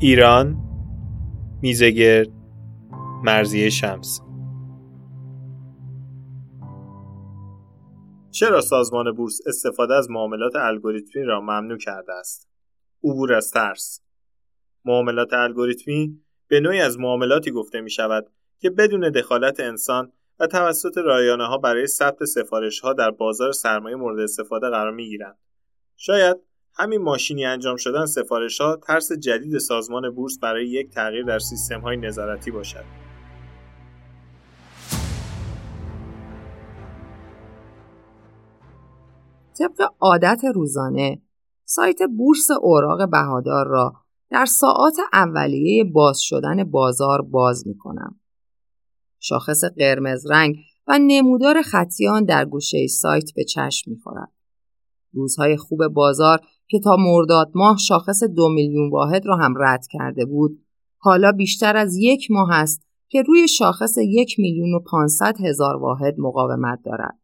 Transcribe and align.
ایران 0.00 0.56
میزگرد 1.62 2.28
مرزی 3.24 3.70
شمس 3.70 4.20
چرا 8.30 8.60
سازمان 8.60 9.12
بورس 9.12 9.40
استفاده 9.46 9.94
از 9.94 10.10
معاملات 10.10 10.56
الگوریتمی 10.56 11.22
را 11.22 11.40
ممنوع 11.40 11.78
کرده 11.78 12.12
است؟ 12.12 12.48
عبور 13.04 13.34
از 13.34 13.50
ترس 13.50 14.00
معاملات 14.84 15.32
الگوریتمی 15.32 16.20
به 16.48 16.60
نوعی 16.60 16.80
از 16.80 16.98
معاملاتی 16.98 17.50
گفته 17.50 17.80
می 17.80 17.90
شود 17.90 18.30
که 18.58 18.70
بدون 18.70 19.10
دخالت 19.10 19.60
انسان 19.60 20.12
و 20.40 20.46
توسط 20.46 20.98
رایانه 20.98 21.46
ها 21.46 21.58
برای 21.58 21.86
ثبت 21.86 22.24
سفارش 22.24 22.80
ها 22.80 22.92
در 22.92 23.10
بازار 23.10 23.52
سرمایه 23.52 23.96
مورد 23.96 24.20
استفاده 24.20 24.70
قرار 24.70 24.92
می 24.92 25.08
گیرند. 25.08 25.38
شاید 25.96 26.47
همین 26.80 27.02
ماشینی 27.02 27.44
انجام 27.44 27.76
شدن 27.76 28.06
سفارش 28.06 28.60
ها 28.60 28.76
ترس 28.76 29.12
جدید 29.12 29.58
سازمان 29.58 30.10
بورس 30.14 30.38
برای 30.38 30.68
یک 30.68 30.90
تغییر 30.90 31.24
در 31.24 31.38
سیستم 31.38 31.80
های 31.80 31.96
نظارتی 31.96 32.50
باشد. 32.50 32.84
طبق 39.58 39.92
عادت 40.00 40.40
روزانه 40.54 41.22
سایت 41.64 41.98
بورس 42.16 42.50
اوراق 42.60 43.10
بهادار 43.10 43.66
را 43.66 43.92
در 44.30 44.44
ساعات 44.44 44.94
اولیه 45.12 45.84
باز 45.84 46.20
شدن 46.20 46.64
بازار 46.64 47.22
باز 47.22 47.66
می 47.66 47.78
کنم. 47.78 48.20
شاخص 49.20 49.64
قرمز 49.64 50.30
رنگ 50.30 50.56
و 50.86 50.98
نمودار 50.98 51.62
خطیان 51.62 52.24
در 52.24 52.44
گوشه 52.44 52.86
سایت 52.86 53.30
به 53.36 53.44
چشم 53.44 53.90
می 53.90 53.96
خورد. 53.96 54.32
روزهای 55.12 55.56
خوب 55.56 55.88
بازار 55.88 56.40
که 56.68 56.78
تا 56.78 56.96
مرداد 56.96 57.50
ماه 57.54 57.76
شاخص 57.76 58.22
دو 58.22 58.48
میلیون 58.48 58.90
واحد 58.90 59.26
را 59.26 59.36
هم 59.36 59.54
رد 59.58 59.86
کرده 59.90 60.24
بود 60.24 60.64
حالا 60.98 61.32
بیشتر 61.32 61.76
از 61.76 61.96
یک 61.96 62.30
ماه 62.30 62.52
است 62.52 62.88
که 63.08 63.22
روی 63.22 63.48
شاخص 63.48 63.94
یک 63.98 64.34
میلیون 64.38 64.74
و 64.74 64.80
پانصد 64.80 65.40
هزار 65.40 65.76
واحد 65.76 66.14
مقاومت 66.18 66.78
دارد. 66.84 67.18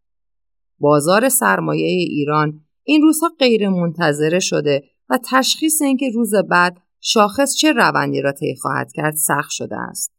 بازار 0.78 1.28
سرمایه 1.28 1.86
ایران 1.86 2.60
این 2.82 3.02
روزها 3.02 3.28
غیر 3.38 3.68
منتظره 3.68 4.38
شده 4.40 4.82
و 5.08 5.18
تشخیص 5.30 5.82
اینکه 5.82 6.10
روز 6.14 6.34
بعد 6.50 6.76
شاخص 7.00 7.54
چه 7.54 7.72
روندی 7.72 8.20
را 8.20 8.32
طی 8.32 8.54
خواهد 8.62 8.92
کرد 8.92 9.14
سخت 9.14 9.50
شده 9.50 9.76
است. 9.76 10.14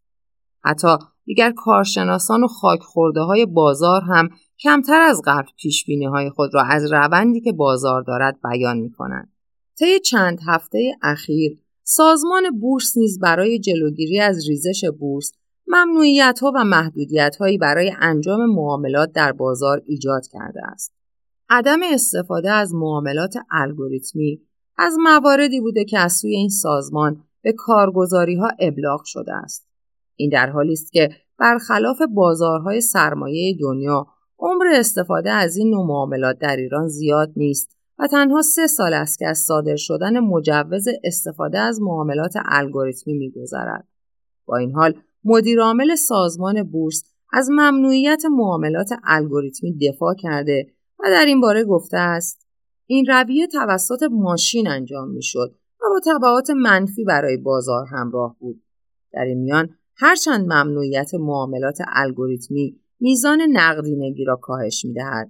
حتی 0.63 0.87
دیگر 1.25 1.51
کارشناسان 1.51 2.43
و 2.43 2.47
خاک 2.47 2.79
خورده 2.79 3.21
های 3.21 3.45
بازار 3.45 4.01
هم 4.01 4.29
کمتر 4.59 5.01
از 5.01 5.21
قبل 5.25 5.47
پیش 5.57 5.85
های 6.11 6.29
خود 6.29 6.53
را 6.53 6.63
از 6.63 6.91
روندی 6.91 7.41
که 7.41 7.51
بازار 7.51 8.01
دارد 8.01 8.39
بیان 8.43 8.77
می 8.77 8.91
کنند. 8.91 9.31
طی 9.79 9.99
چند 9.99 10.39
هفته 10.47 10.91
اخیر 11.01 11.59
سازمان 11.83 12.59
بورس 12.59 12.97
نیز 12.97 13.19
برای 13.19 13.59
جلوگیری 13.59 14.19
از 14.19 14.49
ریزش 14.49 14.85
بورس 14.99 15.31
ممنوعیت 15.67 16.39
ها 16.41 16.51
و 16.55 16.63
محدودیت 16.63 17.35
هایی 17.39 17.57
برای 17.57 17.93
انجام 17.99 18.45
معاملات 18.45 19.11
در 19.11 19.31
بازار 19.31 19.81
ایجاد 19.85 20.27
کرده 20.33 20.67
است. 20.67 20.93
عدم 21.49 21.79
استفاده 21.93 22.51
از 22.51 22.73
معاملات 22.73 23.33
الگوریتمی 23.51 24.41
از 24.77 24.93
مواردی 24.99 25.61
بوده 25.61 25.85
که 25.85 25.99
از 25.99 26.13
سوی 26.13 26.35
این 26.35 26.49
سازمان 26.49 27.23
به 27.41 27.53
کارگزاری 27.57 28.35
ها 28.35 28.49
ابلاغ 28.59 29.01
شده 29.05 29.33
است. 29.33 29.67
این 30.15 30.29
در 30.29 30.49
حالی 30.49 30.73
است 30.73 30.91
که 30.91 31.09
برخلاف 31.39 32.01
بازارهای 32.15 32.81
سرمایه 32.81 33.57
دنیا 33.61 34.07
عمر 34.39 34.65
استفاده 34.73 35.31
از 35.31 35.57
این 35.57 35.69
نوع 35.69 35.87
معاملات 35.87 36.37
در 36.39 36.55
ایران 36.55 36.87
زیاد 36.87 37.33
نیست 37.35 37.77
و 37.99 38.07
تنها 38.07 38.41
سه 38.41 38.67
سال 38.67 38.93
است 38.93 39.19
که 39.19 39.27
از 39.27 39.37
صادر 39.37 39.75
شدن 39.75 40.19
مجوز 40.19 40.85
استفاده 41.03 41.59
از 41.59 41.81
معاملات 41.81 42.33
الگوریتمی 42.45 43.13
میگذرد. 43.13 43.87
با 44.45 44.57
این 44.57 44.71
حال 44.71 44.93
مدیرعامل 45.23 45.95
سازمان 45.95 46.63
بورس 46.63 47.03
از 47.33 47.49
ممنوعیت 47.49 48.23
معاملات 48.31 48.89
الگوریتمی 49.03 49.77
دفاع 49.77 50.15
کرده 50.19 50.67
و 50.99 51.03
در 51.07 51.25
این 51.25 51.41
باره 51.41 51.63
گفته 51.63 51.97
است 51.97 52.47
این 52.85 53.05
رویه 53.05 53.47
توسط 53.47 54.03
ماشین 54.11 54.67
انجام 54.67 55.09
می‌شد 55.09 55.55
و 55.81 55.85
با 55.89 55.99
تبعات 56.05 56.49
منفی 56.49 57.03
برای 57.03 57.37
بازار 57.37 57.85
همراه 57.91 58.35
بود. 58.39 58.63
در 59.13 59.23
این 59.23 59.37
میان 59.37 59.69
هرچند 59.97 60.45
ممنوعیت 60.45 61.13
معاملات 61.13 61.77
الگوریتمی 61.87 62.79
میزان 62.99 63.41
نقدینگی 63.51 64.25
را 64.25 64.35
کاهش 64.35 64.85
می‌دهد. 64.85 65.29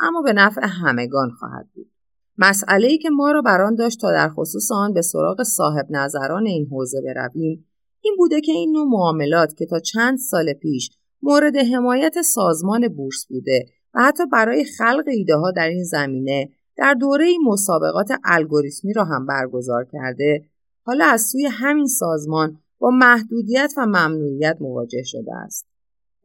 اما 0.00 0.22
به 0.22 0.32
نفع 0.32 0.66
همگان 0.66 1.30
خواهد 1.30 1.68
بود. 1.74 1.90
مسئله 2.38 2.86
ای 2.86 2.98
که 2.98 3.10
ما 3.10 3.32
را 3.32 3.42
بران 3.42 3.74
داشت 3.74 4.00
تا 4.00 4.12
در 4.12 4.28
خصوص 4.28 4.72
آن 4.72 4.92
به 4.92 5.02
سراغ 5.02 5.42
صاحب 5.42 5.86
نظران 5.90 6.46
این 6.46 6.66
حوزه 6.70 7.00
برویم 7.00 7.64
این 8.00 8.14
بوده 8.18 8.40
که 8.40 8.52
این 8.52 8.72
نوع 8.72 8.86
معاملات 8.88 9.54
که 9.54 9.66
تا 9.66 9.80
چند 9.80 10.18
سال 10.18 10.52
پیش 10.52 10.90
مورد 11.22 11.56
حمایت 11.56 12.22
سازمان 12.22 12.88
بورس 12.88 13.26
بوده 13.28 13.66
و 13.94 14.02
حتی 14.02 14.26
برای 14.32 14.64
خلق 14.64 15.04
ایده 15.06 15.36
ها 15.36 15.50
در 15.50 15.68
این 15.68 15.84
زمینه 15.84 16.48
در 16.76 16.94
دوره 16.94 17.26
مسابقات 17.46 18.08
الگوریتمی 18.24 18.92
را 18.92 19.04
هم 19.04 19.26
برگزار 19.26 19.86
کرده 19.92 20.44
حالا 20.82 21.04
از 21.04 21.22
سوی 21.22 21.46
همین 21.46 21.86
سازمان 21.86 22.58
با 22.78 22.90
محدودیت 22.90 23.72
و 23.76 23.86
ممنوعیت 23.86 24.56
مواجه 24.60 25.02
شده 25.04 25.34
است. 25.34 25.66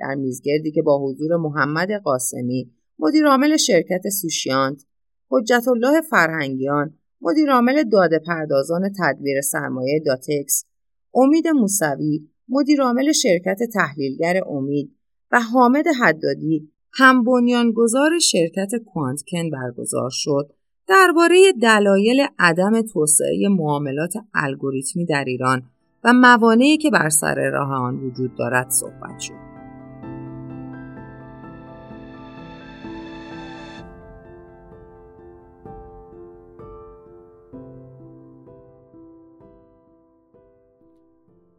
در 0.03 0.15
میزگردی 0.15 0.71
که 0.71 0.81
با 0.81 0.99
حضور 0.99 1.37
محمد 1.37 1.91
قاسمی 1.91 2.71
مدیرعامل 2.99 3.57
شرکت 3.57 4.09
سوشیانت 4.09 4.85
حجت 5.29 5.67
الله 5.67 6.01
فرهنگیان 6.01 6.93
مدیرعامل 7.21 7.83
داده 7.83 8.19
پردازان 8.19 8.91
تدبیر 8.99 9.41
سرمایه 9.41 9.99
داتکس 10.05 10.65
امید 11.13 11.47
موسوی 11.47 12.27
مدیرعامل 12.49 13.11
شرکت 13.11 13.59
تحلیلگر 13.73 14.41
امید 14.47 14.95
و 15.31 15.41
حامد 15.41 15.85
حدادی 16.01 16.69
هم 16.93 17.23
بنیانگذار 17.23 18.19
شرکت 18.19 18.71
کوانتکن 18.85 19.49
برگزار 19.49 20.09
شد 20.11 20.53
درباره 20.87 21.53
دلایل 21.61 22.25
عدم 22.39 22.81
توسعه 22.81 23.49
معاملات 23.49 24.13
الگوریتمی 24.33 25.05
در 25.05 25.23
ایران 25.27 25.63
و 26.03 26.13
موانعی 26.13 26.77
که 26.77 26.89
بر 26.89 27.09
سر 27.09 27.49
راه 27.49 27.71
آن 27.73 27.95
وجود 27.95 28.35
دارد 28.35 28.69
صحبت 28.69 29.19
شد. 29.19 29.52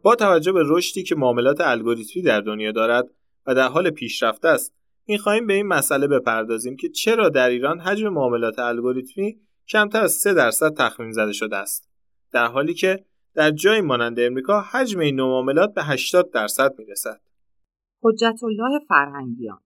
با 0.05 0.15
توجه 0.15 0.51
به 0.51 0.63
رشدی 0.65 1.03
که 1.03 1.15
معاملات 1.15 1.61
الگوریتمی 1.61 2.23
در 2.23 2.41
دنیا 2.41 2.71
دارد 2.71 3.09
و 3.45 3.55
در 3.55 3.67
حال 3.67 3.89
پیشرفته 3.89 4.47
است 4.47 4.75
می‌خواهیم 5.07 5.47
به 5.47 5.53
این 5.53 5.67
مسئله 5.67 6.07
بپردازیم 6.07 6.75
که 6.75 6.89
چرا 6.89 7.29
در 7.29 7.49
ایران 7.49 7.79
حجم 7.79 8.09
معاملات 8.09 8.59
الگوریتمی 8.59 9.39
کمتر 9.69 10.03
از 10.03 10.11
3 10.11 10.33
درصد 10.33 10.73
تخمین 10.77 11.11
زده 11.11 11.33
شده 11.33 11.57
است. 11.57 11.89
در 12.31 12.45
حالی 12.47 12.73
که 12.73 13.05
در 13.33 13.51
جای 13.51 13.81
مانند 13.81 14.19
امریکا 14.19 14.61
حجم 14.61 14.99
این 14.99 15.15
نوع 15.15 15.27
معاملات 15.27 15.73
به 15.73 15.83
80 15.83 16.31
درصد 16.31 16.79
می‌رسد. 16.79 17.21
حجت 18.03 18.43
الله 18.43 18.79
فرهنگیان. 18.89 19.59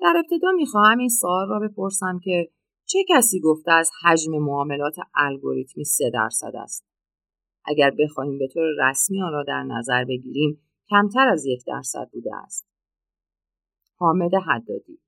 در 0.00 0.14
ابتدا 0.16 0.52
می‌خواهم 0.56 0.98
این 0.98 1.08
سوال 1.08 1.48
را 1.48 1.60
بپرسم 1.60 2.20
که 2.24 2.50
چه 2.88 2.98
کسی 3.08 3.40
گفته 3.40 3.72
از 3.72 3.90
حجم 4.02 4.32
معاملات 4.32 4.96
الگوریتمی 5.14 5.84
3 5.84 6.10
درصد 6.14 6.52
است؟ 6.54 6.91
اگر 7.64 7.90
بخواهیم 7.98 8.38
به 8.38 8.48
طور 8.54 8.62
رسمی 8.78 9.22
آن 9.22 9.32
را 9.32 9.42
در 9.42 9.62
نظر 9.62 10.04
بگیریم 10.04 10.60
کمتر 10.90 11.28
از 11.28 11.46
یک 11.46 11.64
درصد 11.66 12.08
بوده 12.12 12.36
است. 12.36 12.66
حامد 13.96 14.34
حدادی 14.34 14.98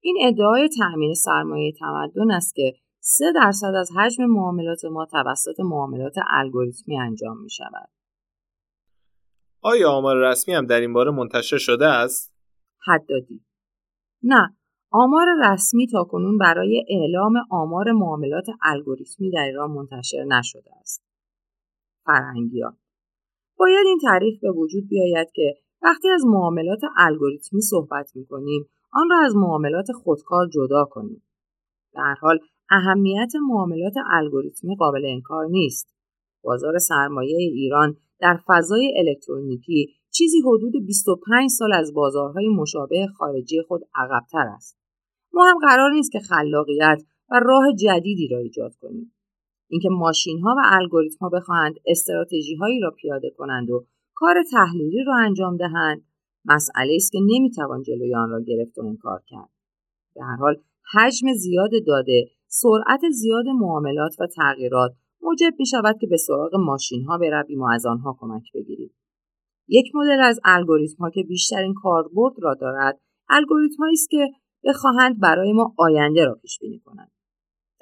این 0.00 0.16
ادعای 0.22 0.68
تأمین 0.78 1.14
سرمایه 1.14 1.72
تمدن 1.72 2.30
است 2.30 2.54
که 2.54 2.72
سه 3.00 3.24
درصد 3.34 3.74
از 3.80 3.90
حجم 3.96 4.24
معاملات 4.24 4.84
ما 4.84 5.06
توسط 5.06 5.60
معاملات 5.60 6.14
الگوریتمی 6.30 6.98
انجام 6.98 7.42
می 7.42 7.50
شود. 7.50 7.88
آیا 9.60 9.90
آمار 9.90 10.30
رسمی 10.30 10.54
هم 10.54 10.66
در 10.66 10.80
این 10.80 10.92
باره 10.92 11.10
منتشر 11.10 11.58
شده 11.58 11.86
است؟ 11.86 12.34
حدادی 12.86 13.44
نه 14.22 14.56
آمار 14.90 15.26
رسمی 15.44 15.86
تا 15.86 16.04
کنون 16.04 16.38
برای 16.38 16.84
اعلام 16.88 17.32
آمار 17.50 17.92
معاملات 17.92 18.46
الگوریتمی 18.62 19.30
در 19.30 19.42
ایران 19.42 19.70
منتشر 19.70 20.24
نشده 20.24 20.70
است. 20.80 21.11
فرهنگیان 22.04 22.76
باید 23.62 23.86
این 23.86 23.98
تعریف 24.02 24.40
به 24.40 24.50
وجود 24.50 24.88
بیاید 24.88 25.28
که 25.34 25.54
وقتی 25.82 26.08
از 26.08 26.24
معاملات 26.26 26.80
الگوریتمی 26.96 27.60
صحبت 27.60 28.16
می 28.16 28.26
کنیم 28.26 28.68
آن 28.92 29.08
را 29.10 29.16
از 29.26 29.36
معاملات 29.36 29.86
خودکار 29.92 30.48
جدا 30.48 30.84
کنیم. 30.84 31.22
در 31.94 32.14
حال 32.20 32.38
اهمیت 32.70 33.32
معاملات 33.48 33.92
الگوریتمی 34.10 34.76
قابل 34.76 35.04
انکار 35.04 35.46
نیست. 35.46 35.94
بازار 36.42 36.78
سرمایه 36.78 37.36
ایران 37.36 37.96
در 38.20 38.38
فضای 38.46 38.94
الکترونیکی 38.98 39.94
چیزی 40.10 40.40
حدود 40.40 40.86
25 40.86 41.50
سال 41.50 41.72
از 41.72 41.94
بازارهای 41.94 42.48
مشابه 42.48 43.06
خارجی 43.16 43.62
خود 43.62 43.82
عقبتر 43.94 44.46
است. 44.56 44.78
ما 45.32 45.44
هم 45.46 45.58
قرار 45.58 45.90
نیست 45.90 46.12
که 46.12 46.18
خلاقیت 46.18 47.02
و 47.30 47.40
راه 47.44 47.64
جدیدی 47.78 48.28
را 48.28 48.38
ایجاد 48.38 48.74
کنیم. 48.80 49.14
اینکه 49.72 49.88
ماشین 49.88 50.40
ها 50.40 50.54
و 50.58 50.60
الگوریتم 50.64 51.18
ها 51.20 51.28
بخواهند 51.28 51.74
استراتژی 51.86 52.54
هایی 52.54 52.80
را 52.80 52.90
پیاده 52.90 53.30
کنند 53.30 53.70
و 53.70 53.84
کار 54.14 54.34
تحلیلی 54.50 55.04
را 55.04 55.16
انجام 55.16 55.56
دهند 55.56 56.02
مسئله 56.44 56.94
است 56.96 57.12
که 57.12 57.18
نمی‌توان 57.22 57.82
جلوی 57.82 58.14
آن 58.14 58.30
را 58.30 58.40
گرفت 58.40 58.78
و 58.78 58.96
کار 59.02 59.22
کرد. 59.26 59.48
به 60.14 60.24
هر 60.24 60.36
حال 60.36 60.56
حجم 60.94 61.32
زیاد 61.32 61.70
داده 61.86 62.26
سرعت 62.46 63.00
زیاد 63.10 63.46
معاملات 63.46 64.16
و 64.20 64.26
تغییرات 64.26 64.92
موجب 65.22 65.54
می 65.58 65.66
شود 65.66 65.98
که 66.00 66.06
به 66.06 66.16
سراغ 66.16 66.56
ماشین 66.56 67.04
ها 67.04 67.18
برویم 67.18 67.60
و 67.60 67.68
از 67.74 67.86
آنها 67.86 68.16
کمک 68.20 68.52
بگیریم. 68.54 68.90
یک 69.68 69.86
مدل 69.94 70.20
از 70.20 70.40
الگوریتم 70.44 71.04
ها 71.04 71.10
که 71.10 71.22
بیشترین 71.22 71.74
کاربرد 71.74 72.34
را 72.38 72.54
دارد 72.54 73.00
الگوریتم 73.28 73.84
است 73.92 74.10
که 74.10 74.28
بخواهند 74.64 75.20
برای 75.20 75.52
ما 75.52 75.74
آینده 75.78 76.24
را 76.24 76.34
پیش 76.34 76.58
بینی 76.58 76.78
کنند. 76.78 77.10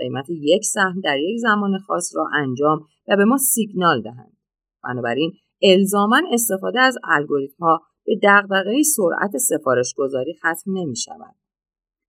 قیمت 0.01 0.31
یک 0.31 0.65
سهم 0.65 1.01
در 1.05 1.19
یک 1.19 1.41
زمان 1.41 1.79
خاص 1.79 2.17
را 2.17 2.29
انجام 2.35 2.81
و 3.09 3.17
به 3.17 3.25
ما 3.25 3.37
سیگنال 3.37 4.03
دهند 4.03 4.37
بنابراین 4.85 5.33
الزاما 5.63 6.21
استفاده 6.33 6.81
از 6.81 6.99
الگوریتم 7.05 7.65
ها 7.65 7.81
به 8.07 8.21
دغدغه 8.23 8.83
سرعت 8.83 9.37
سفارش 9.37 9.95
گذاری 9.97 10.35
ختم 10.35 10.79
نمی 10.79 10.97
شود. 10.97 11.35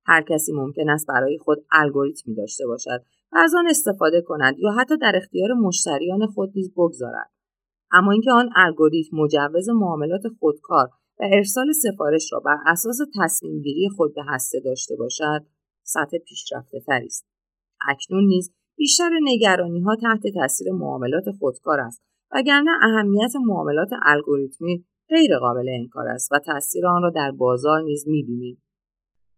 هر 0.05 0.21
کسی 0.29 0.53
ممکن 0.53 0.89
است 0.89 1.07
برای 1.07 1.37
خود 1.37 1.65
الگوریتمی 1.71 2.35
داشته 2.35 2.67
باشد 2.67 3.05
و 3.31 3.37
از 3.37 3.53
آن 3.55 3.67
استفاده 3.69 4.21
کند 4.21 4.59
یا 4.59 4.71
حتی 4.71 4.97
در 4.97 5.11
اختیار 5.15 5.53
مشتریان 5.53 6.27
خود 6.27 6.51
نیز 6.55 6.73
بگذارد. 6.73 7.31
اما 7.91 8.11
اینکه 8.11 8.31
آن 8.31 8.49
الگوریتم 8.55 9.17
مجوز 9.17 9.69
معاملات 9.69 10.21
خودکار 10.39 10.89
و 11.19 11.23
ارسال 11.31 11.71
سفارش 11.71 12.33
را 12.33 12.39
بر 12.39 12.57
اساس 12.67 12.97
تصمیم 13.19 13.61
گیری 13.61 13.89
خود 13.89 14.15
به 14.15 14.21
هسته 14.27 14.59
داشته 14.65 14.95
باشد 14.95 15.45
سطح 15.83 16.17
پیشرفته 16.17 16.79
تری 16.79 17.05
است. 17.05 17.30
اکنون 17.89 18.23
نیز 18.23 18.53
بیشتر 18.77 19.09
نگرانی 19.21 19.81
ها 19.81 19.95
تحت 19.95 20.33
تاثیر 20.33 20.71
معاملات 20.71 21.23
خودکار 21.39 21.79
است 21.79 22.01
وگرنه 22.31 22.71
اهمیت 22.81 23.31
معاملات 23.45 23.89
الگوریتمی 24.05 24.85
غیر 25.09 25.37
قابل 25.39 25.69
انکار 25.79 26.07
است 26.07 26.31
و 26.31 26.39
تاثیر 26.39 26.87
آن 26.87 27.01
را 27.01 27.09
در 27.09 27.31
بازار 27.31 27.81
نیز 27.81 28.07
می‌بینیم. 28.07 28.63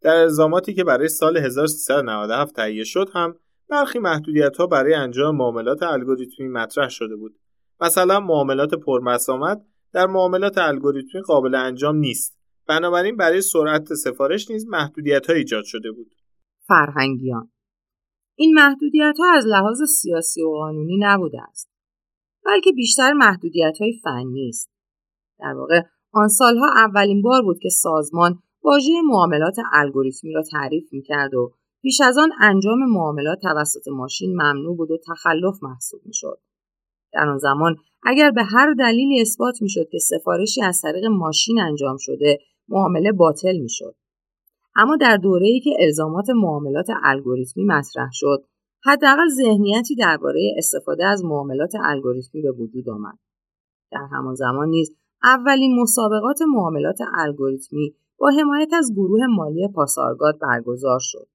در 0.02 0.16
الزاماتی 0.16 0.74
که 0.74 0.84
برای 0.84 1.08
سال 1.08 1.38
1397 1.38 2.56
تهیه 2.56 2.84
شد 2.84 3.10
هم 3.14 3.36
برخی 3.70 4.00
محدودیت 4.00 4.58
ها 4.58 4.68
برای 4.68 4.94
انجام 4.94 5.36
معاملات 5.36 5.84
الگوریتمی 5.84 6.48
مطرح 6.48 6.90
شده 6.90 7.16
بود. 7.16 7.36
مثلا 7.82 8.20
معاملات 8.20 8.74
پرمسامت 8.74 9.62
در 9.94 10.08
معاملات 10.08 10.58
الگوریتمی 10.58 11.22
قابل 11.22 11.56
انجام 11.56 11.96
نیست. 11.96 12.38
بنابراین 12.68 13.18
برای 13.18 13.42
سرعت 13.42 13.94
سفارش 13.94 14.52
نیز 14.52 14.68
محدودیت 14.68 15.28
ها 15.30 15.34
ایجاد 15.34 15.64
شده 15.64 15.92
بود. 15.92 16.16
فرهنگیان 16.68 17.53
این 18.36 18.54
محدودیت 18.54 19.16
ها 19.20 19.38
از 19.38 19.46
لحاظ 19.48 19.82
سیاسی 19.84 20.44
و 20.44 20.50
قانونی 20.50 20.98
نبوده 21.00 21.42
است 21.42 21.70
بلکه 22.46 22.72
بیشتر 22.72 23.14
محدودیت 23.14 23.78
های 23.82 23.94
فنی 24.04 24.50
است. 24.50 24.70
در 25.40 25.54
واقع 25.54 25.82
آن 26.12 26.28
سالها 26.28 26.68
اولین 26.76 27.22
بار 27.22 27.42
بود 27.42 27.60
که 27.60 27.70
سازمان 27.70 28.40
واژه 28.64 28.92
معاملات 29.06 29.56
الگوریتمی 29.74 30.34
را 30.34 30.44
تعریف 30.52 30.94
می‌کرد 30.94 31.34
و 31.34 31.52
پیش 31.82 32.02
از 32.02 32.18
آن 32.18 32.30
انجام 32.42 32.80
معاملات 32.90 33.40
توسط 33.42 33.88
ماشین 33.88 34.32
ممنوع 34.34 34.78
بود 34.78 34.92
و 34.92 34.98
تخلف 35.08 35.64
محسوب 35.64 36.02
می‌شد. 36.06 36.40
در 37.14 37.30
آن 37.30 37.38
زمان 37.38 37.76
اگر 38.04 38.32
به 38.32 38.44
هر 38.44 38.74
دلیلی 38.74 39.22
اثبات 39.22 39.62
می‌شد 39.62 39.90
که 39.92 40.00
سفارشی 40.00 40.62
از 40.62 40.82
طریق 40.82 41.06
ماشین 41.06 41.60
انجام 41.60 41.98
شده 42.00 42.40
معامله 42.68 43.12
باطل 43.12 43.58
می‌شد. 43.58 43.96
اما 44.76 44.96
در 44.96 45.20
ای 45.42 45.60
که 45.60 45.72
الزامات 45.80 46.30
معاملات 46.30 46.88
الگوریتمی 47.04 47.64
مطرح 47.64 48.10
شد 48.12 48.44
حداقل 48.86 49.28
ذهنیتی 49.30 49.96
درباره 49.96 50.54
استفاده 50.58 51.06
از 51.06 51.24
معاملات 51.26 51.72
الگوریتمی 51.84 52.42
به 52.42 52.52
وجود 52.52 52.90
آمد. 52.90 53.18
در 53.92 54.08
همان 54.12 54.36
زمان 54.36 54.70
نیز 54.70 54.96
اولین 55.24 55.82
مسابقات 55.82 56.42
معاملات 56.42 56.98
الگوریتمی 57.18 57.96
با 58.18 58.30
حمایت 58.30 58.74
از 58.74 58.92
گروه 58.96 59.28
مالی 59.28 59.68
پاسارگاد 59.76 60.40
برگزار 60.40 61.00
شد. 61.02 61.28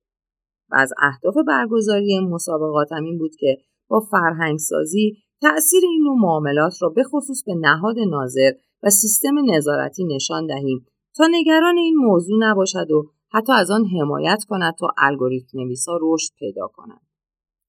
و 0.70 0.74
از 0.74 0.92
اهداف 0.98 1.34
برگزاری 1.46 2.20
مسابقات 2.20 2.92
هم 2.92 3.04
این 3.04 3.18
بود 3.18 3.36
که 3.36 3.56
با 3.88 4.00
فرهنگسازی 4.00 5.16
تأثیر 5.40 5.82
این 5.84 6.02
نوع 6.04 6.18
معاملات 6.18 6.82
را 6.82 6.88
به 6.88 7.02
خصوص 7.02 7.44
به 7.46 7.54
نهاد 7.54 7.98
ناظر 7.98 8.52
و 8.82 8.90
سیستم 8.90 9.34
نظارتی 9.50 10.04
نشان 10.04 10.46
دهیم 10.46 10.86
تا 11.16 11.26
نگران 11.30 11.78
این 11.78 11.96
موضوع 11.96 12.38
نباشد 12.40 12.90
و 12.90 13.10
حتی 13.30 13.52
از 13.52 13.70
آن 13.70 13.84
حمایت 13.86 14.44
کند 14.48 14.74
تا 14.74 14.86
الگوریتم 14.98 15.58
نویسا 15.58 15.98
رشد 16.02 16.32
پیدا 16.38 16.68
کنند. 16.68 17.06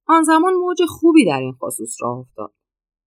آن 0.07 0.23
زمان 0.23 0.53
موج 0.53 0.77
خوبی 0.87 1.25
در 1.25 1.39
این 1.39 1.53
خصوص 1.53 1.95
راه 2.01 2.17
افتاد. 2.17 2.53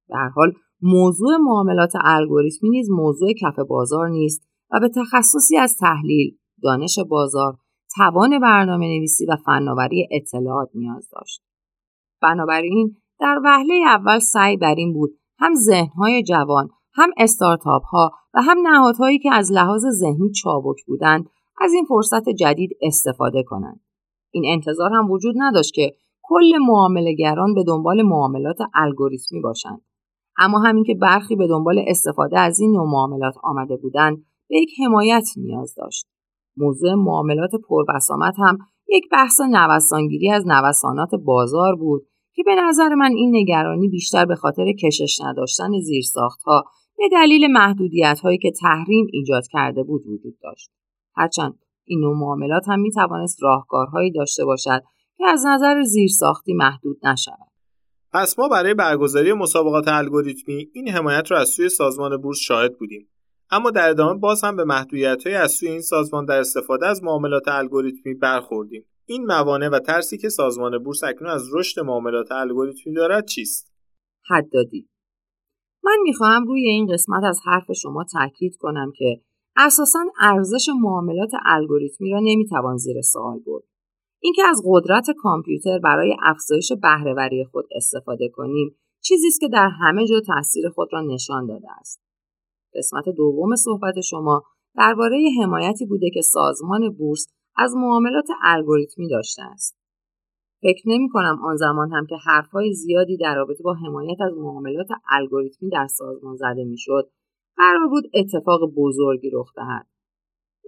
در 0.08 0.28
حال 0.28 0.52
موضوع 0.82 1.36
معاملات 1.36 1.92
الگوریتمی 2.04 2.70
نیز 2.70 2.90
موضوع 2.90 3.32
کف 3.40 3.58
بازار 3.58 4.08
نیست 4.08 4.48
و 4.70 4.80
به 4.80 4.88
تخصصی 4.88 5.56
از 5.56 5.76
تحلیل، 5.76 6.36
دانش 6.62 6.98
بازار، 6.98 7.56
توان 7.96 8.38
برنامه 8.38 8.86
نویسی 8.86 9.26
و 9.26 9.36
فناوری 9.36 10.08
اطلاعات 10.10 10.70
نیاز 10.74 11.08
داشت. 11.12 11.42
بنابراین 12.22 12.96
در 13.20 13.40
وهله 13.44 13.74
اول 13.86 14.18
سعی 14.18 14.56
بر 14.56 14.74
این 14.74 14.92
بود 14.92 15.10
هم 15.38 15.54
ذهنهای 15.54 16.22
جوان، 16.22 16.68
هم 16.94 17.10
استارتاپ 17.16 17.82
ها 17.84 18.10
و 18.34 18.42
هم 18.42 18.58
نهادهایی 18.62 19.18
که 19.18 19.34
از 19.34 19.52
لحاظ 19.52 19.86
ذهنی 19.86 20.30
چابک 20.30 20.84
بودند 20.86 21.26
از 21.62 21.72
این 21.72 21.84
فرصت 21.84 22.28
جدید 22.28 22.70
استفاده 22.80 23.42
کنند. 23.42 23.80
این 24.30 24.44
انتظار 24.46 24.90
هم 24.92 25.10
وجود 25.10 25.34
نداشت 25.38 25.74
که 25.74 25.92
کل 26.22 26.58
معاملهگران 26.68 27.54
به 27.54 27.64
دنبال 27.64 28.02
معاملات 28.02 28.56
الگوریتمی 28.74 29.40
باشند. 29.40 29.80
اما 30.38 30.58
همین 30.58 30.84
که 30.84 30.94
برخی 30.94 31.36
به 31.36 31.46
دنبال 31.46 31.84
استفاده 31.86 32.38
از 32.38 32.60
این 32.60 32.72
نوع 32.72 32.90
معاملات 32.90 33.34
آمده 33.42 33.76
بودند 33.76 34.24
به 34.48 34.58
یک 34.58 34.70
حمایت 34.84 35.24
نیاز 35.36 35.74
داشت. 35.74 36.06
موضوع 36.56 36.94
معاملات 36.94 37.50
پربسامت 37.68 38.34
هم 38.38 38.58
یک 38.88 39.04
بحث 39.12 39.40
نوسانگیری 39.40 40.30
از 40.30 40.46
نوسانات 40.46 41.10
بازار 41.24 41.76
بود 41.76 42.02
که 42.34 42.42
به 42.46 42.54
نظر 42.54 42.94
من 42.94 43.10
این 43.16 43.36
نگرانی 43.36 43.88
بیشتر 43.88 44.24
به 44.24 44.34
خاطر 44.34 44.72
کشش 44.72 45.20
نداشتن 45.24 45.80
زیرساختها 45.80 46.64
به 46.98 47.08
دلیل 47.12 47.46
محدودیت 47.52 48.20
هایی 48.20 48.38
که 48.38 48.50
تحریم 48.60 49.06
ایجاد 49.12 49.42
کرده 49.52 49.82
بود 49.82 50.06
وجود 50.06 50.38
داشت. 50.42 50.70
هرچند 51.14 51.58
این 51.84 52.00
نوع 52.00 52.16
معاملات 52.16 52.68
هم 52.68 52.80
می 52.80 52.90
توانست 52.90 53.42
راهکارهایی 53.42 54.12
داشته 54.12 54.44
باشد 54.44 54.82
که 55.16 55.24
از 55.26 55.44
نظر 55.46 55.82
زیرساختی 55.82 56.52
محدود 56.52 57.06
نشود. 57.06 57.52
پس 58.12 58.38
ما 58.38 58.48
برای 58.48 58.74
برگزاری 58.74 59.32
مسابقات 59.32 59.88
الگوریتمی 59.88 60.68
این 60.72 60.88
حمایت 60.88 61.30
را 61.30 61.38
از 61.38 61.48
سوی 61.48 61.68
سازمان 61.68 62.16
بورس 62.16 62.38
شاهد 62.38 62.78
بودیم. 62.78 63.08
اما 63.50 63.70
در 63.70 63.90
ادامه 63.90 64.20
باز 64.20 64.44
هم 64.44 64.56
به 64.56 64.64
محدودیت 64.64 65.26
های 65.26 65.34
از 65.34 65.52
سوی 65.52 65.68
این 65.68 65.80
سازمان 65.80 66.24
در 66.24 66.40
استفاده 66.40 66.86
از 66.86 67.02
معاملات 67.02 67.48
الگوریتمی 67.48 68.14
برخوردیم. 68.14 68.84
این 69.06 69.26
موانع 69.26 69.68
و 69.68 69.78
ترسی 69.78 70.18
که 70.18 70.28
سازمان 70.28 70.82
بورس 70.82 71.04
اکنون 71.04 71.30
از 71.30 71.54
رشد 71.54 71.80
معاملات 71.80 72.32
الگوریتمی 72.32 72.94
دارد 72.94 73.26
چیست؟ 73.26 73.72
حدادی. 74.30 74.88
من 75.84 75.96
می‌خواهم 76.02 76.44
روی 76.44 76.68
این 76.68 76.92
قسمت 76.92 77.24
از 77.24 77.40
حرف 77.44 77.72
شما 77.72 78.04
تاکید 78.12 78.56
کنم 78.56 78.92
که 78.96 79.20
اساسا 79.56 79.98
ارزش 80.20 80.68
معاملات 80.80 81.30
الگوریتمی 81.44 82.10
را 82.10 82.20
نمی‌توان 82.22 82.76
زیر 82.76 83.00
سوال 83.00 83.38
برد. 83.46 83.64
اینکه 84.20 84.42
از 84.46 84.62
قدرت 84.66 85.10
کامپیوتر 85.10 85.78
برای 85.78 86.16
افزایش 86.22 86.72
بهرهوری 86.82 87.44
خود 87.44 87.64
استفاده 87.76 88.28
کنیم 88.28 88.76
چیزی 89.02 89.26
است 89.26 89.40
که 89.40 89.48
در 89.48 89.68
همه 89.80 90.06
جا 90.06 90.20
تاثیر 90.20 90.68
خود 90.68 90.88
را 90.92 91.00
نشان 91.00 91.46
داده 91.46 91.68
است. 91.80 92.02
قسمت 92.74 93.04
دوم 93.16 93.56
صحبت 93.56 94.00
شما 94.00 94.42
درباره 94.76 95.24
حمایتی 95.42 95.86
بوده 95.86 96.10
که 96.14 96.20
سازمان 96.20 96.90
بورس 96.98 97.26
از 97.56 97.74
معاملات 97.76 98.26
الگوریتمی 98.44 99.08
داشته 99.08 99.42
است. 99.42 99.78
فکر 100.62 100.82
نمی 100.86 101.08
کنم 101.08 101.38
آن 101.44 101.56
زمان 101.56 101.92
هم 101.92 102.06
که 102.06 102.16
حرفهای 102.16 102.72
زیادی 102.72 103.16
در 103.16 103.34
رابطه 103.34 103.62
با 103.62 103.74
حمایت 103.74 104.20
از 104.20 104.32
معاملات 104.36 104.88
الگوریتمی 105.10 105.70
در 105.70 105.86
سازمان 105.86 106.36
زده 106.36 106.64
می‌شد. 106.64 107.10
قرار 107.56 107.88
بود 107.88 108.04
اتفاق 108.14 108.60
بزرگی 108.76 109.30
رخ 109.32 109.52
دهد. 109.56 109.86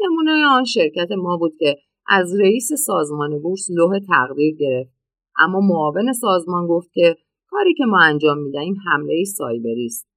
نمونه 0.03 0.47
آن 0.47 0.65
شرکت 0.65 1.13
ما 1.13 1.37
بود 1.37 1.57
که 1.59 1.77
از 2.07 2.41
رئیس 2.41 2.73
سازمان 2.87 3.43
بورس 3.43 3.67
لوح 3.71 3.99
تقدیر 4.09 4.57
گرفت. 4.57 4.95
اما 5.39 5.61
معاون 5.61 6.13
سازمان 6.13 6.67
گفت 6.67 6.93
که 6.93 7.17
کاری 7.51 7.75
که 7.75 7.85
ما 7.85 8.01
انجام 8.01 8.39
می‌دهیم 8.39 8.77
حمله 8.87 9.25
سایبری 9.25 9.87
است. 9.87 10.09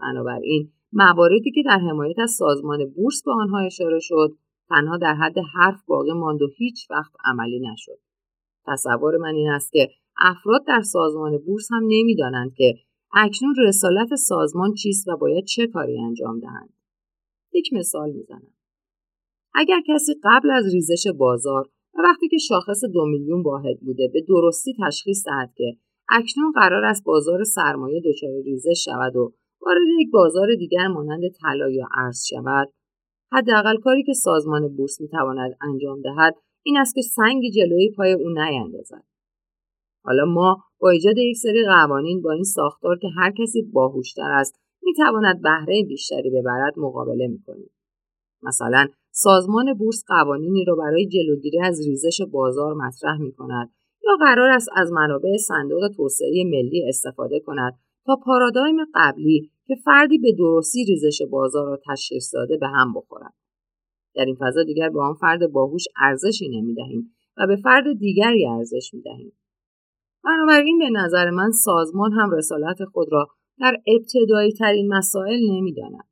بنابراین 0.00 0.72
مواردی 0.92 1.50
که 1.50 1.62
در 1.66 1.78
حمایت 1.78 2.18
از 2.18 2.30
سازمان 2.30 2.78
بورس 2.96 3.22
به 3.24 3.32
آنها 3.32 3.58
اشاره 3.58 3.98
شد 4.00 4.36
تنها 4.68 4.96
در 4.96 5.14
حد 5.14 5.38
حرف 5.54 5.84
باقی 5.86 6.12
ماند 6.12 6.42
و 6.42 6.48
هیچ 6.56 6.90
وقت 6.90 7.12
عملی 7.24 7.60
نشد. 7.60 7.98
تصور 8.66 9.16
من 9.16 9.34
این 9.34 9.48
است 9.48 9.72
که 9.72 9.88
افراد 10.20 10.64
در 10.66 10.80
سازمان 10.80 11.38
بورس 11.38 11.72
هم 11.72 11.82
نمی‌دانند 11.88 12.54
که 12.54 12.74
اکنون 13.12 13.54
رسالت 13.58 14.14
سازمان 14.14 14.74
چیست 14.74 15.08
و 15.08 15.16
باید 15.16 15.44
چه 15.44 15.66
کاری 15.66 16.00
انجام 16.00 16.40
دهند؟ 16.40 16.72
یک 17.52 17.72
مثال 17.72 18.10
می‌زنم. 18.10 18.52
اگر 19.54 19.80
کسی 19.88 20.12
قبل 20.24 20.50
از 20.50 20.74
ریزش 20.74 21.06
بازار 21.18 21.68
و 21.94 22.02
وقتی 22.02 22.28
که 22.28 22.38
شاخص 22.38 22.84
دو 22.84 23.06
میلیون 23.06 23.42
واحد 23.42 23.80
بوده 23.80 24.10
به 24.12 24.20
درستی 24.28 24.74
تشخیص 24.86 25.24
دهد 25.26 25.52
که 25.56 25.76
اکنون 26.08 26.52
قرار 26.52 26.84
است 26.84 27.04
بازار 27.04 27.44
سرمایه 27.44 28.02
دچار 28.04 28.30
ریزش 28.44 28.84
شود 28.84 29.16
و 29.16 29.34
وارد 29.62 29.88
یک 30.00 30.10
بازار 30.12 30.54
دیگر 30.58 30.86
مانند 30.86 31.22
طلا 31.42 31.70
یا 31.70 31.88
ارز 31.96 32.24
شود 32.28 32.72
حداقل 33.32 33.76
کاری 33.76 34.02
که 34.02 34.12
سازمان 34.12 34.76
بورس 34.76 35.00
می‌تواند 35.00 35.56
انجام 35.60 36.02
دهد 36.02 36.34
این 36.62 36.76
است 36.76 36.94
که 36.94 37.02
سنگی 37.02 37.50
جلوی 37.50 37.90
پای 37.96 38.12
او 38.12 38.28
نیندازد. 38.28 39.04
حالا 40.08 40.24
ما 40.24 40.56
با 40.80 40.90
ایجاد 40.90 41.18
یک 41.18 41.36
سری 41.36 41.64
قوانین 41.64 42.22
با 42.22 42.32
این 42.32 42.44
ساختار 42.44 42.98
که 42.98 43.08
هر 43.16 43.32
کسی 43.38 43.62
باهوشتر 43.62 44.30
است 44.30 44.60
می‌تواند 44.82 45.42
بهره 45.42 45.84
بیشتری 45.88 46.30
ببرد 46.30 46.78
مقابله 46.78 47.26
می‌کنیم 47.26 47.70
مثلا 48.42 48.86
سازمان 49.10 49.74
بورس 49.74 50.04
قوانینی 50.06 50.64
را 50.64 50.74
برای 50.74 51.06
جلوگیری 51.06 51.60
از 51.60 51.80
ریزش 51.86 52.20
بازار 52.32 52.74
مطرح 52.74 53.20
می 53.20 53.32
کند 53.32 53.70
یا 54.04 54.16
قرار 54.20 54.50
است 54.50 54.68
از 54.76 54.92
منابع 54.92 55.36
صندوق 55.36 55.88
توسعه 55.96 56.44
ملی 56.44 56.88
استفاده 56.88 57.40
کند 57.40 57.78
تا 58.06 58.16
پارادایم 58.24 58.76
قبلی 58.94 59.50
که 59.66 59.74
فردی 59.84 60.18
به 60.18 60.32
درستی 60.38 60.84
ریزش 60.84 61.22
بازار 61.30 61.66
را 61.66 61.78
تشخیص 61.92 62.34
داده 62.34 62.56
به 62.56 62.68
هم 62.68 62.94
بخورد. 62.94 63.34
در 64.14 64.24
این 64.24 64.36
فضا 64.40 64.62
دیگر 64.62 64.88
به 64.88 65.00
آن 65.00 65.14
فرد 65.14 65.52
باهوش 65.52 65.84
ارزشی 66.02 66.48
نمی 66.48 66.74
دهیم 66.74 67.14
و 67.36 67.46
به 67.46 67.56
فرد 67.56 67.98
دیگری 67.98 68.46
ارزش 68.46 68.94
می 68.94 69.02
دهیم. 69.02 69.32
بنابراین 70.24 70.78
به 70.78 70.90
نظر 70.90 71.30
من 71.30 71.50
سازمان 71.50 72.12
هم 72.12 72.30
رسالت 72.30 72.84
خود 72.84 73.08
را 73.12 73.28
در 73.60 73.76
ابتدایی 73.86 74.52
ترین 74.52 74.94
مسائل 74.94 75.38
نمی 75.50 75.74
داند. 75.74 76.08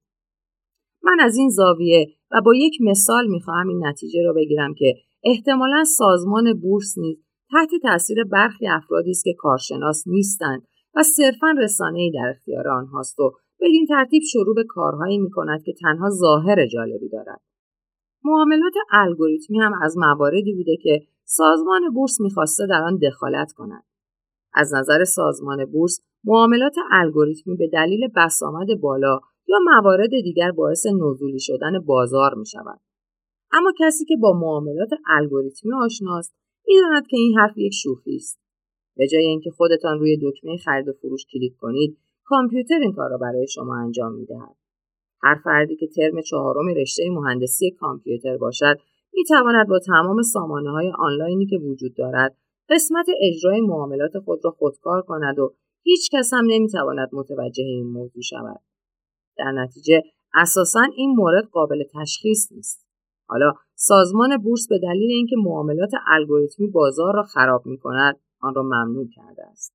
من 1.02 1.16
از 1.20 1.36
این 1.36 1.48
زاویه 1.48 2.06
و 2.30 2.40
با 2.40 2.54
یک 2.54 2.78
مثال 2.80 3.26
می‌خواهم 3.26 3.68
این 3.68 3.86
نتیجه 3.86 4.22
را 4.26 4.32
بگیرم 4.32 4.74
که 4.74 4.94
احتمالا 5.24 5.84
سازمان 5.84 6.60
بورس 6.60 6.98
نیز 6.98 7.16
تحت 7.50 7.70
تاثیر 7.82 8.24
برخی 8.24 8.68
افرادی 8.68 9.10
است 9.10 9.24
که 9.24 9.34
کارشناس 9.38 10.04
نیستند 10.06 10.62
و 10.94 11.02
صرفا 11.02 11.54
ای 11.94 12.10
در 12.10 12.28
اختیار 12.36 12.68
آنهاست 12.68 13.20
و 13.20 13.32
بدین 13.60 13.86
ترتیب 13.86 14.22
شروع 14.32 14.54
به 14.54 14.64
کارهایی 14.68 15.18
می 15.18 15.30
کند 15.30 15.62
که 15.62 15.72
تنها 15.80 16.10
ظاهر 16.10 16.66
جالبی 16.66 17.08
دارد. 17.08 17.40
معاملات 18.24 18.74
الگوریتمی 18.92 19.58
هم 19.58 19.72
از 19.82 19.98
مواردی 19.98 20.54
بوده 20.54 20.76
که 20.82 21.00
سازمان 21.24 21.90
بورس 21.94 22.20
می‌خواسته 22.20 22.66
در 22.66 22.82
آن 22.82 22.98
دخالت 22.98 23.52
کند. 23.52 23.84
از 24.56 24.74
نظر 24.74 25.04
سازمان 25.04 25.64
بورس 25.64 26.00
معاملات 26.24 26.74
الگوریتمی 26.92 27.56
به 27.56 27.68
دلیل 27.72 28.08
بسامد 28.16 28.66
بالا 28.80 29.20
یا 29.48 29.56
موارد 29.64 30.10
دیگر 30.10 30.50
باعث 30.50 30.86
نزولی 30.86 31.40
شدن 31.40 31.78
بازار 31.86 32.34
می 32.34 32.46
شود. 32.46 32.80
اما 33.52 33.72
کسی 33.80 34.04
که 34.04 34.16
با 34.22 34.32
معاملات 34.32 34.90
الگوریتمی 35.06 35.72
آشناست 35.72 36.34
می‌داند 36.66 37.06
که 37.06 37.16
این 37.16 37.38
حرف 37.38 37.58
یک 37.58 37.72
شوخی 37.82 38.16
است. 38.16 38.40
به 38.96 39.06
جای 39.06 39.24
اینکه 39.24 39.50
خودتان 39.50 39.98
روی 39.98 40.16
دکمه 40.22 40.56
خرید 40.56 40.88
و 40.88 40.92
فروش 40.92 41.24
کلیک 41.32 41.56
کنید، 41.56 41.98
کامپیوتر 42.24 42.78
این 42.82 42.92
کار 42.92 43.10
را 43.10 43.18
برای 43.18 43.46
شما 43.46 43.76
انجام 43.76 44.12
می 44.12 44.26
دهد. 44.26 44.56
هر 45.22 45.40
فردی 45.44 45.76
که 45.76 45.86
ترم 45.86 46.20
چهارم 46.20 46.74
رشته 46.76 47.02
مهندسی 47.10 47.70
کامپیوتر 47.70 48.36
باشد، 48.36 48.78
می 49.12 49.24
تواند 49.24 49.68
با 49.68 49.78
تمام 49.78 50.22
سامانه 50.22 50.70
های 50.70 50.92
آنلاینی 50.98 51.46
که 51.46 51.58
وجود 51.58 51.94
دارد، 51.96 52.36
قسمت 52.68 53.06
اجرای 53.20 53.60
معاملات 53.60 54.18
خود 54.24 54.40
را 54.44 54.50
خودکار 54.50 55.02
کند 55.02 55.38
و 55.38 55.54
هیچ 55.82 56.10
کس 56.12 56.30
هم 56.34 56.44
نمی 56.48 56.68
تواند 56.68 57.08
متوجه 57.12 57.62
این 57.62 57.86
موضوع 57.86 58.22
شود. 58.22 58.60
در 59.38 59.52
نتیجه 59.52 60.02
اساسا 60.34 60.80
این 60.96 61.14
مورد 61.16 61.44
قابل 61.44 61.84
تشخیص 61.94 62.52
نیست. 62.52 62.86
حالا 63.28 63.52
سازمان 63.74 64.36
بورس 64.36 64.68
به 64.68 64.78
دلیل 64.78 65.10
اینکه 65.10 65.36
معاملات 65.44 65.90
الگوریتمی 66.08 66.66
بازار 66.66 67.14
را 67.14 67.22
خراب 67.22 67.66
می 67.66 67.78
کند 67.78 68.20
آن 68.40 68.54
را 68.54 68.62
ممنوع 68.62 69.08
کرده 69.16 69.46
است. 69.46 69.74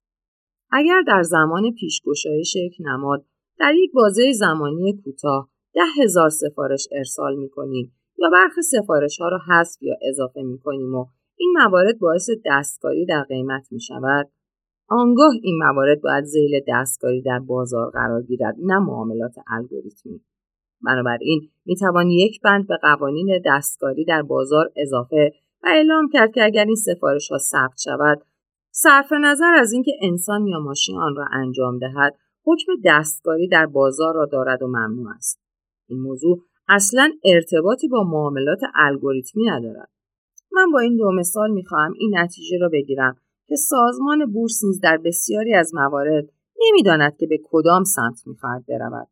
اگر 0.71 1.01
در 1.07 1.21
زمان 1.21 1.71
پیشگشایش 1.79 2.55
یک 2.55 2.75
نماد 2.79 3.25
در 3.59 3.73
یک 3.75 3.91
بازه 3.93 4.31
زمانی 4.31 5.01
کوتاه 5.03 5.49
ده 5.73 6.03
هزار 6.03 6.29
سفارش 6.29 6.87
ارسال 6.91 7.35
می 7.35 7.49
کنیم 7.49 7.95
یا 8.17 8.29
برخی 8.29 8.61
سفارش 8.61 9.21
ها 9.21 9.29
را 9.29 9.39
حذف 9.47 9.81
یا 9.81 9.95
اضافه 10.09 10.41
می 10.41 10.59
کنیم 10.59 10.95
و 10.95 11.05
این 11.37 11.53
موارد 11.57 11.99
باعث 11.99 12.29
دستکاری 12.45 13.05
در 13.05 13.23
قیمت 13.23 13.67
می 13.71 13.81
شود 13.81 14.29
آنگاه 14.87 15.33
این 15.43 15.57
موارد 15.57 16.01
باید 16.01 16.23
زیل 16.23 16.61
دستکاری 16.67 17.21
در 17.21 17.39
بازار 17.39 17.89
قرار 17.89 18.21
گیرد 18.21 18.55
نه 18.59 18.79
معاملات 18.79 19.35
الگوریتمی. 19.47 20.21
بنابراین 20.83 21.49
می‌توان 21.65 22.07
یک 22.07 22.41
بند 22.41 22.67
به 22.67 22.77
قوانین 22.81 23.41
دستکاری 23.45 24.05
در 24.05 24.21
بازار 24.21 24.71
اضافه 24.75 25.31
و 25.63 25.67
اعلام 25.67 26.09
کرد 26.13 26.31
که 26.31 26.43
اگر 26.43 26.65
این 26.65 26.75
سفارش 26.75 27.31
ها 27.31 27.37
ثبت 27.37 27.77
شود 27.83 28.21
صرف 28.71 29.13
نظر 29.23 29.53
از 29.59 29.73
اینکه 29.73 29.91
انسان 30.01 30.47
یا 30.47 30.59
ماشین 30.59 30.97
آن 30.97 31.15
را 31.15 31.25
انجام 31.31 31.79
دهد 31.79 32.15
حکم 32.45 32.71
دستکاری 32.85 33.47
در 33.47 33.65
بازار 33.65 34.13
را 34.15 34.25
دارد 34.25 34.63
و 34.63 34.67
ممنوع 34.67 35.09
است. 35.15 35.41
این 35.89 36.01
موضوع 36.01 36.41
اصلا 36.67 37.11
ارتباطی 37.23 37.87
با 37.87 38.03
معاملات 38.03 38.59
الگوریتمی 38.75 39.45
ندارد. 39.45 39.89
من 40.53 40.71
با 40.71 40.79
این 40.79 40.97
دو 40.97 41.11
مثال 41.19 41.51
می‌خواهم 41.51 41.93
این 41.97 42.11
نتیجه 42.17 42.57
را 42.61 42.69
بگیرم 42.73 43.15
که 43.47 43.55
سازمان 43.55 44.31
بورس 44.33 44.63
نیز 44.63 44.79
در 44.79 44.97
بسیاری 44.97 45.53
از 45.53 45.75
موارد 45.75 46.29
نمی‌داند 46.67 47.17
که 47.17 47.27
به 47.27 47.39
کدام 47.43 47.83
سمت 47.83 48.27
می‌خواهد 48.27 48.65
برود 48.65 49.07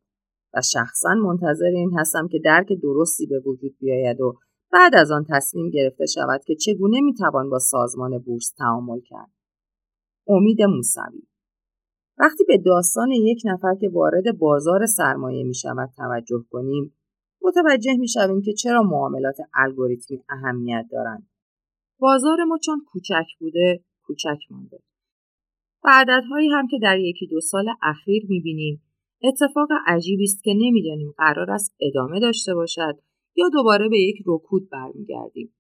و 0.54 0.62
شخصا 0.62 1.14
منتظر 1.14 1.72
این 1.76 1.98
هستم 1.98 2.28
که 2.28 2.40
درک 2.46 2.68
درستی 2.84 3.26
به 3.26 3.40
وجود 3.40 3.76
بیاید 3.80 4.22
و 4.22 4.34
بعد 4.72 4.96
از 4.96 5.12
آن 5.12 5.26
تصمیم 5.30 5.70
گرفته 5.70 6.06
شود 6.06 6.44
که 6.46 6.56
چگونه 6.56 7.02
می‌توان 7.02 7.50
با 7.50 7.60
سازمان 7.60 8.18
بورس 8.18 8.54
تعامل 8.58 9.00
کرد 9.00 9.32
امید 10.28 10.62
موسوی 10.62 11.28
وقتی 12.18 12.44
به 12.48 12.58
داستان 12.58 13.12
یک 13.12 13.42
نفر 13.46 13.76
که 13.76 13.90
وارد 13.90 14.38
بازار 14.40 14.86
سرمایه 14.86 15.44
می 15.44 15.56
شود 15.56 15.90
توجه 15.98 16.46
کنیم 16.50 16.94
متوجه 17.42 17.98
می 18.00 18.08
شویم 18.08 18.42
که 18.42 18.54
چرا 18.54 18.84
معاملات 18.84 19.38
الگوریتمی 19.54 20.24
اهمیت 20.30 20.86
دارند. 20.92 21.29
بازار 22.00 22.44
ما 22.44 22.58
چون 22.66 22.86
کوچک 22.92 23.26
بوده 23.40 23.84
کوچک 24.04 24.40
مانده. 24.50 24.80
و 25.84 25.90
عددهایی 25.94 26.50
هم 26.50 26.68
که 26.68 26.80
در 26.82 27.00
یکی 27.00 27.28
دو 27.28 27.40
سال 27.42 27.66
اخیر 27.82 28.24
می‌بینیم 28.30 28.82
اتفاق 29.24 29.68
عجیبی 29.88 30.24
است 30.24 30.44
که 30.44 30.54
نمی‌دانیم 30.54 31.14
قرار 31.18 31.52
است 31.52 31.76
ادامه 31.80 32.20
داشته 32.20 32.56
باشد 32.56 33.00
یا 33.36 33.50
دوباره 33.50 33.90
به 33.90 34.00
یک 34.00 34.16
رکود 34.26 34.70
برمیگردیم. 34.70 35.54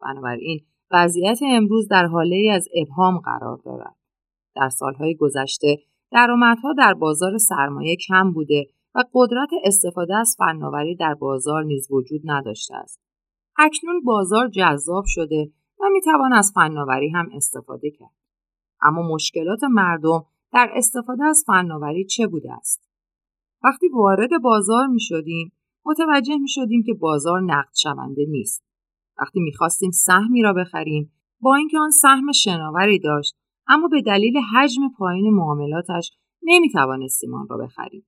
بنابراین 0.00 0.60
وضعیت 0.90 1.38
امروز 1.42 1.88
در 1.88 2.06
حاله 2.06 2.50
از 2.52 2.68
ابهام 2.74 3.18
قرار 3.18 3.60
دارد. 3.64 3.96
در 4.56 4.68
سالهای 4.68 5.14
گذشته 5.14 5.78
درآمدها 6.12 6.72
در 6.78 6.94
بازار 6.94 7.38
سرمایه 7.38 7.96
کم 8.08 8.32
بوده 8.32 8.66
و 8.94 9.04
قدرت 9.14 9.48
استفاده 9.64 10.16
از 10.16 10.36
فناوری 10.38 10.96
در 10.96 11.14
بازار 11.14 11.64
نیز 11.64 11.88
وجود 11.90 12.20
نداشته 12.24 12.74
است. 12.74 13.00
اکنون 13.58 14.02
بازار 14.04 14.48
جذاب 14.48 15.04
شده 15.06 15.52
و 15.80 15.84
می‌توان 15.92 16.32
از 16.32 16.52
فناوری 16.54 17.08
هم 17.08 17.28
استفاده 17.32 17.90
کرد. 17.90 18.14
اما 18.82 19.14
مشکلات 19.14 19.64
مردم 19.64 20.24
در 20.52 20.70
استفاده 20.74 21.24
از 21.24 21.44
فناوری 21.46 22.04
چه 22.04 22.26
بوده 22.26 22.52
است؟ 22.52 22.90
وقتی 23.64 23.88
وارد 23.88 24.30
بازار 24.42 24.86
می 24.86 25.00
شدیم 25.00 25.52
متوجه 25.84 26.36
می 26.36 26.48
شدیم 26.48 26.82
که 26.86 26.94
بازار 26.94 27.40
نقد 27.40 27.74
شونده 27.74 28.24
نیست. 28.28 28.64
وقتی 29.18 29.40
می 29.40 29.52
خواستیم 29.52 29.90
سهمی 29.90 30.42
را 30.42 30.52
بخریم 30.52 31.12
با 31.40 31.54
اینکه 31.54 31.78
آن 31.78 31.90
سهم 31.90 32.32
شناوری 32.32 32.98
داشت 32.98 33.36
اما 33.66 33.88
به 33.88 34.02
دلیل 34.02 34.38
حجم 34.54 34.82
پایین 34.98 35.34
معاملاتش 35.34 36.12
نمی 36.42 36.70
توانستیم 36.70 37.34
آن 37.34 37.48
را 37.48 37.56
بخریم. 37.56 38.06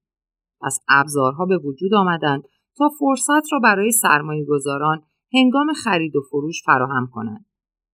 پس 0.60 0.78
ابزارها 0.88 1.46
به 1.46 1.58
وجود 1.58 1.94
آمدند 1.94 2.42
تا 2.76 2.88
فرصت 2.98 3.52
را 3.52 3.58
برای 3.58 3.92
سرمایه 3.92 4.44
گذاران 4.44 5.02
هنگام 5.32 5.72
خرید 5.72 6.16
و 6.16 6.20
فروش 6.30 6.62
فراهم 6.66 7.08
کنند. 7.12 7.47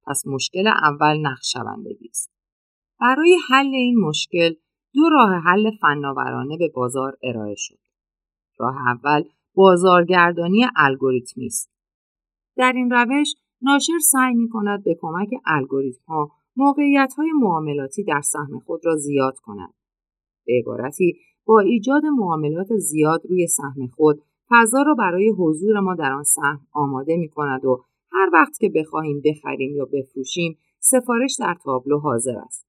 پس 0.08 0.28
مشکل 0.28 0.68
اول 0.68 1.18
نقشوندگی 1.22 2.08
است. 2.10 2.32
برای 3.00 3.38
حل 3.50 3.66
این 3.66 4.00
مشکل 4.00 4.54
دو 4.94 5.10
راه 5.12 5.34
حل 5.34 5.72
فناورانه 5.82 6.58
به 6.58 6.72
بازار 6.76 7.18
ارائه 7.24 7.56
شد. 7.58 7.80
راه 8.60 8.76
اول 8.88 9.24
بازارگردانی 9.54 10.66
الگوریتمی 10.76 11.46
است. 11.46 11.72
در 12.58 12.74
این 12.76 12.92
روش 12.92 13.28
ناشر 13.62 14.00
سعی 14.12 14.34
می 14.34 14.50
کند 14.50 14.84
به 14.84 14.98
کمک 15.02 15.30
الگوریتم 15.46 16.04
ها 16.08 16.32
موقعیت 16.56 17.14
های 17.18 17.32
معاملاتی 17.32 18.04
در 18.04 18.22
سهم 18.22 18.60
خود 18.60 18.86
را 18.86 18.96
زیاد 18.96 19.38
کند. 19.38 19.74
به 20.46 20.54
عبارتی 20.62 21.20
با 21.46 21.60
ایجاد 21.60 22.06
معاملات 22.06 22.76
زیاد 22.76 23.22
روی 23.30 23.48
سهم 23.48 23.88
خود 23.88 24.22
فضا 24.50 24.82
را 24.82 24.94
برای 24.94 25.30
حضور 25.38 25.80
ما 25.80 25.96
در 25.96 26.12
آن 26.12 26.24
سهم 26.24 26.68
آماده 26.72 27.18
می 27.18 27.30
کند 27.30 27.66
و 27.66 27.84
وقت 28.34 28.60
که 28.60 28.70
بخواهیم 28.76 29.22
بخریم 29.26 29.76
یا 29.76 29.86
بفروشیم 29.86 30.58
سفارش 30.80 31.36
در 31.40 31.56
تابلو 31.64 32.00
حاضر 32.00 32.38
است. 32.38 32.68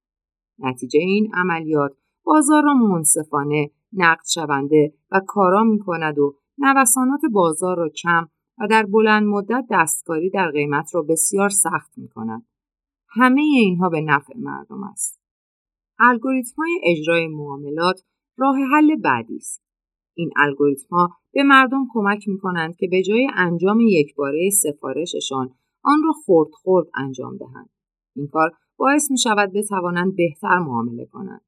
نتیجه 0.59 0.99
این 0.99 1.31
عملیات 1.33 1.91
بازار 2.23 2.63
را 2.63 2.73
منصفانه، 2.73 3.69
نقد 3.93 4.25
شونده 4.33 4.93
و 5.11 5.21
کارا 5.27 5.63
می 5.63 5.79
کند 5.79 6.19
و 6.19 6.35
نوسانات 6.57 7.21
بازار 7.31 7.77
را 7.77 7.89
کم 7.89 8.27
و 8.57 8.67
در 8.67 8.85
بلند 8.85 9.23
مدت 9.23 9.65
دستکاری 9.71 10.29
در 10.29 10.51
قیمت 10.51 10.95
را 10.95 11.01
بسیار 11.01 11.49
سخت 11.49 11.97
می 11.97 12.07
کند. 12.07 12.45
همه 13.09 13.41
اینها 13.41 13.89
به 13.89 14.01
نفع 14.01 14.33
مردم 14.37 14.83
است. 14.83 15.21
الگوریتم 15.99 16.55
های 16.57 16.81
اجرای 16.83 17.27
معاملات 17.27 18.01
راه 18.37 18.55
حل 18.73 18.95
بعدی 18.95 19.35
است. 19.35 19.64
این 20.15 20.29
الگوریتم 20.35 20.87
ها 20.95 21.09
به 21.33 21.43
مردم 21.43 21.87
کمک 21.93 22.27
می 22.27 22.37
کنند 22.37 22.75
که 22.75 22.87
به 22.87 23.01
جای 23.01 23.27
انجام 23.35 23.79
یکباره 23.79 24.49
سفارششان 24.49 25.49
آن 25.83 26.03
را 26.03 26.13
خرد 26.25 26.47
خرد 26.63 26.87
انجام 26.95 27.37
دهند. 27.37 27.69
این 28.15 28.27
کار 28.27 28.51
باعث 28.77 29.11
می 29.11 29.17
شود 29.17 29.53
بتوانند 29.53 30.15
بهتر 30.15 30.59
معامله 30.59 31.05
کنند. 31.05 31.41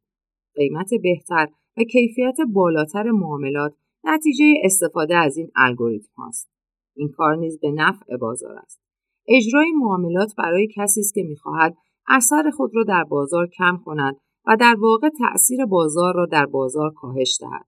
قیمت 0.56 0.90
بهتر 1.04 1.48
و 1.78 1.84
کیفیت 1.84 2.38
بالاتر 2.54 3.12
معاملات 3.12 3.74
نتیجه 4.04 4.54
استفاده 4.64 5.16
از 5.16 5.38
این 5.38 5.52
الگوریتم 5.56 6.14
هاست. 6.18 6.50
این 6.96 7.10
کار 7.10 7.36
نیز 7.36 7.60
به 7.60 7.72
نفع 7.72 8.18
بازار 8.18 8.56
است. 8.58 8.82
اجرای 9.28 9.72
معاملات 9.72 10.36
برای 10.38 10.68
کسی 10.76 11.00
است 11.00 11.14
که 11.14 11.24
می‌خواهد 11.24 11.78
اثر 12.08 12.50
خود 12.50 12.72
را 12.76 12.84
در 12.84 13.04
بازار 13.04 13.48
کم 13.48 13.78
کند 13.86 14.16
و 14.48 14.58
در 14.60 14.76
واقع 14.80 15.10
تأثیر 15.10 15.66
بازار 15.66 16.16
را 16.16 16.26
در 16.26 16.46
بازار 16.46 16.94
کاهش 16.94 17.38
دهد. 17.42 17.66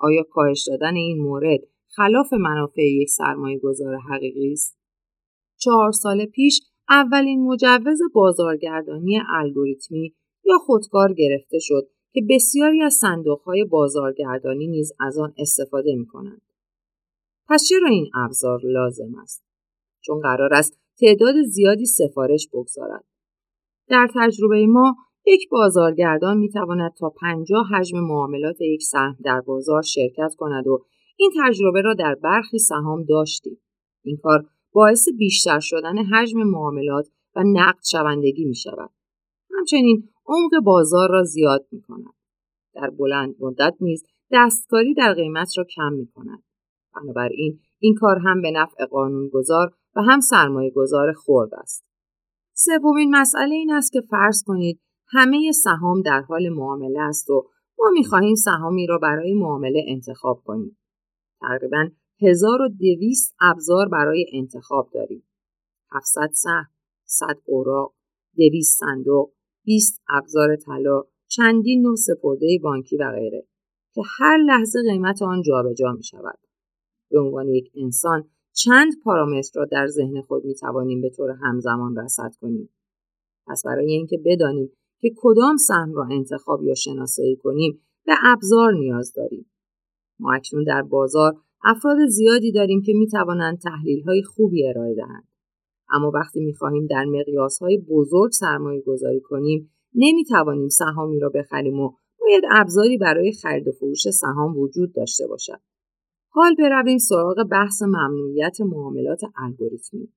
آیا 0.00 0.22
کاهش 0.30 0.68
دادن 0.68 0.94
این 0.94 1.22
مورد 1.22 1.60
خلاف 1.96 2.32
منافع 2.32 2.82
یک 2.82 3.10
سرمایه 3.10 3.58
گذار 3.58 3.96
حقیقی 3.96 4.52
است؟ 4.52 4.78
چهار 5.58 5.92
سال 5.92 6.26
پیش 6.26 6.60
اولین 6.88 7.42
مجوز 7.42 7.98
بازارگردانی 8.14 9.20
الگوریتمی 9.28 10.14
یا 10.44 10.58
خودکار 10.58 11.12
گرفته 11.12 11.58
شد 11.60 11.88
که 12.12 12.20
بسیاری 12.30 12.82
از 12.82 12.94
صندوقهای 12.94 13.64
بازارگردانی 13.64 14.66
نیز 14.66 14.92
از 15.00 15.18
آن 15.18 15.34
استفاده 15.38 15.94
می 15.94 16.06
کنند. 16.06 16.42
پس 17.48 17.64
چرا 17.68 17.88
این 17.88 18.10
ابزار 18.14 18.60
لازم 18.64 19.14
است؟ 19.22 19.44
چون 20.00 20.20
قرار 20.20 20.54
است 20.54 20.80
تعداد 21.00 21.34
زیادی 21.42 21.86
سفارش 21.86 22.48
بگذارد. 22.52 23.04
در 23.88 24.08
تجربه 24.14 24.66
ما 24.66 24.96
یک 25.30 25.48
بازارگردان 25.48 26.38
می 26.38 26.48
تواند 26.48 26.92
تا 26.98 27.10
50 27.10 27.66
حجم 27.74 28.00
معاملات 28.00 28.60
یک 28.60 28.82
سهم 28.82 29.16
در 29.24 29.40
بازار 29.40 29.82
شرکت 29.82 30.34
کند 30.38 30.66
و 30.66 30.84
این 31.16 31.30
تجربه 31.42 31.80
را 31.80 31.94
در 31.94 32.14
برخی 32.14 32.58
سهام 32.58 33.04
داشتیم. 33.04 33.60
این 34.04 34.16
کار 34.22 34.44
باعث 34.72 35.08
بیشتر 35.18 35.60
شدن 35.60 35.98
حجم 35.98 36.42
معاملات 36.42 37.08
و 37.36 37.42
نقد 37.46 37.84
شوندگی 37.90 38.44
می 38.44 38.54
شود. 38.54 38.90
همچنین 39.58 40.08
عمق 40.26 40.64
بازار 40.64 41.10
را 41.10 41.22
زیاد 41.22 41.66
می 41.72 41.82
کند. 41.82 42.14
در 42.74 42.90
بلند 42.90 43.34
مدت 43.40 43.74
نیز 43.80 44.04
دستکاری 44.32 44.94
در 44.94 45.14
قیمت 45.14 45.58
را 45.58 45.64
کم 45.64 45.92
می 45.92 46.06
کند. 46.06 46.42
بنابراین 46.94 47.60
این 47.78 47.94
کار 47.94 48.18
هم 48.18 48.42
به 48.42 48.50
نفع 48.50 48.84
قانونگذار 48.84 49.72
و 49.96 50.02
هم 50.02 50.20
سرمایه 50.20 50.70
گذار 50.70 51.12
خورد 51.12 51.54
است. 51.54 51.84
سومین 52.52 53.16
مسئله 53.16 53.54
این 53.54 53.72
است 53.72 53.92
که 53.92 54.00
فرض 54.00 54.42
کنید 54.46 54.80
همه 55.12 55.52
سهام 55.52 56.02
در 56.02 56.20
حال 56.20 56.48
معامله 56.48 57.00
است 57.00 57.30
و 57.30 57.48
ما 57.78 57.90
می‌خواهیم 57.92 58.34
سهامی 58.34 58.86
را 58.86 58.98
برای 58.98 59.34
معامله 59.34 59.84
انتخاب 59.88 60.42
کنیم. 60.44 60.78
تقریبا 61.40 61.88
1200 62.22 63.34
ابزار 63.40 63.88
برای 63.88 64.26
انتخاب 64.32 64.90
داریم. 64.94 65.22
700 65.92 66.30
سهم، 66.32 66.68
100 67.04 67.26
اوراق، 67.44 67.94
200 68.36 68.78
صندوق، 68.80 69.32
20 69.64 70.02
ابزار 70.08 70.56
طلا، 70.56 71.04
چندین 71.28 71.82
نوع 71.82 71.96
سپرده 71.96 72.58
بانکی 72.62 72.96
و 72.96 73.10
غیره 73.12 73.46
که 73.94 74.02
هر 74.18 74.36
لحظه 74.36 74.82
قیمت 74.90 75.22
آن 75.22 75.42
جابجا 75.42 75.92
می 75.92 76.02
شود. 76.02 76.38
به 77.10 77.20
عنوان 77.20 77.48
یک 77.48 77.72
انسان 77.76 78.30
چند 78.52 78.92
پارامتر 79.04 79.60
را 79.60 79.64
در 79.64 79.86
ذهن 79.86 80.22
خود 80.22 80.44
می 80.44 80.54
توانیم 80.54 81.00
به 81.00 81.10
طور 81.10 81.30
همزمان 81.30 81.96
رصد 81.96 82.32
کنیم. 82.40 82.68
پس 83.46 83.62
برای 83.66 83.92
اینکه 83.92 84.18
بدانیم 84.24 84.72
که 85.00 85.10
کدام 85.16 85.56
سهم 85.56 85.92
را 85.94 86.08
انتخاب 86.10 86.62
یا 86.62 86.74
شناسایی 86.74 87.36
کنیم 87.36 87.80
به 88.06 88.12
ابزار 88.24 88.72
نیاز 88.72 89.12
داریم. 89.16 89.50
ما 90.20 90.32
اکنون 90.32 90.64
در 90.64 90.82
بازار 90.82 91.32
افراد 91.64 92.06
زیادی 92.06 92.52
داریم 92.52 92.82
که 92.82 92.92
می 92.92 93.06
توانند 93.06 93.58
تحلیل 93.58 94.02
های 94.02 94.22
خوبی 94.22 94.68
ارائه 94.68 94.94
دهند. 94.94 95.28
اما 95.90 96.10
وقتی 96.14 96.40
می 96.40 96.54
خواهیم 96.54 96.86
در 96.86 97.04
مقیاس 97.04 97.58
های 97.58 97.78
بزرگ 97.78 98.30
سرمایه 98.30 98.80
گذاری 98.80 99.20
کنیم 99.20 99.70
نمی 99.94 100.24
توانیم 100.24 100.68
سهامی 100.68 101.18
را 101.18 101.28
بخریم 101.28 101.80
و 101.80 101.92
باید 102.20 102.44
ابزاری 102.50 102.98
برای 102.98 103.32
خرید 103.32 103.68
و 103.68 103.72
فروش 103.72 104.10
سهام 104.10 104.58
وجود 104.58 104.94
داشته 104.94 105.26
باشد. 105.26 105.60
حال 106.28 106.54
برویم 106.54 106.98
سراغ 106.98 107.48
بحث 107.50 107.82
ممنوعیت 107.82 108.60
معاملات 108.60 109.20
الگوریتمی. 109.36 110.08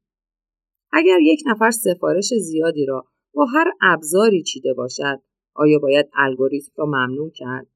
اگر 0.92 1.20
یک 1.22 1.40
نفر 1.46 1.72
سفارش 1.72 2.34
زیادی 2.34 2.86
را 2.86 3.06
با 3.34 3.46
هر 3.46 3.72
ابزاری 3.82 4.44
چیده 4.44 4.74
باشد، 4.74 5.22
آیا 5.56 5.80
باید 5.80 6.10
الگوریتم 6.14 6.72
را 6.76 6.86
ممنوع 6.86 7.32
کرد؟ 7.36 7.68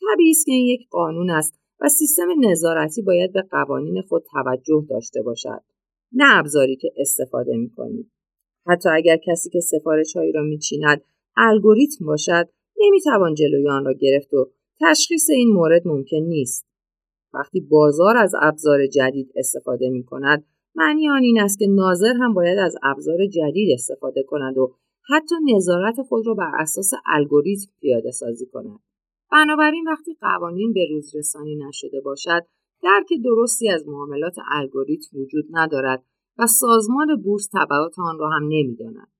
طبیعی 0.00 0.30
است 0.30 0.46
که 0.46 0.52
این 0.52 0.66
یک 0.66 0.88
قانون 0.90 1.30
است 1.30 1.54
و 1.80 1.88
سیستم 1.88 2.28
نظارتی 2.40 3.02
باید 3.02 3.32
به 3.32 3.42
قوانین 3.42 4.02
خود 4.02 4.24
توجه 4.32 4.86
داشته 4.90 5.22
باشد. 5.22 5.62
نه 6.12 6.38
ابزاری 6.38 6.76
که 6.76 6.92
استفاده 6.96 7.56
می 7.56 7.70
کنید. 7.70 8.10
حتی 8.66 8.88
اگر 8.88 9.16
کسی 9.16 9.50
که 9.50 9.60
سفارش 9.60 10.16
هایی 10.16 10.32
را 10.32 10.42
میچیند 10.42 11.02
الگوریتم 11.36 12.06
باشد 12.06 12.48
نمی‌توان 12.80 13.34
جلوی 13.34 13.68
آن 13.68 13.84
را 13.84 13.92
گرفت 13.92 14.34
و 14.34 14.50
تشخیص 14.80 15.30
این 15.30 15.48
مورد 15.48 15.88
ممکن 15.88 16.16
نیست. 16.16 16.66
وقتی 17.34 17.60
بازار 17.60 18.16
از 18.16 18.32
ابزار 18.42 18.86
جدید 18.86 19.32
استفاده 19.36 19.88
می 19.88 20.04
کند 20.04 20.44
معنی 20.74 21.08
آن 21.08 21.22
این 21.22 21.40
است 21.40 21.58
که 21.58 21.66
ناظر 21.66 22.12
هم 22.20 22.34
باید 22.34 22.58
از 22.58 22.76
ابزار 22.82 23.26
جدید 23.26 23.72
استفاده 23.72 24.22
کند 24.22 24.58
و 24.58 24.74
حتی 25.08 25.34
نظارت 25.56 26.02
خود 26.02 26.26
را 26.26 26.34
بر 26.34 26.52
اساس 26.58 26.90
الگوریتم 27.06 27.72
پیاده 27.80 28.10
سازی 28.10 28.46
کند. 28.46 28.80
بنابراین 29.32 29.84
وقتی 29.88 30.16
قوانین 30.20 30.72
به 30.72 30.86
روز 30.90 31.16
رسانی 31.16 31.56
نشده 31.56 32.00
باشد 32.00 32.46
درک 32.82 33.08
درستی 33.24 33.68
از 33.68 33.88
معاملات 33.88 34.34
الگوریتم 34.52 35.18
وجود 35.18 35.44
ندارد 35.50 36.04
و 36.38 36.46
سازمان 36.46 37.22
بورس 37.22 37.48
تبعات 37.52 37.98
آن 37.98 38.18
را 38.18 38.28
هم 38.30 38.42
نمی‌داند. 38.42 39.12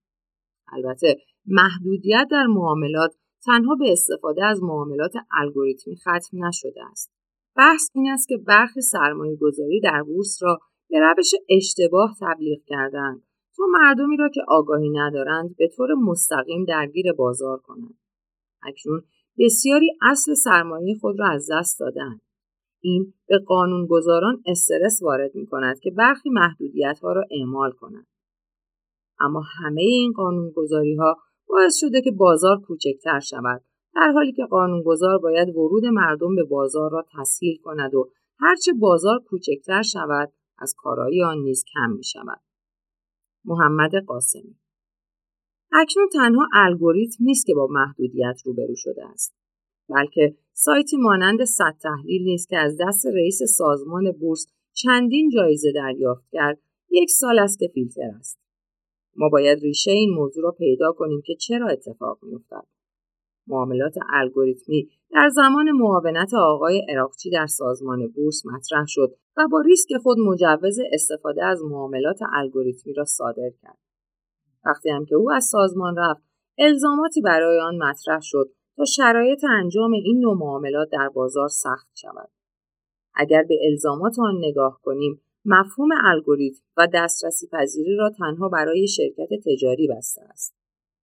البته 0.72 1.16
محدودیت 1.46 2.28
در 2.30 2.46
معاملات 2.46 3.14
تنها 3.46 3.74
به 3.74 3.92
استفاده 3.92 4.44
از 4.44 4.62
معاملات 4.62 5.12
الگوریتمی 5.32 5.96
ختم 5.96 6.44
نشده 6.46 6.84
است. 6.90 7.12
بحث 7.56 7.90
این 7.94 8.10
است 8.10 8.28
که 8.28 8.36
برخی 8.36 8.80
سرمایه 8.80 9.36
گذاری 9.36 9.80
در 9.80 10.02
بورس 10.02 10.42
را 10.42 10.58
به 10.90 11.00
روش 11.00 11.30
اشتباه 11.48 12.14
تبلیغ 12.20 12.58
کردند 12.66 13.27
تا 13.58 13.64
مردمی 13.72 14.16
را 14.16 14.28
که 14.28 14.40
آگاهی 14.48 14.90
ندارند 14.90 15.56
به 15.56 15.68
طور 15.76 15.94
مستقیم 15.94 16.64
درگیر 16.64 17.12
بازار 17.12 17.58
کنند. 17.58 17.98
اکنون 18.62 19.02
بسیاری 19.38 19.90
اصل 20.02 20.34
سرمایه 20.34 20.98
خود 21.00 21.20
را 21.20 21.28
از 21.28 21.50
دست 21.52 21.80
دادند. 21.80 22.20
این 22.80 23.14
به 23.28 23.38
قانونگذاران 23.38 24.42
استرس 24.46 25.02
وارد 25.02 25.34
می 25.34 25.46
کند 25.46 25.78
که 25.80 25.90
برخی 25.90 26.30
محدودیت 26.30 26.98
ها 27.02 27.12
را 27.12 27.24
اعمال 27.30 27.70
کنند. 27.70 28.06
اما 29.20 29.42
همه 29.62 29.80
این 29.80 30.12
قانونگذاری 30.12 30.94
ها 30.94 31.16
باعث 31.48 31.76
شده 31.76 32.00
که 32.00 32.10
بازار 32.10 32.60
کوچکتر 32.60 33.20
شود 33.20 33.62
در 33.94 34.12
حالی 34.14 34.32
که 34.32 34.44
قانونگذار 34.44 35.18
باید 35.18 35.48
ورود 35.48 35.84
مردم 35.84 36.36
به 36.36 36.44
بازار 36.44 36.90
را 36.90 37.06
تسهیل 37.18 37.58
کند 37.62 37.94
و 37.94 38.10
هرچه 38.40 38.72
بازار 38.72 39.18
کوچکتر 39.18 39.82
شود 39.82 40.32
از 40.58 40.74
کارایی 40.78 41.22
آن 41.22 41.38
نیز 41.38 41.64
کم 41.74 41.90
می 41.90 42.04
شود. 42.04 42.40
محمد 43.48 43.94
قاسمی. 44.06 44.56
اکنون 45.72 46.08
تنها 46.12 46.48
الگوریتم 46.54 47.24
نیست 47.24 47.46
که 47.46 47.54
با 47.54 47.66
محدودیت 47.70 48.42
روبرو 48.44 48.74
شده 48.76 49.06
است 49.06 49.34
بلکه 49.88 50.36
سایتی 50.52 50.96
مانند 50.96 51.44
صد 51.44 51.76
تحلیل 51.82 52.22
نیست 52.22 52.48
که 52.48 52.58
از 52.58 52.76
دست 52.80 53.06
رئیس 53.06 53.42
سازمان 53.42 54.12
بورس 54.12 54.46
چندین 54.72 55.30
جایزه 55.30 55.72
دریافت 55.72 56.24
کرد 56.32 56.58
یک 56.90 57.10
سال 57.10 57.38
است 57.38 57.58
که 57.58 57.68
فیلتر 57.74 58.10
است. 58.18 58.38
ما 59.16 59.28
باید 59.28 59.58
ریشه 59.62 59.90
این 59.90 60.10
موضوع 60.10 60.44
را 60.44 60.50
پیدا 60.50 60.92
کنیم 60.92 61.22
که 61.26 61.34
چرا 61.34 61.68
اتفاق 61.68 62.18
میافتد. 62.22 62.66
معاملات 63.48 63.94
الگوریتمی 64.12 64.88
در 65.10 65.28
زمان 65.28 65.70
معاونت 65.70 66.34
آقای 66.34 66.86
اراقچی 66.88 67.30
در 67.30 67.46
سازمان 67.46 68.08
بورس 68.08 68.46
مطرح 68.46 68.84
شد 68.86 69.14
و 69.36 69.48
با 69.50 69.60
ریسک 69.60 69.96
خود 70.02 70.18
مجوز 70.18 70.78
استفاده 70.92 71.44
از 71.44 71.62
معاملات 71.62 72.18
الگوریتمی 72.32 72.92
را 72.92 73.04
صادر 73.04 73.50
کرد. 73.62 73.78
وقتی 74.64 74.90
هم 74.90 75.04
که 75.04 75.14
او 75.14 75.32
از 75.32 75.44
سازمان 75.44 75.96
رفت، 75.96 76.22
الزاماتی 76.58 77.20
برای 77.20 77.60
آن 77.60 77.76
مطرح 77.76 78.20
شد 78.22 78.50
تا 78.76 78.84
شرایط 78.84 79.44
انجام 79.44 79.92
این 79.92 80.20
نوع 80.20 80.36
معاملات 80.38 80.88
در 80.92 81.08
بازار 81.08 81.48
سخت 81.48 81.88
شود. 81.94 82.30
اگر 83.14 83.42
به 83.48 83.58
الزامات 83.70 84.18
آن 84.18 84.34
نگاه 84.38 84.80
کنیم، 84.82 85.20
مفهوم 85.44 85.88
الگوریتم 86.04 86.62
و 86.76 86.88
دسترسی 86.94 87.48
پذیری 87.52 87.96
را 87.96 88.10
تنها 88.10 88.48
برای 88.48 88.86
شرکت 88.88 89.28
تجاری 89.46 89.88
بسته 89.96 90.22
است. 90.22 90.57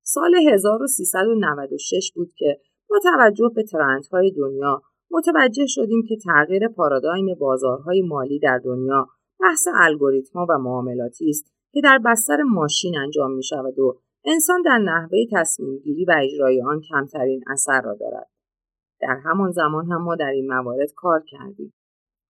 سال 0.07 0.35
1396 0.35 2.11
بود 2.15 2.33
که 2.37 2.59
با 2.89 2.99
توجه 3.03 3.51
به 3.55 3.63
ترندهای 3.63 4.31
دنیا 4.31 4.81
متوجه 5.11 5.65
شدیم 5.67 6.03
که 6.07 6.17
تغییر 6.25 6.67
پارادایم 6.67 7.25
بازارهای 7.39 8.01
مالی 8.01 8.39
در 8.39 8.61
دنیا 8.65 9.07
بحث 9.39 9.67
الگوریتمها 9.75 10.47
و 10.49 10.57
معاملاتی 10.57 11.29
است 11.29 11.53
که 11.71 11.81
در 11.81 11.99
بستر 12.05 12.41
ماشین 12.41 12.97
انجام 12.97 13.31
می 13.31 13.43
شود 13.43 13.79
و 13.79 13.99
انسان 14.25 14.61
در 14.61 14.77
نحوه 14.77 15.19
تصمیم 15.31 15.77
گیری 15.77 16.05
و 16.05 16.15
اجرای 16.23 16.61
آن 16.61 16.81
کمترین 16.89 17.43
اثر 17.47 17.81
را 17.81 17.95
دارد. 17.99 18.29
در 19.01 19.19
همان 19.23 19.51
زمان 19.51 19.91
هم 19.91 20.01
ما 20.01 20.15
در 20.15 20.29
این 20.29 20.47
موارد 20.53 20.89
کار 20.95 21.23
کردیم. 21.27 21.73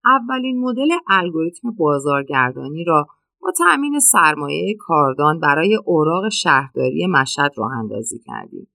اولین 0.06 0.60
مدل 0.60 0.90
الگوریتم 1.10 1.72
بازارگردانی 1.72 2.84
را 2.84 3.08
با 3.46 3.52
تأمین 3.52 4.00
سرمایه 4.00 4.76
کاردان 4.80 5.40
برای 5.40 5.76
اوراق 5.86 6.30
شهرداری 6.30 7.08
مشهد 7.08 7.52
راه 7.58 7.72
اندازی 7.72 8.20
کردیم. 8.26 8.68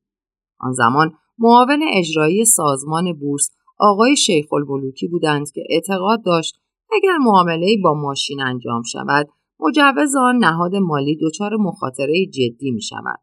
آن 0.61 0.73
زمان 0.73 1.13
معاون 1.39 1.81
اجرایی 1.93 2.45
سازمان 2.45 3.13
بورس 3.13 3.51
آقای 3.79 4.17
شیخ 4.17 4.53
البلوکی 4.53 5.09
بودند 5.09 5.51
که 5.51 5.65
اعتقاد 5.71 6.25
داشت 6.25 6.55
اگر 6.93 7.17
معامله 7.21 7.77
با 7.85 7.95
ماشین 7.95 8.43
انجام 8.43 8.83
شود 8.83 9.29
مجوز 9.61 10.17
آن 10.17 10.37
نهاد 10.37 10.77
مالی 10.77 11.19
دچار 11.23 11.57
مخاطره 11.57 12.27
جدی 12.27 12.71
می 12.71 12.83
شود. 12.83 13.21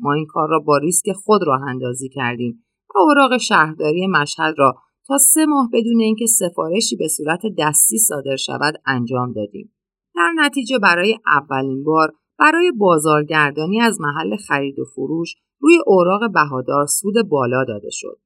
ما 0.00 0.12
این 0.12 0.26
کار 0.26 0.48
را 0.48 0.58
با 0.58 0.78
ریسک 0.78 1.12
خود 1.12 1.40
راه 1.46 1.62
اندازی 1.62 2.08
کردیم 2.08 2.64
و 2.94 2.98
اوراق 2.98 3.36
شهرداری 3.36 4.06
مشهد 4.06 4.54
را 4.58 4.74
تا 5.06 5.18
سه 5.18 5.46
ماه 5.46 5.68
بدون 5.72 6.00
اینکه 6.00 6.26
سفارشی 6.26 6.96
به 6.96 7.08
صورت 7.08 7.40
دستی 7.58 7.98
صادر 7.98 8.36
شود 8.36 8.74
انجام 8.86 9.32
دادیم. 9.32 9.75
در 10.16 10.32
نتیجه 10.36 10.78
برای 10.78 11.18
اولین 11.26 11.84
بار 11.84 12.12
برای 12.38 12.72
بازارگردانی 12.72 13.80
از 13.80 14.00
محل 14.00 14.36
خرید 14.36 14.78
و 14.78 14.84
فروش 14.84 15.34
روی 15.60 15.78
اوراق 15.86 16.32
بهادار 16.32 16.86
سود 16.86 17.14
بالا 17.28 17.64
داده 17.64 17.90
شد. 17.90 18.18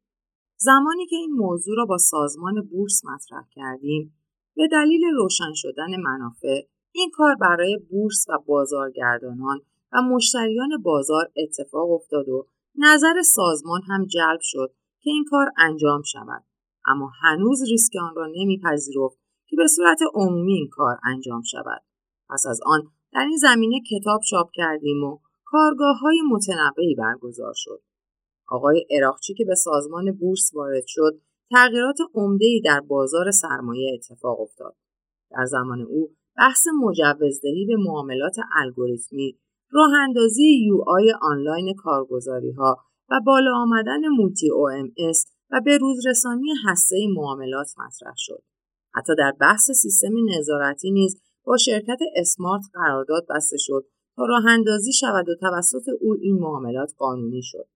زمانی 0.57 1.07
که 1.07 1.16
این 1.16 1.33
موضوع 1.33 1.76
را 1.76 1.85
با 1.85 1.98
سازمان 1.98 2.68
بورس 2.70 3.05
مطرح 3.05 3.44
کردیم 3.50 4.14
به 4.57 4.68
دلیل 4.72 5.00
روشن 5.16 5.53
شدن 5.55 6.00
منافع 6.00 6.61
این 6.92 7.11
کار 7.14 7.35
برای 7.35 7.79
بورس 7.90 8.24
و 8.29 8.38
بازارگردانان 8.46 9.61
و 9.92 10.03
مشتریان 10.03 10.83
بازار 10.83 11.31
اتفاق 11.37 11.90
افتاد 11.90 12.29
و 12.29 12.46
نظر 12.74 13.22
سازمان 13.22 13.81
هم 13.83 14.07
جلب 14.07 14.40
شد 14.42 14.72
که 15.00 15.11
این 15.11 15.24
کار 15.31 15.53
انجام 15.59 16.03
شود 16.03 16.44
اما 16.87 17.11
هنوز 17.22 17.62
ریسک 17.70 17.92
آن 18.03 18.14
را 18.14 18.26
نمیپذیرفت 18.26 19.20
که 19.51 19.57
به 19.57 19.67
صورت 19.67 19.99
عمومی 20.15 20.53
این 20.53 20.69
کار 20.69 20.99
انجام 21.05 21.43
شود. 21.43 21.83
پس 22.29 22.47
از 22.47 22.61
آن 22.67 22.83
در 23.13 23.21
این 23.21 23.37
زمینه 23.37 23.81
کتاب 23.91 24.21
چاپ 24.31 24.51
کردیم 24.55 25.05
و 25.05 25.19
کارگاه 25.45 25.99
های 25.99 26.21
متنوعی 26.31 26.95
برگزار 26.95 27.53
شد. 27.57 27.83
آقای 28.49 28.87
اراقچی 28.91 29.35
که 29.35 29.45
به 29.45 29.55
سازمان 29.55 30.13
بورس 30.13 30.51
وارد 30.55 30.85
شد 30.87 31.21
تغییرات 31.51 31.97
عمده‌ای 32.15 32.61
در 32.65 32.81
بازار 32.81 33.31
سرمایه 33.31 33.95
اتفاق 33.95 34.41
افتاد. 34.41 34.77
در 35.31 35.45
زمان 35.45 35.81
او 35.81 36.11
بحث 36.37 36.67
مجوزدهی 36.83 37.67
به 37.67 37.77
معاملات 37.77 38.37
الگوریتمی 38.57 39.39
راه 39.71 39.93
اندازی 40.09 40.65
یو 40.67 40.85
آی 40.87 41.13
آنلاین 41.23 41.75
کارگزاری 41.75 42.51
ها 42.51 42.77
و 43.11 43.21
بالا 43.27 43.51
آمدن 43.55 44.09
موتی 44.09 44.51
او 44.51 44.69
ام 44.69 44.93
و 45.51 45.61
به 45.65 45.79
روزرسانی 45.79 46.49
هسته 46.65 46.97
معاملات 47.17 47.69
مطرح 47.79 48.15
شد. 48.17 48.43
حتی 48.94 49.12
در 49.18 49.33
بحث 49.40 49.70
سیستم 49.70 50.12
نظارتی 50.38 50.90
نیز 50.90 51.20
با 51.44 51.57
شرکت 51.57 51.98
اسمارت 52.16 52.62
قرارداد 52.74 53.26
بسته 53.31 53.57
شد 53.59 53.85
تا 54.16 54.24
راه 54.24 54.46
اندازی 54.46 54.92
شود 54.92 55.29
و 55.29 55.35
توسط 55.40 55.88
او 56.00 56.16
این 56.20 56.38
معاملات 56.38 56.92
قانونی 56.98 57.42
شد. 57.42 57.68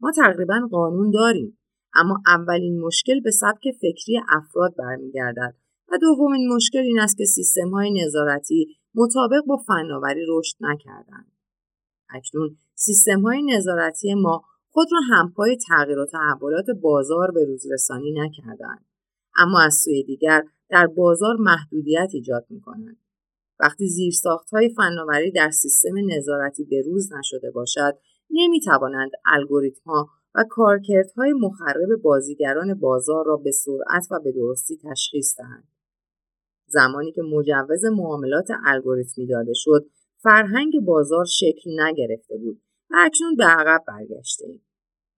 ما 0.00 0.12
تقریبا 0.16 0.68
قانون 0.70 1.10
داریم 1.10 1.58
اما 1.94 2.22
اولین 2.26 2.80
مشکل 2.80 3.20
به 3.20 3.30
سبک 3.30 3.62
فکری 3.80 4.20
افراد 4.28 4.74
برمیگردد 4.78 5.54
و 5.92 5.98
دومین 6.00 6.54
مشکل 6.54 6.78
این 6.78 7.00
است 7.00 7.16
که 7.18 7.24
سیستم 7.24 7.70
های 7.70 8.04
نظارتی 8.04 8.76
مطابق 8.94 9.44
با 9.46 9.56
فناوری 9.56 10.20
رشد 10.28 10.56
نکردند. 10.60 11.32
اکنون 12.10 12.56
سیستم 12.74 13.20
های 13.20 13.42
نظارتی 13.42 14.14
ما 14.14 14.42
خود 14.70 14.88
را 14.92 15.16
همپای 15.16 15.56
تغییر 15.68 15.98
و 15.98 16.06
تحولات 16.06 16.66
بازار 16.82 17.30
به 17.30 17.44
روزرسانی 17.44 18.12
نکردند. 18.12 18.84
اما 19.36 19.60
از 19.60 19.74
سوی 19.74 20.02
دیگر 20.02 20.42
در 20.68 20.86
بازار 20.86 21.36
محدودیت 21.36 22.08
ایجاد 22.12 22.46
می 22.50 22.60
کنند. 22.60 22.96
وقتی 23.60 23.88
زیرساخت 23.88 24.50
های 24.50 24.68
فناوری 24.68 25.30
در 25.30 25.50
سیستم 25.50 25.94
نظارتی 26.06 26.64
به 26.64 26.82
روز 26.86 27.12
نشده 27.12 27.50
باشد، 27.50 27.98
نمی 28.30 28.60
توانند 28.60 29.10
الگوریتم 29.26 29.90
ها 29.90 30.08
و 30.34 30.44
کارکردهای 30.50 31.32
مخرب 31.32 32.02
بازیگران 32.02 32.74
بازار 32.74 33.26
را 33.26 33.36
به 33.36 33.50
سرعت 33.50 34.06
و 34.10 34.20
به 34.20 34.32
درستی 34.32 34.76
تشخیص 34.76 35.36
دهند. 35.38 35.68
زمانی 36.66 37.12
که 37.12 37.22
مجوز 37.22 37.84
معاملات 37.84 38.48
الگوریتمی 38.64 39.26
داده 39.26 39.52
شد 39.54 39.90
فرهنگ 40.22 40.80
بازار 40.80 41.24
شکل 41.24 41.70
نگرفته 41.80 42.36
بود 42.36 42.62
و 42.90 42.94
اکنون 42.98 43.36
به 43.36 43.44
عقب 43.44 43.84
برگشته 43.88 44.46
ایم. 44.46 44.62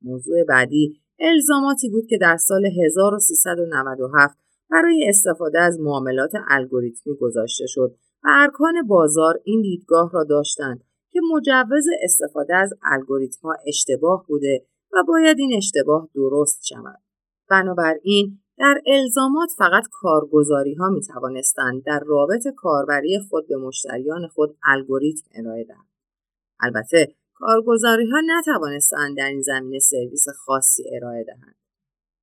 موضوع 0.03 0.44
بعدی 0.44 1.00
الزاماتی 1.18 1.88
بود 1.88 2.07
که 2.07 2.18
در 2.18 2.37
سال 2.37 2.66
1397 2.66 4.38
برای 4.70 5.09
استفاده 5.09 5.61
از 5.61 5.81
معاملات 5.81 6.33
الگوریتمی 6.48 7.16
گذاشته 7.16 7.66
شد 7.66 7.94
و 8.24 8.29
ارکان 8.29 8.87
بازار 8.87 9.40
این 9.44 9.62
دیدگاه 9.62 10.11
را 10.12 10.24
داشتند 10.24 10.85
که 11.11 11.20
مجوز 11.35 11.85
استفاده 12.03 12.57
از 12.57 12.74
الگوریتم 12.83 13.48
ها 13.48 13.55
اشتباه 13.66 14.24
بوده 14.29 14.66
و 14.92 15.05
باید 15.09 15.38
این 15.38 15.57
اشتباه 15.57 16.09
درست 16.14 16.64
شود. 16.64 17.00
بنابراین 17.50 18.38
در 18.59 18.81
الزامات 18.87 19.48
فقط 19.59 19.85
کارگزاری 19.92 20.74
ها 20.74 20.88
می 20.88 21.00
توانستند 21.00 21.83
در 21.85 22.00
رابط 22.07 22.48
کاربری 22.57 23.18
خود 23.31 23.48
به 23.48 23.57
مشتریان 23.57 24.29
خود 24.29 24.57
الگوریتم 24.64 25.31
ارائه 25.35 25.64
دهند. 25.64 25.88
البته 26.61 27.14
کارگزاری 27.46 28.07
ها 28.11 28.20
نتوانستند 28.26 29.16
در 29.16 29.28
این 29.28 29.40
زمینه 29.40 29.78
سرویس 29.78 30.26
خاصی 30.28 30.83
ارائه 30.96 31.24
دهند. 31.24 31.57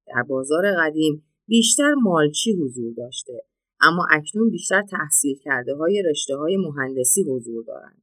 در 0.07 0.23
بازار 0.23 0.63
قدیم 0.79 1.23
بیشتر 1.47 1.93
مالچی 1.93 2.53
حضور 2.53 2.93
داشته 2.97 3.43
اما 3.81 4.07
اکنون 4.11 4.49
بیشتر 4.49 4.81
تحصیل 4.81 5.37
کرده 5.37 5.75
های 5.75 6.03
رشته 6.09 6.35
های 6.35 6.57
مهندسی 6.57 7.23
حضور 7.23 7.63
دارند. 7.63 8.01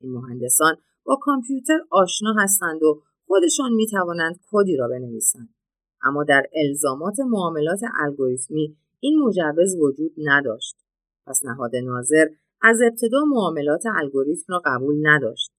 این 0.00 0.12
مهندسان 0.12 0.76
با 1.04 1.18
کامپیوتر 1.22 1.78
آشنا 1.90 2.34
هستند 2.38 2.82
و 2.82 3.02
خودشان 3.26 3.72
می 3.72 3.86
توانند 3.86 4.40
کدی 4.50 4.76
را 4.76 4.88
بنویسند. 4.88 5.54
اما 6.02 6.24
در 6.24 6.46
الزامات 6.54 7.20
معاملات 7.20 7.80
الگوریتمی 8.00 8.76
این 9.00 9.18
مجوز 9.18 9.76
وجود 9.80 10.12
نداشت. 10.18 10.76
پس 11.26 11.44
نهاد 11.44 11.76
ناظر 11.76 12.26
از 12.62 12.80
ابتدا 12.82 13.24
معاملات 13.24 13.82
الگوریتم 13.86 14.52
را 14.52 14.62
قبول 14.64 15.08
نداشت. 15.08 15.51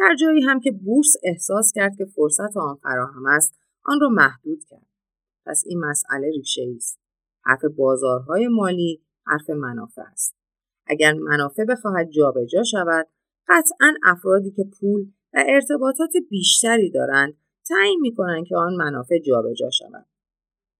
در 0.00 0.14
جایی 0.20 0.42
هم 0.42 0.60
که 0.60 0.72
بورس 0.72 1.12
احساس 1.24 1.72
کرد 1.74 1.96
که 1.96 2.04
فرصت 2.04 2.56
آن 2.56 2.74
فراهم 2.74 3.26
است، 3.26 3.58
آن 3.84 4.00
را 4.00 4.08
محدود 4.08 4.64
کرد. 4.64 4.86
پس 5.46 5.64
این 5.66 5.78
مسئله 5.78 6.30
ریشه 6.30 6.62
است. 6.76 7.00
حرف 7.44 7.64
بازارهای 7.76 8.48
مالی 8.48 9.02
حرف 9.26 9.50
منافع 9.50 10.02
است. 10.02 10.36
اگر 10.86 11.12
منافع 11.12 11.64
بخواهد 11.64 12.10
جابجا 12.10 12.62
شود، 12.62 13.08
قطعا 13.48 13.94
افرادی 14.02 14.50
که 14.50 14.64
پول 14.80 15.02
و 15.34 15.44
ارتباطات 15.48 16.12
بیشتری 16.30 16.90
دارند 16.90 17.34
تعیین 17.68 18.00
می‌کنند 18.00 18.46
که 18.46 18.56
آن 18.56 18.76
منافع 18.76 19.18
جابجا 19.18 19.70
شود 19.70 20.06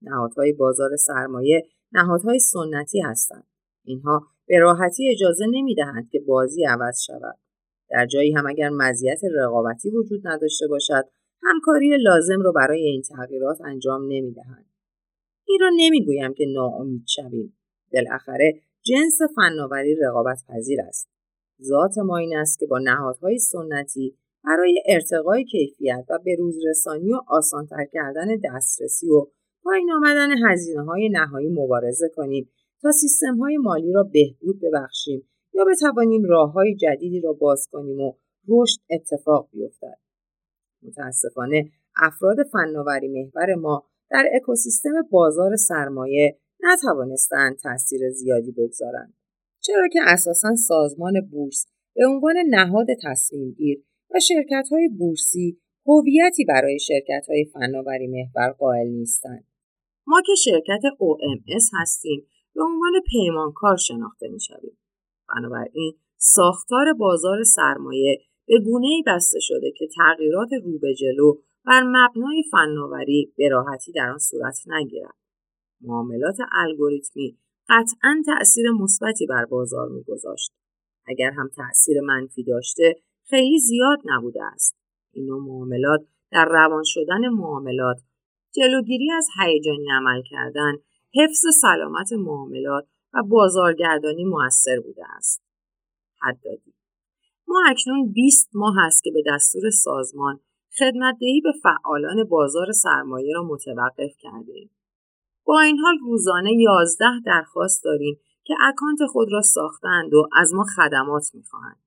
نهادهای 0.02 0.52
بازار 0.52 0.96
سرمایه 0.96 1.68
نهادهای 1.92 2.38
سنتی 2.38 3.00
هستند 3.00 3.46
اینها 3.84 4.26
به 4.46 4.58
راحتی 4.58 5.08
اجازه 5.08 5.44
نمی‌دهند 5.50 6.08
که 6.08 6.20
بازی 6.20 6.64
عوض 6.64 7.00
شود 7.00 7.38
در 7.90 8.06
جایی 8.06 8.32
هم 8.32 8.46
اگر 8.46 8.68
مزیت 8.68 9.20
رقابتی 9.34 9.90
وجود 9.90 10.28
نداشته 10.28 10.66
باشد 10.66 11.04
همکاری 11.42 11.96
لازم 11.96 12.40
را 12.42 12.52
برای 12.52 12.82
این 12.82 13.02
تغییرات 13.02 13.60
انجام 13.60 14.02
نمی‌دهند. 14.02 14.66
این 15.48 15.58
را 15.60 15.70
نمی‌گویم 15.76 16.34
که 16.34 16.44
ناامید 16.54 17.04
شویم. 17.06 17.56
بالاخره 17.92 18.60
جنس 18.82 19.18
فناوری 19.36 19.94
رقابت 19.94 20.38
پذیر 20.48 20.80
است. 20.80 21.10
ذات 21.62 21.98
ما 21.98 22.16
این 22.16 22.36
است 22.36 22.58
که 22.58 22.66
با 22.66 22.78
نهادهای 22.78 23.38
سنتی 23.38 24.16
برای 24.44 24.82
ارتقای 24.86 25.44
کیفیت 25.44 26.04
و 26.10 26.18
به 26.24 26.36
رسانی 26.70 27.12
و 27.12 27.20
آسانتر 27.28 27.84
کردن 27.92 28.26
دسترسی 28.44 29.10
و 29.10 29.26
پایین 29.62 29.90
آمدن 29.92 30.28
هزینه 30.48 30.84
های 30.84 31.08
نهایی 31.08 31.48
مبارزه 31.48 32.08
کنیم 32.16 32.50
تا 32.82 32.92
سیستم 32.92 33.36
های 33.36 33.56
مالی 33.56 33.92
را 33.92 34.02
بهبود 34.02 34.60
ببخشیم 34.62 35.29
یا 35.54 35.64
بتوانیم 35.64 36.24
راه 36.24 36.52
های 36.52 36.74
جدیدی 36.74 37.20
را 37.20 37.32
باز 37.32 37.68
کنیم 37.72 38.00
و 38.00 38.12
رشد 38.48 38.80
اتفاق 38.90 39.48
بیفتد. 39.52 39.98
متاسفانه 40.82 41.70
افراد 41.96 42.36
فناوری 42.52 43.08
محور 43.08 43.54
ما 43.54 43.86
در 44.10 44.24
اکوسیستم 44.34 44.90
بازار 45.10 45.56
سرمایه 45.56 46.38
نتوانستند 46.60 47.58
تاثیر 47.58 48.10
زیادی 48.10 48.52
بگذارند 48.52 49.14
چرا 49.60 49.88
که 49.92 50.00
اساسا 50.06 50.54
سازمان 50.54 51.28
بورس 51.30 51.66
به 51.94 52.06
عنوان 52.06 52.36
نهاد 52.48 52.86
تصمیم 53.02 53.50
گیر 53.50 53.84
و 54.14 54.20
شرکت 54.20 54.68
های 54.70 54.88
بورسی 54.88 55.60
هویتی 55.86 56.44
برای 56.44 56.78
شرکت 56.78 57.26
های 57.28 57.44
فناوری 57.44 58.06
محور 58.06 58.52
قائل 58.52 58.88
نیستند. 58.88 59.44
ما 60.06 60.22
که 60.26 60.32
شرکت 60.44 60.80
OMS 60.82 61.70
هستیم 61.80 62.26
به 62.54 62.62
عنوان 62.62 62.92
پیمانکار 63.10 63.76
شناخته 63.76 64.28
می 64.28 64.40
شویم. 64.40 64.78
بنابراین 65.36 65.92
ساختار 66.16 66.92
بازار 66.92 67.42
سرمایه 67.42 68.18
به 68.46 68.60
گونه 68.64 69.02
بسته 69.06 69.38
شده 69.40 69.72
که 69.78 69.88
تغییرات 69.96 70.48
رو 70.64 70.78
به 70.78 70.94
جلو 70.94 71.34
بر 71.64 71.82
مبنای 71.82 72.42
فناوری 72.52 73.32
به 73.36 73.48
راحتی 73.48 73.92
در 73.92 74.10
آن 74.10 74.18
صورت 74.18 74.58
نگیرد. 74.66 75.14
معاملات 75.80 76.36
الگوریتمی 76.52 77.38
قطعا 77.68 78.22
تأثیر 78.26 78.70
مثبتی 78.70 79.26
بر 79.26 79.44
بازار 79.44 79.88
میگذاشت. 79.88 80.52
اگر 81.06 81.30
هم 81.30 81.48
تأثیر 81.56 82.00
منفی 82.00 82.44
داشته 82.44 82.96
خیلی 83.24 83.58
زیاد 83.58 83.98
نبوده 84.04 84.44
است. 84.44 84.76
این 85.12 85.26
نوع 85.26 85.42
معاملات 85.42 86.00
در 86.32 86.44
روان 86.44 86.82
شدن 86.84 87.28
معاملات 87.28 87.96
جلوگیری 88.54 89.10
از 89.12 89.26
هیجانی 89.40 89.90
عمل 89.90 90.22
کردن 90.30 90.72
حفظ 91.14 91.40
سلامت 91.60 92.12
معاملات 92.12 92.86
و 93.14 93.22
بازارگردانی 93.22 94.24
موثر 94.24 94.80
بوده 94.80 95.02
است. 95.16 95.42
حد 96.22 96.40
دادی. 96.44 96.74
ما 97.48 97.62
اکنون 97.68 98.12
20 98.12 98.50
ماه 98.54 98.74
است 98.78 99.04
که 99.04 99.10
به 99.10 99.22
دستور 99.26 99.70
سازمان 99.70 100.40
خدمتدهی 100.78 101.40
به 101.40 101.52
فعالان 101.62 102.24
بازار 102.24 102.72
سرمایه 102.72 103.34
را 103.34 103.42
متوقف 103.42 104.16
کرده 104.18 104.52
ایم. 104.52 104.70
با 105.44 105.60
این 105.60 105.78
حال 105.78 105.98
روزانه 105.98 106.52
11 106.52 107.06
درخواست 107.26 107.84
داریم 107.84 108.20
که 108.44 108.54
اکانت 108.60 108.98
خود 109.12 109.28
را 109.32 109.40
ساختند 109.40 110.14
و 110.14 110.28
از 110.36 110.54
ما 110.54 110.64
خدمات 110.76 111.34
می‌خواهند. 111.34 111.82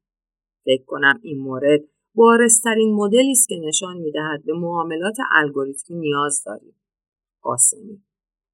فکر 0.66 0.84
کنم 0.86 1.20
این 1.24 1.40
مورد 1.40 1.80
بارسترین 2.16 2.96
مدلی 2.96 3.32
است 3.32 3.48
که 3.50 3.56
نشان 3.68 3.98
می‌دهد 3.98 4.46
به 4.46 4.54
معاملات 4.54 5.18
الگوریتمی 5.32 6.00
نیاز 6.00 6.44
داریم. 6.46 6.76
قاسمی 7.42 8.04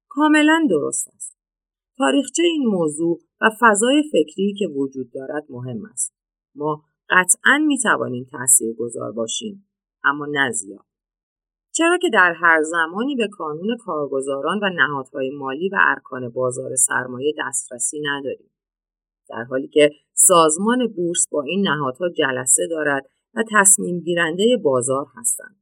کاملا 0.08 0.66
درست 0.70 1.08
است. 1.08 1.39
تاریخچه 2.00 2.42
این 2.42 2.66
موضوع 2.66 3.20
و 3.40 3.50
فضای 3.60 4.02
فکری 4.12 4.54
که 4.58 4.66
وجود 4.66 5.10
دارد 5.12 5.44
مهم 5.48 5.84
است. 5.92 6.14
ما 6.54 6.84
قطعا 7.08 7.58
می 7.66 7.78
توانیم 7.78 8.26
تأثیر 8.32 8.74
گذار 8.74 9.12
باشیم 9.12 9.68
اما 10.04 10.26
نه. 10.26 10.50
چرا 11.72 11.98
که 11.98 12.10
در 12.12 12.32
هر 12.32 12.62
زمانی 12.62 13.16
به 13.16 13.28
کانون 13.28 13.76
کارگزاران 13.76 14.60
و 14.62 14.68
نهادهای 14.74 15.30
مالی 15.30 15.68
و 15.68 15.76
ارکان 15.80 16.28
بازار 16.28 16.76
سرمایه 16.76 17.34
دسترسی 17.38 18.00
نداریم. 18.00 18.50
در 19.28 19.44
حالی 19.44 19.68
که 19.68 19.90
سازمان 20.14 20.86
بورس 20.86 21.28
با 21.30 21.42
این 21.42 21.68
نهادها 21.68 22.08
جلسه 22.08 22.66
دارد 22.70 23.06
و 23.34 23.44
تصمیم 23.52 24.00
گیرنده 24.00 24.56
بازار 24.62 25.06
هستند. 25.16 25.56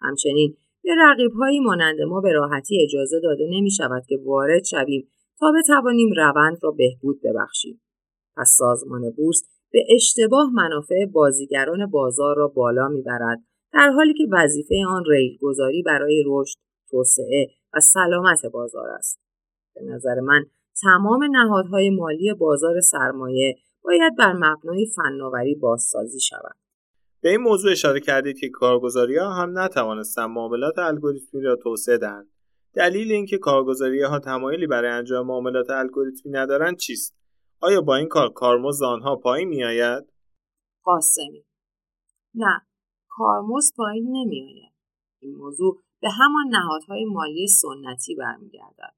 همچنین 0.00 0.56
به 0.82 0.90
رقیبهایی 0.98 1.60
مانند 1.60 2.00
ما 2.00 2.20
به 2.20 2.32
راحتی 2.32 2.82
اجازه 2.82 3.20
داده 3.20 3.44
نمی 3.50 3.70
شود 3.70 4.06
که 4.08 4.18
وارد 4.24 4.64
شویم 4.64 5.08
تا 5.42 5.52
بتوانیم 5.58 6.12
روند 6.16 6.58
را 6.62 6.70
بهبود 6.70 7.20
ببخشیم. 7.24 7.80
پس 8.36 8.54
سازمان 8.58 9.10
بورس 9.16 9.42
به 9.72 9.84
اشتباه 9.94 10.50
منافع 10.54 11.06
بازیگران 11.12 11.90
بازار 11.90 12.36
را 12.36 12.48
بالا 12.48 12.88
می‌برد 12.88 13.38
در 13.72 13.90
حالی 13.96 14.14
که 14.14 14.24
وظیفه 14.32 14.74
آن 14.88 15.04
ریل 15.10 15.38
گذاری 15.40 15.82
برای 15.82 16.24
رشد، 16.26 16.58
توسعه 16.90 17.46
و 17.74 17.80
سلامت 17.80 18.46
بازار 18.52 18.88
است. 18.90 19.20
به 19.74 19.80
نظر 19.84 20.20
من 20.20 20.44
تمام 20.82 21.24
نهادهای 21.30 21.90
مالی 21.90 22.34
بازار 22.34 22.80
سرمایه 22.80 23.56
باید 23.84 24.16
بر 24.18 24.32
مبنای 24.32 24.86
فناوری 24.96 25.54
بازسازی 25.54 26.20
شود. 26.20 26.56
به 27.22 27.30
این 27.30 27.40
موضوع 27.40 27.72
اشاره 27.72 28.00
کردید 28.00 28.38
که 28.38 28.48
کارگزاری 28.48 29.16
ها 29.16 29.30
هم 29.30 29.58
نتوانستند 29.58 30.30
معاملات 30.30 30.78
الگوریتمی 30.78 31.42
را 31.42 31.56
توسعه 31.56 31.98
دهند. 31.98 32.31
دلیل 32.74 33.12
اینکه 33.12 33.38
کارگزاری 33.38 34.02
ها 34.02 34.18
تمایلی 34.18 34.66
برای 34.66 34.90
انجام 34.90 35.26
معاملات 35.26 35.70
الگوریتمی 35.70 36.32
ندارند 36.32 36.76
چیست؟ 36.76 37.16
آیا 37.60 37.80
با 37.80 37.96
این 37.96 38.08
کار 38.08 38.32
کارمزد 38.32 38.84
آنها 38.84 39.16
پایین 39.16 39.48
میآید؟ 39.48 40.12
قاسمی 40.82 41.44
نه 42.34 42.60
کارمزد 43.08 43.74
پایین 43.76 44.06
نمیآید 44.06 44.72
این 45.20 45.36
موضوع 45.36 45.80
به 46.00 46.10
همان 46.10 46.48
نهادهای 46.50 47.04
مالی 47.04 47.46
سنتی 47.46 48.14
برمیگردد 48.14 48.94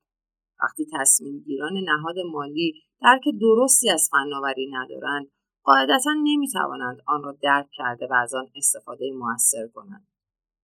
وقتی 0.62 0.86
تصمیم 0.92 1.40
گیران 1.40 1.72
نهاد 1.72 2.14
مالی 2.32 2.82
درک 3.02 3.22
درستی 3.40 3.90
از 3.90 4.08
فناوری 4.12 4.70
ندارند 4.72 5.26
قاعدتا 5.62 6.10
نمی‌توانند 6.24 6.98
آن 7.06 7.22
را 7.22 7.36
درک 7.42 7.68
کرده 7.72 8.06
و 8.10 8.14
از 8.14 8.34
آن 8.34 8.46
استفاده 8.56 9.10
موثر 9.14 9.68
کنند 9.74 10.08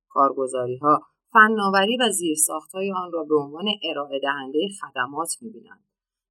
کارگزاری 0.08 0.76
ها 0.76 1.09
فناوری 1.32 1.96
و 1.96 2.10
زیرساختهای 2.10 2.92
آن 2.92 3.12
را 3.12 3.24
به 3.24 3.34
عنوان 3.34 3.64
ارائه 3.90 4.20
دهنده 4.20 4.58
خدمات 4.80 5.36
می‌بینند. 5.40 5.84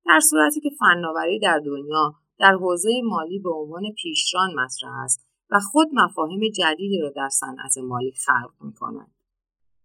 در 0.06 0.20
صورتی 0.20 0.60
که 0.62 0.70
فناوری 0.80 1.40
در 1.40 1.60
دنیا 1.66 2.14
در 2.40 2.54
حوزه 2.54 2.90
مالی 3.04 3.40
به 3.40 3.50
عنوان 3.50 3.84
پیشران 4.02 4.50
مطرح 4.56 5.04
است 5.04 5.26
و 5.50 5.60
خود 5.60 5.88
مفاهیم 5.94 6.52
جدیدی 6.52 7.00
را 7.02 7.10
در 7.16 7.30
صنعت 7.30 7.78
مالی 7.78 8.14
خلق 8.26 8.52
می‌کنند 8.62 9.12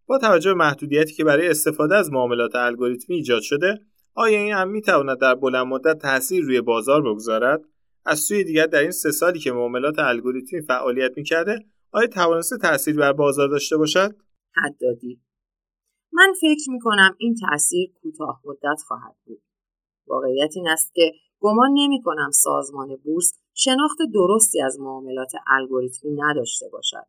با 0.07 0.19
توجه 0.19 0.51
به 0.51 0.59
محدودیتی 0.59 1.15
که 1.15 1.25
برای 1.25 1.49
استفاده 1.49 1.97
از 1.97 2.13
معاملات 2.13 2.55
الگوریتمی 2.55 3.17
ایجاد 3.17 3.43
شده 3.43 3.81
آیا 4.15 4.39
این 4.39 4.53
هم 4.53 4.69
می‌تواند 4.69 5.19
در 5.19 5.35
بلند 5.35 5.67
مدت 5.67 5.99
تاثیر 5.99 6.45
روی 6.45 6.61
بازار 6.61 7.03
بگذارد؟ 7.03 7.65
از 8.05 8.19
سوی 8.19 8.45
دیگر 8.45 8.67
در 8.67 8.79
این 8.79 8.91
سه 8.91 9.11
سالی 9.11 9.39
که 9.39 9.53
معاملات 9.53 9.99
الگوریتمی 9.99 10.61
فعالیت 10.61 11.13
می‌کرده 11.17 11.65
آیا 11.91 12.07
توانسته 12.07 12.59
تاثیر 12.59 12.97
بر 12.97 13.13
بازار 13.13 13.49
داشته 13.49 13.77
باشد؟ 13.77 14.17
حدادی 14.57 15.21
من 16.13 16.33
فکر 16.41 16.71
می‌کنم 16.71 17.17
این 17.19 17.35
تاثیر 17.35 17.93
کوتاه 18.03 18.41
مدت 18.45 18.83
خواهد 18.87 19.17
بود 19.27 19.43
واقعیت 20.07 20.51
این 20.57 20.69
است 20.69 20.95
که 20.95 21.13
گمان 21.41 21.71
نمی 21.75 22.03
کنم 22.03 22.31
سازمان 22.31 22.97
بورس 22.97 23.39
شناخت 23.55 23.99
درستی 24.15 24.63
از 24.63 24.81
معاملات 24.81 25.33
الگوریتمی 25.47 26.15
نداشته 26.17 26.69
باشد. 26.73 27.07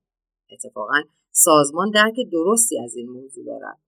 اتفاقا 0.51 1.01
سازمان 1.31 1.91
درک 1.91 2.15
درستی 2.31 2.79
از 2.83 2.95
این 2.95 3.09
موضوع 3.09 3.45
دارد. 3.45 3.79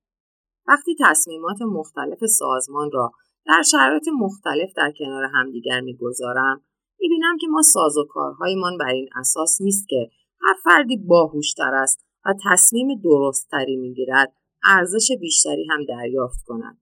وقتی 0.67 0.96
تصمیمات 1.00 1.62
مختلف 1.62 2.26
سازمان 2.26 2.91
را 2.91 3.12
در 3.46 3.62
شرایط 3.72 4.08
مختلف 4.20 4.74
در 4.76 4.93
کنار 5.00 5.24
همدیگر 5.24 5.82
می‌گذارم 5.82 6.62
می‌بینم 7.00 7.38
که 7.41 7.48
ما 7.48 7.62
سازوکارهایمان 7.62 8.78
بر 8.78 8.89
این 8.93 9.10
اساس 9.15 9.62
نیست 9.62 9.88
که 9.89 10.10
هر 10.41 10.56
فردی 10.63 10.98
باهوشتر 10.98 11.74
است 11.74 12.07
و 12.27 12.33
تصمیم 12.45 13.01
درستتری 13.03 13.75
می‌گیرد 13.75 14.33
ارزش 14.63 15.11
بیشتری 15.19 15.67
هم 15.69 15.85
دریافت 15.85 16.43
کند. 16.45 16.77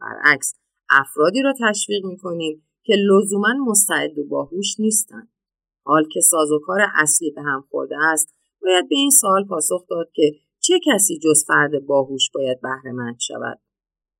برعکس 0.00 0.54
افرادی 0.90 1.42
را 1.42 1.54
تشویق 1.60 2.04
می‌کنیم 2.04 2.62
که 2.82 2.94
لزوما 2.94 3.54
مستعد 3.66 4.18
و 4.18 4.24
باهوش 4.24 4.80
نیستند. 4.80 5.28
حال 5.84 6.04
که 6.12 6.20
سازوکار 6.20 6.80
اصلی 6.94 7.30
به 7.30 7.42
هم 7.42 7.64
خورده 7.70 7.96
است 8.00 8.34
باید 8.62 8.88
به 8.88 8.96
این 8.96 9.10
سوال 9.10 9.44
پاسخ 9.44 9.86
داد 9.90 10.10
که 10.14 10.32
چه 10.60 10.80
کسی 10.86 11.18
جز 11.18 11.44
فرد 11.46 11.86
باهوش 11.86 12.30
باید 12.30 12.60
بهرهمند 12.60 13.18
شود؟ 13.18 13.60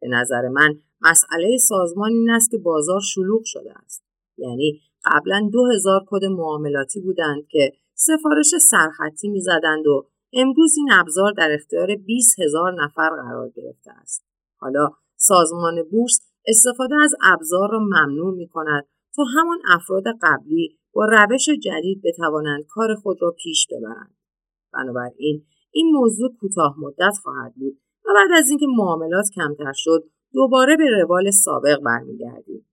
به 0.00 0.09
نظر 0.09 0.48
من 0.48 0.81
مسئله 1.00 1.57
سازمان 1.57 2.11
این 2.11 2.31
است 2.31 2.50
که 2.50 2.59
بازار 2.59 3.00
شلوغ 3.00 3.42
شده 3.44 3.72
است. 3.85 4.04
یعنی 4.38 4.81
قبلا 5.04 5.48
دو 5.52 5.66
هزار 5.74 6.04
کد 6.07 6.24
معاملاتی 6.24 7.00
بودند 7.00 7.46
که 7.46 7.72
سفارش 7.94 8.54
سرخطی 8.70 9.28
می‌زدند 9.28 9.87
و 9.87 10.09
امروز 10.33 10.75
این 10.77 10.93
ابزار 10.93 11.33
در 11.33 11.49
اختیار 11.55 11.97
20 12.07 12.41
هزار 12.41 12.85
نفر 12.85 13.11
قرار 13.11 13.49
گرفته 13.49 13.91
است 13.91 14.25
حالا 14.61 14.91
سازمان 15.17 15.83
بورس 15.91 16.21
استفاده 16.47 16.95
از 17.03 17.14
ابزار 17.33 17.71
را 17.71 17.79
ممنوع 17.79 18.35
می 18.35 18.49
کند 18.49 18.87
تا 19.17 19.23
همان 19.25 19.59
افراد 19.69 20.05
قبلی 20.23 20.79
با 20.93 21.05
روش 21.05 21.49
جدید 21.62 22.03
بتوانند 22.05 22.64
کار 22.69 22.95
خود 22.95 23.17
را 23.21 23.31
پیش 23.31 23.67
ببرند. 23.71 24.17
بنابراین 24.73 25.47
این 25.71 25.93
موضوع 25.93 26.31
کوتاه 26.41 26.75
مدت 26.79 27.14
خواهد 27.23 27.55
بود 27.55 27.81
و 28.05 28.09
بعد 28.14 28.38
از 28.38 28.49
اینکه 28.49 28.67
معاملات 28.77 29.25
کمتر 29.35 29.73
شد 29.75 30.05
دوباره 30.33 30.77
به 30.77 30.85
روال 31.01 31.31
سابق 31.31 31.81
برمیگردیم. 31.85 32.67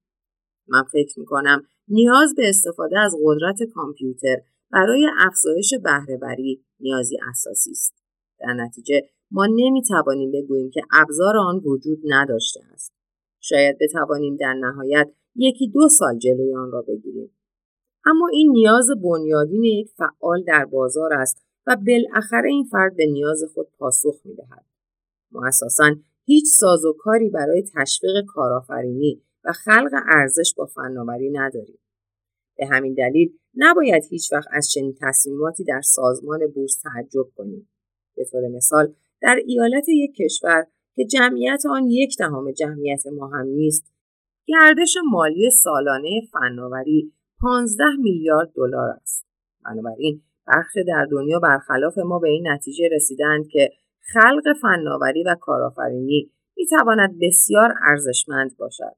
من 0.67 0.83
فکر 0.83 1.19
می 1.19 1.25
کنم 1.25 1.63
نیاز 1.87 2.35
به 2.35 2.49
استفاده 2.49 2.99
از 2.99 3.15
قدرت 3.23 3.63
کامپیوتر 3.73 4.35
برای 4.75 5.07
افزایش 5.17 5.73
بهرهوری 5.83 6.65
نیازی 6.79 7.17
اساسی 7.29 7.71
است. 7.71 7.93
در 8.39 8.53
نتیجه 8.53 9.01
ما 9.31 9.45
نمی 9.45 9.83
توانیم 9.83 10.31
بگوییم 10.31 10.69
که 10.69 10.81
ابزار 10.91 11.37
آن 11.37 11.55
وجود 11.55 11.99
نداشته 12.07 12.59
است. 12.73 12.93
شاید 13.39 13.77
بتوانیم 13.81 14.35
در 14.35 14.53
نهایت 14.53 15.11
یکی 15.35 15.67
دو 15.67 15.89
سال 15.89 16.17
جلوی 16.17 16.55
آن 16.55 16.71
را 16.71 16.81
بگیریم. 16.81 17.31
اما 18.05 18.27
این 18.33 18.51
نیاز 18.51 18.89
بنیادین 19.03 19.63
یک 19.63 19.89
فعال 19.97 20.43
در 20.43 20.65
بازار 20.65 21.13
است 21.13 21.45
و 21.67 21.77
بالاخره 21.87 22.49
این 22.49 22.63
فرد 22.63 22.95
به 22.95 23.05
نیاز 23.05 23.43
خود 23.53 23.67
پاسخ 23.77 24.15
می 24.25 24.35
دهد. 24.35 24.65
ما 25.31 25.47
اساسا 25.47 25.95
هیچ 26.25 26.45
سازوکاری 26.45 27.29
برای 27.29 27.63
تشویق 27.75 28.25
کارآفرینی 28.27 29.21
و 29.43 29.51
خلق 29.51 29.91
ارزش 30.07 30.53
با 30.57 30.65
فناوری 30.65 31.29
نداریم. 31.29 31.79
به 32.57 32.65
همین 32.65 32.93
دلیل 32.93 33.39
نباید 33.57 34.03
هیچ 34.09 34.33
وقت 34.33 34.47
از 34.51 34.69
چنین 34.73 34.95
تصمیماتی 35.01 35.63
در 35.63 35.81
سازمان 35.81 36.39
بورس 36.55 36.81
تعجب 36.81 37.27
کنیم. 37.35 37.69
به 38.15 38.25
طور 38.31 38.47
مثال 38.47 38.93
در 39.21 39.35
ایالت 39.45 39.89
یک 39.89 40.15
کشور 40.15 40.65
که 40.95 41.05
جمعیت 41.05 41.63
آن 41.69 41.83
یک 41.85 42.17
دهم 42.19 42.51
جمعیت 42.51 43.07
ما 43.07 43.27
هم 43.27 43.47
نیست 43.47 43.93
گردش 44.47 44.93
مالی 45.11 45.49
سالانه 45.51 46.21
فناوری 46.31 47.13
15 47.41 47.83
میلیارد 47.99 48.51
دلار 48.55 48.89
است. 48.89 49.25
بنابراین 49.65 50.21
برخی 50.47 50.83
در 50.83 51.07
دنیا 51.11 51.39
برخلاف 51.39 51.97
ما 51.97 52.19
به 52.19 52.29
این 52.29 52.47
نتیجه 52.47 52.89
رسیدند 52.91 53.47
که 53.47 53.69
خلق 54.13 54.57
فناوری 54.61 55.23
و 55.23 55.35
کارآفرینی 55.41 56.31
می‌تواند 56.57 57.19
بسیار 57.21 57.73
ارزشمند 57.81 58.57
باشد. 58.57 58.95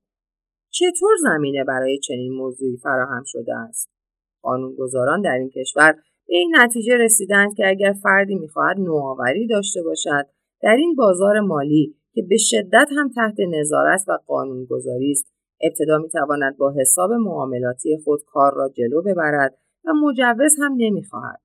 چطور 0.69 1.15
زمینه 1.21 1.63
برای 1.63 1.99
چنین 1.99 2.33
موضوعی 2.33 2.77
فراهم 2.77 3.23
شده 3.25 3.55
است؟ 3.55 3.96
قانونگذاران 4.41 5.21
در 5.21 5.37
این 5.39 5.49
کشور 5.49 5.91
به 6.27 6.35
این 6.35 6.55
نتیجه 6.55 6.97
رسیدند 6.97 7.55
که 7.55 7.67
اگر 7.67 7.93
فردی 8.03 8.35
می‌خواهد 8.35 8.79
نوآوری 8.79 9.47
داشته 9.47 9.83
باشد 9.83 10.25
در 10.61 10.75
این 10.75 10.95
بازار 10.95 11.39
مالی 11.39 11.95
که 12.13 12.21
به 12.29 12.37
شدت 12.37 12.87
هم 12.97 13.09
تحت 13.09 13.35
نظارت 13.39 14.01
و 14.07 14.19
قانونگذاری 14.27 15.11
است. 15.11 15.33
ابتدا 15.61 15.97
می‌تواند 15.97 16.57
با 16.57 16.71
حساب 16.71 17.11
معاملاتی 17.11 17.97
خود 18.03 18.19
کار 18.25 18.53
را 18.55 18.69
جلو 18.69 19.01
ببرد 19.01 19.57
و 19.85 19.93
مجوز 19.93 20.55
هم 20.59 20.73
نمی‌خواهد. 20.77 21.41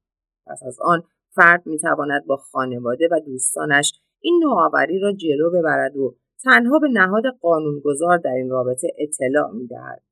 پس 0.46 0.62
از 0.66 0.78
آن 0.80 1.02
فرد 1.34 1.66
می‌تواند 1.66 2.26
با 2.26 2.36
خانواده 2.36 3.08
و 3.10 3.20
دوستانش 3.20 3.92
این 4.20 4.40
نوآوری 4.44 4.98
را 4.98 5.12
جلو 5.12 5.50
ببرد 5.50 5.96
و 5.96 6.16
تنها 6.44 6.78
به 6.78 6.88
نهاد 6.88 7.22
قانونگذار 7.40 8.18
در 8.18 8.30
این 8.30 8.50
رابطه 8.50 8.88
اطلاع 8.98 9.50
می‌دهد. 9.52 10.02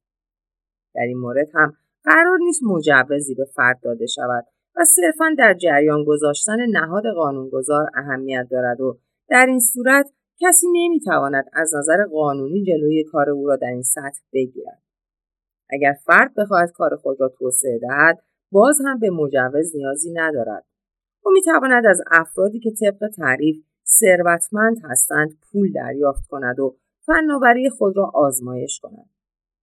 در 0.95 1.03
این 1.03 1.19
مورد 1.19 1.49
هم 1.55 1.73
قرار 2.05 2.39
نیست 2.39 2.63
مجوزی 2.63 3.35
به 3.35 3.45
فرد 3.45 3.81
داده 3.83 4.07
شود 4.07 4.47
و 4.77 4.85
صرفا 4.85 5.35
در 5.39 5.55
جریان 5.55 6.05
گذاشتن 6.05 6.57
نهاد 6.71 7.03
قانونگذار 7.17 7.91
اهمیت 7.95 8.47
دارد 8.51 8.81
و 8.81 8.99
در 9.29 9.47
این 9.47 9.61
صورت 9.61 10.11
کسی 10.41 10.67
نمی‌تواند 10.73 11.45
از 11.53 11.75
نظر 11.75 12.05
قانونی 12.05 12.65
جلوی 12.65 13.05
کار 13.05 13.31
او 13.31 13.47
را 13.47 13.57
در 13.57 13.69
این 13.69 13.83
سطح 13.83 14.21
بگیرد. 14.33 14.83
اگر 15.71 15.97
فرد 16.07 16.35
بخواهد 16.35 16.73
کار 16.73 16.97
خود 16.97 17.21
را 17.21 17.29
توسعه 17.29 17.79
دهد 17.79 18.23
باز 18.51 18.79
هم 18.87 18.99
به 18.99 19.11
مجوز 19.11 19.77
نیازی 19.77 20.13
ندارد. 20.13 20.65
او 21.25 21.33
می‌تواند 21.33 21.87
از 21.87 22.01
افرادی 22.11 22.61
که 22.61 22.71
طبق 22.71 23.11
تعریف 23.17 23.57
ثروتمند 23.87 24.77
هستند 24.85 25.39
پول 25.53 25.73
دریافت 25.73 26.27
کند 26.27 26.61
و 26.61 26.77
فناوری 27.07 27.71
خود 27.71 27.97
را 27.97 28.11
آزمایش 28.15 28.81
کند. 28.81 29.11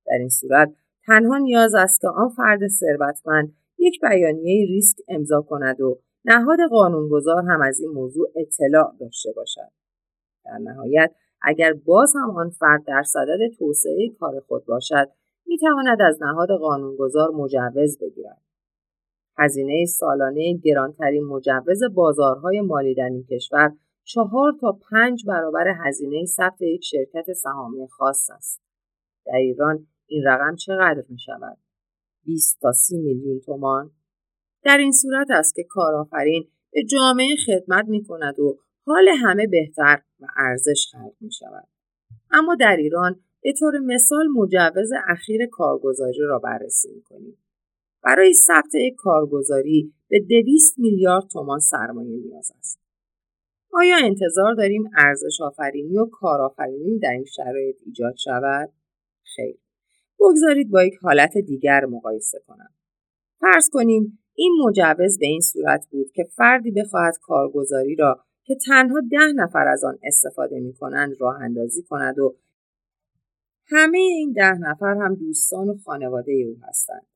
در 0.06 0.18
این 0.20 0.30
صورت 0.30 0.74
تنها 1.08 1.38
نیاز 1.38 1.76
است 1.76 2.02
که 2.02 2.08
آن 2.08 2.30
فرد 2.30 2.68
ثروتمند 2.68 3.56
یک 3.78 4.02
بیانیه 4.02 4.66
ریسک 4.66 4.98
امضا 5.08 5.42
کند 5.42 5.82
و 5.82 6.00
نهاد 6.26 6.60
قانونگذار 6.70 7.44
هم 7.50 7.62
از 7.62 7.80
این 7.80 7.90
موضوع 7.90 8.28
اطلاع 8.36 8.96
داشته 9.00 9.32
باشد 9.36 9.72
در 10.46 10.58
نهایت 10.58 11.12
اگر 11.42 11.74
باز 11.74 12.14
هم 12.16 12.30
آن 12.30 12.50
فرد 12.50 12.84
در 12.86 13.04
صدد 13.04 13.40
توسعه 13.60 14.10
کار 14.20 14.40
خود 14.40 14.66
باشد 14.66 15.10
می 15.46 15.58
تواند 15.58 16.02
از 16.02 16.24
نهاد 16.24 16.50
قانونگذار 16.60 17.30
مجوز 17.30 17.98
بگیرد 18.02 18.42
هزینه 19.38 19.86
سالانه 19.86 20.58
گرانترین 20.64 21.24
مجوز 21.24 21.84
بازارهای 21.96 22.62
مالی 22.62 22.96
در 22.96 23.10
این 23.10 23.26
کشور 23.32 23.72
چهار 24.04 24.54
تا 24.62 24.80
پنج 24.92 25.26
برابر 25.28 25.74
هزینه 25.86 26.26
ثبت 26.26 26.62
یک 26.62 26.84
شرکت 26.84 27.34
سهامی 27.34 27.88
خاص 27.88 28.30
است. 28.30 28.62
در 29.26 29.36
ایران 29.36 29.88
این 30.08 30.24
رقم 30.26 30.56
چقدر 30.56 31.04
می 31.10 31.20
شود؟ 31.20 31.58
20 32.24 32.60
تا 32.62 32.72
30 32.72 32.98
میلیون 32.98 33.40
تومان؟ 33.40 33.92
در 34.64 34.78
این 34.78 34.92
صورت 34.92 35.28
است 35.32 35.56
که 35.56 35.64
کارآفرین 35.64 36.48
به 36.72 36.84
جامعه 36.84 37.36
خدمت 37.46 37.86
می 37.88 38.04
کند 38.04 38.40
و 38.40 38.60
حال 38.86 39.10
همه 39.10 39.48
بهتر 39.48 40.02
و 40.20 40.26
ارزش 40.38 40.88
خلق 40.92 41.14
می 41.22 41.32
شود. 41.32 41.68
اما 42.32 42.56
در 42.56 42.76
ایران 42.76 43.20
به 43.42 43.54
طور 43.60 43.80
مثال 43.80 44.28
مجوز 44.28 44.90
اخیر 45.08 45.46
کارگزاری 45.52 46.20
را 46.20 46.40
بررسی 46.40 46.90
می 46.96 47.02
کنیم. 47.02 47.38
برای 48.04 48.34
ثبت 48.34 48.76
یک 48.76 48.96
کارگزاری 48.98 49.94
به 50.10 50.20
200 50.20 50.80
میلیارد 50.80 51.28
تومان 51.28 51.60
سرمایه 51.60 52.18
نیاز 52.18 52.52
است. 52.60 52.80
آیا 53.74 53.96
انتظار 54.04 54.54
داریم 54.54 54.90
ارزش 54.98 55.42
آفرینی 55.42 55.98
و 55.98 56.06
کارآفرینی 56.06 57.00
در 57.00 57.12
این 57.12 57.26
شرایط 57.26 57.76
ایجاد 57.86 58.16
شود؟ 58.16 58.70
خیر. 59.36 59.58
بگذارید 60.20 60.72
با 60.72 60.84
یک 60.84 60.94
حالت 61.02 61.38
دیگر 61.38 61.86
مقایسه 61.86 62.40
کنم. 62.48 62.70
فرض 63.40 63.70
کنیم 63.72 64.20
این 64.36 64.54
مجوز 64.66 65.20
به 65.20 65.26
این 65.26 65.42
صورت 65.42 65.88
بود 65.92 66.12
که 66.12 66.24
فردی 66.24 66.72
بخواهد 66.72 67.14
کارگزاری 67.22 67.96
را 67.96 68.24
که 68.44 68.56
تنها 68.66 69.02
ده 69.12 69.34
نفر 69.36 69.68
از 69.68 69.84
آن 69.84 69.98
استفاده 70.04 70.60
می 70.60 70.74
کنند 70.74 71.16
راه 71.20 71.42
اندازی 71.42 71.84
کند 71.84 72.20
و 72.20 72.36
همه 73.66 73.98
این 73.98 74.34
ده 74.34 74.58
نفر 74.60 74.96
هم 75.02 75.16
دوستان 75.16 75.70
و 75.70 75.78
خانواده 75.86 76.32
او 76.32 76.58
هستند. 76.70 77.08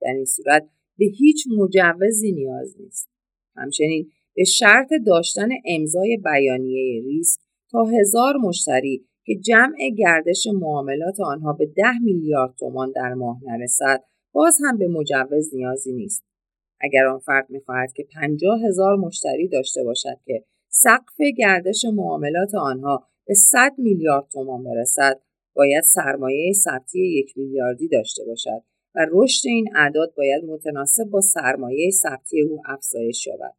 در 0.00 0.12
این 0.12 0.24
صورت 0.24 0.68
به 0.98 1.04
هیچ 1.04 1.44
مجوزی 1.58 2.32
نیاز 2.32 2.74
نیست. 2.80 3.08
همچنین 3.56 4.10
به 4.34 4.44
شرط 4.44 4.88
داشتن 5.06 5.48
امضای 5.66 6.18
بیانیه 6.24 7.02
ریسک 7.02 7.40
تا 7.70 7.84
هزار 7.84 8.36
مشتری 8.36 9.06
که 9.24 9.34
جمع 9.34 9.76
گردش 9.98 10.46
معاملات 10.54 11.20
آنها 11.20 11.52
به 11.52 11.66
ده 11.66 11.98
میلیارد 12.02 12.54
تومان 12.58 12.92
در 12.94 13.14
ماه 13.14 13.40
نرسد 13.44 14.02
باز 14.32 14.58
هم 14.64 14.78
به 14.78 14.88
مجوز 14.88 15.54
نیازی 15.54 15.92
نیست. 15.92 16.24
اگر 16.80 17.06
آن 17.06 17.18
فرد 17.18 17.50
می‌خواهد 17.50 17.92
که 17.92 18.06
پنجاه 18.14 18.60
هزار 18.68 18.96
مشتری 18.96 19.48
داشته 19.48 19.84
باشد 19.84 20.16
که 20.24 20.44
سقف 20.68 21.20
گردش 21.38 21.84
معاملات 21.94 22.54
آنها 22.54 23.06
به 23.26 23.34
100 23.34 23.72
میلیارد 23.78 24.28
تومان 24.32 24.64
برسد 24.64 25.20
باید 25.54 25.84
سرمایه 25.84 26.52
ثبتی 26.52 27.00
یک 27.00 27.38
میلیاردی 27.38 27.88
داشته 27.88 28.24
باشد 28.24 28.62
و 28.94 29.06
رشد 29.10 29.48
این 29.48 29.76
اعداد 29.76 30.14
باید 30.16 30.44
متناسب 30.44 31.04
با 31.04 31.20
سرمایه 31.20 31.90
ثبتی 31.90 32.42
او 32.42 32.62
افزایش 32.66 33.26
یابد 33.26 33.54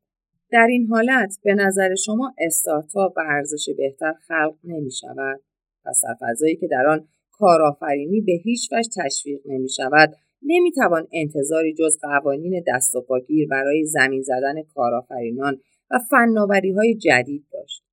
در 0.52 0.68
این 0.70 0.88
حالت 0.88 1.40
به 1.44 1.54
نظر 1.54 1.96
شما 1.96 2.34
استارتاپ 2.38 3.18
و 3.18 3.22
ارزش 3.26 3.70
بهتر 3.78 4.14
خلق 4.14 4.56
نمی 4.64 4.92
شود 4.92 5.42
پس 5.86 6.02
در 6.04 6.16
فضایی 6.22 6.56
که 6.56 6.68
در 6.68 6.88
آن 6.88 7.08
کارآفرینی 7.32 8.22
به 8.22 8.34
هیچ 8.44 8.70
وجه 8.72 8.90
تشویق 9.04 9.42
نمی 9.46 9.70
شود 9.70 10.14
نمی 10.42 10.72
توان 10.72 11.08
انتظاری 11.14 11.74
جز 11.74 11.98
قوانین 12.02 12.64
دست 12.68 12.96
و 12.96 13.02
پاگیر 13.02 13.48
برای 13.48 13.86
زمین 13.86 14.22
زدن 14.22 14.64
کارآفرینان 14.64 15.62
و 15.92 16.00
فناوری 16.10 16.72
های 16.72 16.96
جدید 16.96 17.46
داشت. 17.52 17.84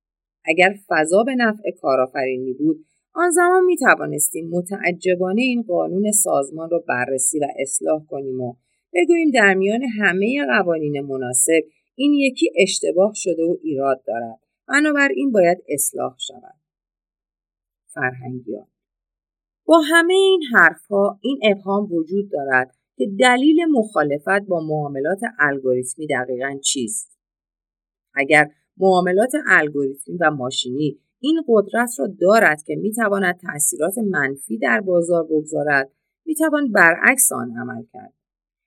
اگر 0.45 0.75
فضا 0.87 1.23
به 1.23 1.35
نفع 1.35 1.71
کارآفرینی 1.81 2.53
بود 2.53 2.85
آن 3.13 3.29
زمان 3.31 3.65
می 3.65 3.77
توانستیم 3.77 4.49
متعجبانه 4.49 5.41
این 5.41 5.61
قانون 5.61 6.11
سازمان 6.11 6.69
را 6.69 6.83
بررسی 6.87 7.39
و 7.39 7.47
اصلاح 7.59 8.05
کنیم 8.05 8.41
و 8.41 8.55
بگوییم 8.93 9.31
در 9.31 9.53
میان 9.53 9.83
همه 9.83 10.45
قوانین 10.45 11.01
مناسب 11.01 11.61
این 11.95 12.13
یکی 12.13 12.51
اشتباه 12.57 13.11
شده 13.15 13.43
و 13.43 13.57
ایراد 13.63 14.03
دارد 14.07 14.39
بنابراین 14.67 15.31
باید 15.31 15.57
اصلاح 15.69 16.15
شود 16.27 16.60
فرهنگیان. 17.93 18.67
با 19.65 19.79
همه 19.79 20.13
این 20.13 20.41
حرفها 20.53 21.19
این 21.21 21.39
ابهام 21.43 21.91
وجود 21.91 22.31
دارد 22.31 22.75
که 22.97 23.05
دلیل 23.19 23.65
مخالفت 23.71 24.47
با 24.47 24.59
معاملات 24.59 25.19
الگوریتمی 25.39 26.07
دقیقا 26.07 26.57
چیست. 26.63 27.19
اگر 28.13 28.49
معاملات 28.77 29.31
الگوریتمی 29.47 30.17
و 30.17 30.31
ماشینی 30.31 30.99
این 31.19 31.43
قدرت 31.47 31.89
را 31.99 32.07
دارد 32.21 32.63
که 32.63 32.75
می‌تواند 32.75 33.39
تاثیرات 33.39 33.97
منفی 33.97 34.57
در 34.57 34.81
بازار 34.81 35.23
بگذارد 35.23 35.91
می‌توان 36.25 36.71
برعکس 36.71 37.31
آن 37.31 37.57
عمل 37.57 37.83
کرد. 37.93 38.13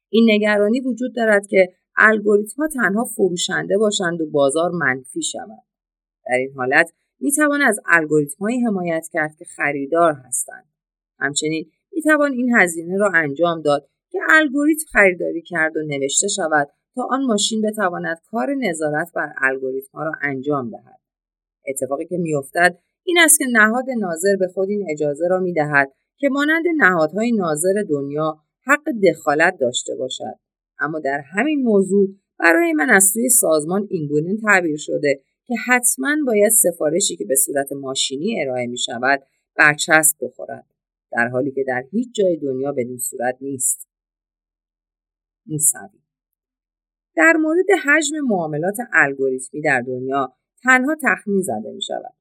این 0.08 0.30
نگرانی 0.30 0.80
وجود 0.80 1.14
دارد 1.14 1.46
که 1.46 1.74
الگوریتم 1.96 2.62
ها 2.62 2.68
تنها 2.68 3.04
فروشنده 3.04 3.78
باشند 3.78 4.20
و 4.20 4.30
بازار 4.30 4.70
منفی 4.70 5.22
شود. 5.22 5.64
در 6.26 6.34
این 6.34 6.52
حالت 6.56 6.92
می‌توان 7.24 7.62
از 7.62 7.80
الگوریتم 7.86 8.46
حمایت 8.66 9.08
کرد 9.12 9.36
که 9.38 9.44
خریدار 9.44 10.12
هستند. 10.12 10.64
همچنین 11.18 11.70
می‌توان 11.92 12.32
این 12.32 12.54
هزینه 12.56 12.98
را 12.98 13.10
انجام 13.14 13.62
داد 13.62 13.88
که 14.10 14.18
الگوریتم 14.30 14.84
خریداری 14.92 15.42
کرد 15.42 15.76
و 15.76 15.82
نوشته 15.82 16.28
شود 16.28 16.68
تا 16.94 17.02
آن 17.10 17.24
ماشین 17.24 17.62
بتواند 17.62 18.20
کار 18.30 18.54
نظارت 18.54 19.12
بر 19.14 19.32
الگوریتم 19.42 19.98
ها 19.98 20.04
را 20.04 20.12
انجام 20.22 20.70
دهد. 20.70 21.00
اتفاقی 21.66 22.06
که 22.06 22.18
میافتد 22.18 22.78
این 23.04 23.18
است 23.20 23.38
که 23.38 23.44
نهاد 23.52 23.84
ناظر 23.98 24.36
به 24.36 24.48
خود 24.48 24.68
این 24.68 24.86
اجازه 24.90 25.28
را 25.30 25.40
می‌دهد 25.40 25.92
که 26.16 26.28
مانند 26.28 26.64
نهادهای 26.76 27.32
ناظر 27.32 27.84
دنیا 27.90 28.38
حق 28.66 28.84
دخالت 29.08 29.56
داشته 29.60 29.94
باشد. 29.94 30.38
اما 30.78 31.00
در 31.00 31.20
همین 31.20 31.62
موضوع 31.62 32.08
برای 32.38 32.72
من 32.72 32.90
از 32.90 33.04
سوی 33.04 33.28
سازمان 33.28 33.86
اینگونه 33.90 34.36
تعبیر 34.36 34.76
شده 34.76 35.20
که 35.46 35.54
حتما 35.66 36.16
باید 36.26 36.52
سفارشی 36.52 37.16
که 37.16 37.24
به 37.24 37.34
صورت 37.36 37.72
ماشینی 37.72 38.42
ارائه 38.42 38.66
می 38.66 38.78
شود 38.78 39.22
برچسب 39.56 40.16
بخورد 40.20 40.66
در 41.12 41.28
حالی 41.28 41.50
که 41.50 41.64
در 41.66 41.84
هیچ 41.90 42.14
جای 42.14 42.36
دنیا 42.36 42.72
بدین 42.72 42.98
صورت 42.98 43.36
نیست. 43.40 43.88
موسوی 45.46 46.00
در 47.16 47.32
مورد 47.40 47.66
حجم 47.84 48.16
معاملات 48.28 48.76
الگوریتمی 48.92 49.60
در 49.60 49.80
دنیا 49.80 50.32
تنها 50.62 50.96
تخمین 51.02 51.40
زده 51.40 51.72
می 51.74 51.82
شود. 51.82 52.14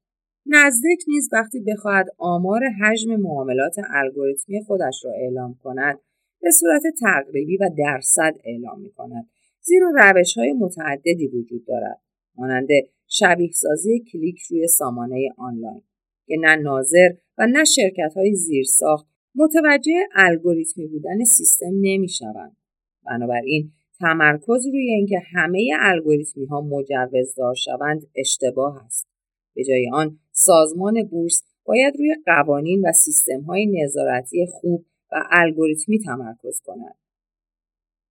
نزدیک 0.46 1.04
نیز 1.08 1.30
وقتی 1.34 1.60
بخواهد 1.60 2.08
آمار 2.18 2.62
حجم 2.82 3.16
معاملات 3.16 3.76
الگوریتمی 3.90 4.64
خودش 4.64 5.06
را 5.06 5.12
اعلام 5.12 5.56
کند 5.64 6.00
به 6.42 6.52
صورت 6.52 6.82
تقریبی 7.00 7.58
و 7.58 7.70
درصد 7.78 8.34
اعلام 8.44 8.82
می 8.82 8.92
کند 8.92 9.30
زیرا 9.62 9.92
روش 9.96 10.38
های 10.38 10.54
متعددی 10.54 11.28
وجود 11.28 11.66
دارد. 11.66 12.02
مانند 12.38 12.68
شبیه 13.08 13.52
سازی 13.52 14.04
کلیک 14.12 14.42
روی 14.42 14.68
سامانه 14.68 15.30
آنلاین 15.38 15.82
که 16.28 16.36
نه 16.40 16.56
ناظر 16.56 17.10
و 17.38 17.48
نه 17.48 17.64
شرکت 17.64 18.14
های 18.16 18.36
زیرساخت 18.36 19.08
متوجه 19.36 19.92
الگوریتمی 20.16 20.88
بودن 20.88 21.24
سیستم 21.24 21.72
نمی 21.82 22.10
شوند. 22.10 22.58
بنابراین 23.06 23.72
تمرکز 24.00 24.68
روی 24.68 24.90
اینکه 24.90 25.20
همه 25.34 25.70
الگوریتمی 25.80 26.46
ها 26.46 26.62
مجوزدار 26.62 27.56
شوند 27.56 28.08
اشتباه 28.16 28.86
است. 28.86 29.08
به 29.56 29.64
جای 29.64 29.90
آن 29.94 30.20
سازمان 30.32 31.04
بورس 31.04 31.44
باید 31.66 31.96
روی 31.98 32.16
قوانین 32.26 32.82
و 32.86 32.92
سیستم 32.92 33.42
های 33.42 33.66
نظارتی 33.66 34.46
خوب 34.52 34.86
و 35.12 35.16
الگوریتمی 35.32 36.00
تمرکز 36.00 36.62
کند. 36.66 36.96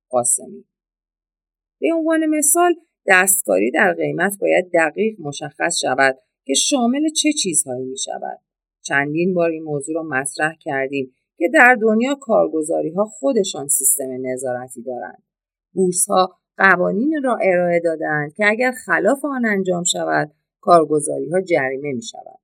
قاسمی 0.09 0.65
به 1.81 1.89
عنوان 1.95 2.27
مثال 2.27 2.75
دستکاری 3.07 3.71
در 3.71 3.93
قیمت 3.93 4.39
باید 4.41 4.71
دقیق 4.75 5.21
مشخص 5.21 5.79
شود 5.81 6.19
که 6.45 6.55
شامل 6.55 7.09
چه 7.09 7.33
چیزهایی 7.33 7.85
می 7.85 7.99
شود. 7.99 8.39
چندین 8.83 9.35
بار 9.35 9.51
این 9.51 9.63
موضوع 9.63 9.95
را 9.95 10.03
مطرح 10.03 10.55
کردیم 10.61 11.15
که 11.39 11.49
در 11.55 11.79
دنیا 11.81 12.15
کارگزاری 12.15 12.91
ها 12.91 13.05
خودشان 13.05 13.69
سیستم 13.69 14.09
نظارتی 14.21 14.83
دارند. 14.83 15.23
بورس 15.73 16.07
ها 16.09 16.39
قوانین 16.57 17.21
را 17.25 17.39
ارائه 17.43 17.81
دادند 17.81 18.35
که 18.35 18.47
اگر 18.47 18.73
خلاف 18.87 19.25
آن 19.25 19.45
انجام 19.45 19.85
شود 19.85 20.33
کارگزاری 20.61 21.31
ها 21.31 21.41
جریمه 21.41 21.93
می 21.93 22.03
شود. 22.03 22.39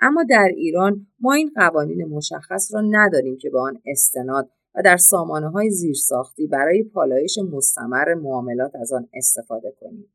اما 0.00 0.24
در 0.30 0.48
ایران 0.56 1.06
ما 1.20 1.32
این 1.32 1.50
قوانین 1.54 2.04
مشخص 2.04 2.74
را 2.74 2.82
نداریم 2.90 3.38
که 3.38 3.50
به 3.50 3.60
آن 3.60 3.82
استناد 3.86 4.50
و 4.74 4.82
در 4.84 4.96
سامانه 4.96 5.50
های 5.50 5.70
زیرساختی 5.70 6.46
برای 6.46 6.82
پالایش 6.82 7.38
مستمر 7.52 8.14
معاملات 8.14 8.74
از 8.74 8.92
آن 8.92 9.08
استفاده 9.14 9.72
کنیم. 9.80 10.14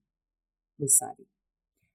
موسوی 0.80 1.26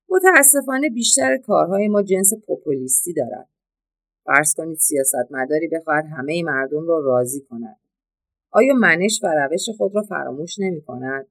متاسفانه 0.09 0.91
بیشتر 0.91 1.37
کارهای 1.37 1.89
ما 1.89 2.03
جنس 2.03 2.33
پوپولیستی 2.47 3.13
دارد. 3.13 3.49
فرض 4.25 4.55
کنید 4.55 4.79
سیاستمداری 4.79 5.69
بخواهد 5.69 6.05
همه 6.05 6.43
مردم 6.43 6.87
را 6.87 7.01
راضی 7.01 7.41
کند. 7.41 7.81
آیا 8.51 8.75
منش 8.75 9.21
و 9.23 9.27
روش 9.27 9.69
خود 9.77 9.95
را 9.95 10.03
فراموش 10.03 10.59
نمی 10.59 10.83
کند؟ 10.83 11.27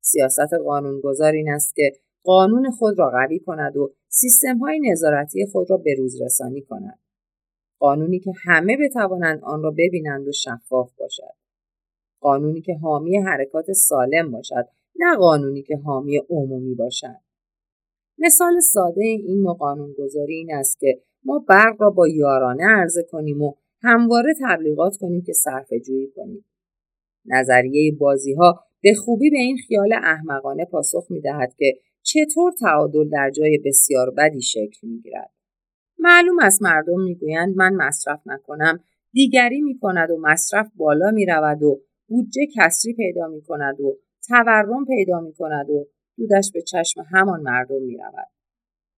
سیاست 0.00 0.54
قانونگذار 0.64 1.32
این 1.32 1.50
است 1.50 1.74
که 1.74 1.92
قانون 2.22 2.70
خود 2.70 2.98
را 2.98 3.10
قوی 3.10 3.38
کند 3.38 3.76
و 3.76 3.94
سیستم 4.08 4.58
های 4.58 4.80
نظارتی 4.90 5.46
خود 5.52 5.70
را 5.70 5.76
به 5.76 5.94
روز 5.98 6.22
رسانی 6.22 6.62
کند. 6.62 6.98
قانونی 7.82 8.18
که 8.18 8.32
همه 8.44 8.76
بتوانند 8.76 9.40
آن 9.42 9.62
را 9.62 9.70
ببینند 9.70 10.28
و 10.28 10.32
شفاف 10.32 10.92
باشد. 10.98 11.34
قانونی 12.20 12.60
که 12.60 12.74
حامی 12.74 13.18
حرکات 13.18 13.72
سالم 13.72 14.30
باشد 14.30 14.68
نه 14.96 15.16
قانونی 15.16 15.62
که 15.62 15.76
حامی 15.76 16.20
عمومی 16.30 16.74
باشد. 16.74 17.20
مثال 18.18 18.60
ساده 18.60 19.04
این 19.04 19.42
نوع 19.42 19.56
قانونگذاری 19.56 20.34
این 20.34 20.54
است 20.54 20.80
که 20.80 21.02
ما 21.24 21.44
برق 21.48 21.82
را 21.82 21.90
با 21.90 22.08
یارانه 22.08 22.64
عرضه 22.64 23.02
کنیم 23.02 23.42
و 23.42 23.54
همواره 23.82 24.34
تبلیغات 24.40 24.96
کنیم 24.96 25.22
که 25.22 25.32
صرفه 25.32 25.80
جویی 25.80 26.10
کنیم. 26.16 26.44
نظریه 27.26 27.92
بازی 28.00 28.34
ها 28.34 28.64
به 28.82 28.94
خوبی 28.94 29.30
به 29.30 29.38
این 29.38 29.56
خیال 29.56 29.92
احمقانه 29.92 30.64
پاسخ 30.64 31.06
می 31.10 31.20
دهد 31.20 31.54
که 31.58 31.72
چطور 32.02 32.52
تعادل 32.60 33.08
در 33.08 33.30
جای 33.30 33.58
بسیار 33.64 34.10
بدی 34.10 34.42
شکل 34.42 34.88
می 34.88 35.00
گیرد. 35.00 35.30
معلوم 36.02 36.38
است 36.42 36.62
مردم 36.62 37.00
می‌گویند 37.00 37.56
من 37.56 37.74
مصرف 37.74 38.20
نکنم 38.26 38.80
دیگری 39.12 39.60
می 39.60 39.78
کند 39.78 40.10
و 40.10 40.18
مصرف 40.20 40.70
بالا 40.76 41.10
می 41.10 41.26
رود 41.26 41.62
و 41.62 41.80
بودجه 42.08 42.46
کسری 42.56 42.94
پیدا 42.94 43.26
می 43.26 43.42
کند 43.42 43.80
و 43.80 43.98
تورم 44.28 44.84
پیدا 44.84 45.20
می 45.20 45.32
کند 45.32 45.70
و 45.70 45.86
دودش 46.16 46.50
به 46.54 46.62
چشم 46.62 47.00
همان 47.10 47.40
مردم 47.40 47.82
می 47.82 47.96
رود. 47.96 48.28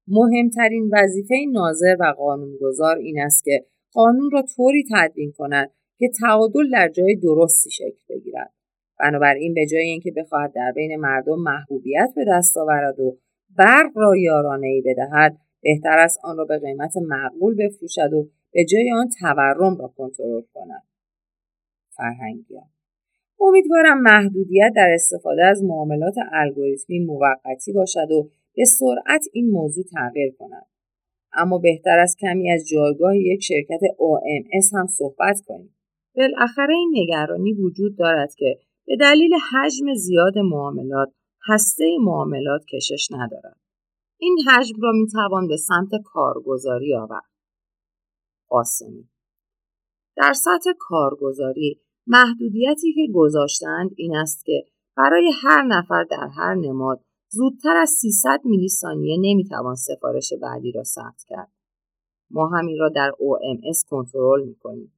مهمترین 0.09 0.91
وظیفه 0.93 1.35
ناظر 1.53 1.97
و 2.01 2.15
قانونگذار 2.17 2.97
این 2.97 3.21
است 3.21 3.45
که 3.45 3.67
قانون 3.93 4.31
را 4.31 4.43
طوری 4.57 4.85
تدوین 4.95 5.33
کند 5.33 5.71
که 5.99 6.11
تعادل 6.21 6.71
در 6.73 6.89
جای 6.89 7.17
درستی 7.17 7.71
شکل 7.71 7.99
بگیرد. 8.09 8.53
بنابراین 9.01 9.55
به 9.55 9.67
جای 9.67 9.83
اینکه 9.83 10.13
بخواهد 10.17 10.53
در 10.55 10.73
بین 10.75 10.97
مردم 10.97 11.39
محبوبیت 11.39 12.13
به 12.17 12.25
دست 12.29 12.59
آورد 12.59 13.01
و 13.01 13.19
برق 13.59 13.91
را 13.95 14.17
یارانه 14.17 14.67
ای 14.67 14.83
بدهد 14.87 15.37
بهتر 15.65 15.99
است 15.99 16.19
آن 16.25 16.37
را 16.37 16.45
به 16.45 16.59
قیمت 16.59 16.97
معقول 16.97 17.55
بفروشد 17.55 18.13
و 18.13 18.29
به 18.53 18.65
جای 18.65 18.93
آن 18.93 19.09
تورم 19.21 19.77
را 19.79 19.89
کنترل 19.97 20.43
کند. 20.55 20.83
فرهنگیان. 21.97 22.69
امیدوارم 23.41 24.01
محدودیت 24.03 24.73
در 24.77 24.91
استفاده 24.95 25.45
از 25.45 25.63
معاملات 25.63 26.15
الگوریتمی 26.33 26.99
موقتی 26.99 27.73
باشد 27.73 28.11
و 28.11 28.31
به 28.57 28.65
سرعت 28.65 29.25
این 29.33 29.51
موضوع 29.51 29.85
تغییر 29.93 30.35
کند. 30.39 30.67
اما 31.33 31.59
بهتر 31.59 31.99
است 31.99 32.19
کمی 32.19 32.51
از 32.51 32.69
جایگاه 32.69 33.17
یک 33.17 33.43
شرکت 33.43 33.81
OMS 33.81 34.75
هم 34.75 34.87
صحبت 34.87 35.41
کنیم. 35.47 35.77
بالاخره 36.17 36.75
این 36.75 36.93
نگرانی 36.95 37.53
وجود 37.53 37.99
دارد 37.99 38.35
که 38.35 38.59
به 38.87 38.97
دلیل 38.97 39.31
حجم 39.53 39.95
زیاد 39.95 40.39
معاملات 40.39 41.13
هسته 41.49 41.85
معاملات 42.01 42.65
کشش 42.65 43.09
ندارد. 43.13 43.64
این 44.19 44.37
حجم 44.49 44.81
را 44.83 44.93
می‌توان 44.93 45.49
به 45.49 45.57
سمت 45.57 45.91
کارگزاری 46.05 46.97
آورد. 46.97 47.31
قاسمی 48.49 49.09
در 50.17 50.33
سطح 50.33 50.71
کارگزاری 50.79 51.81
محدودیتی 52.07 52.93
که 52.93 53.13
گذاشتند 53.15 53.91
این 53.97 54.17
است 54.17 54.45
که 54.45 54.65
برای 54.97 55.33
هر 55.43 55.63
نفر 55.63 56.05
در 56.05 56.29
هر 56.37 56.55
نماد 56.55 57.05
زودتر 57.29 57.77
از 57.77 57.91
300 57.91 58.41
میلی 58.45 58.69
ثانیه 58.69 59.17
نمی‌توان 59.21 59.75
سفارش 59.75 60.33
بعدی 60.43 60.73
را 60.73 60.83
ثبت 60.83 61.25
کرد. 61.27 61.53
ما 62.31 62.49
همین 62.49 62.79
را 62.79 62.89
در 62.89 63.11
OMS 63.11 63.89
کنترل 63.89 64.45
می‌کنیم. 64.45 64.93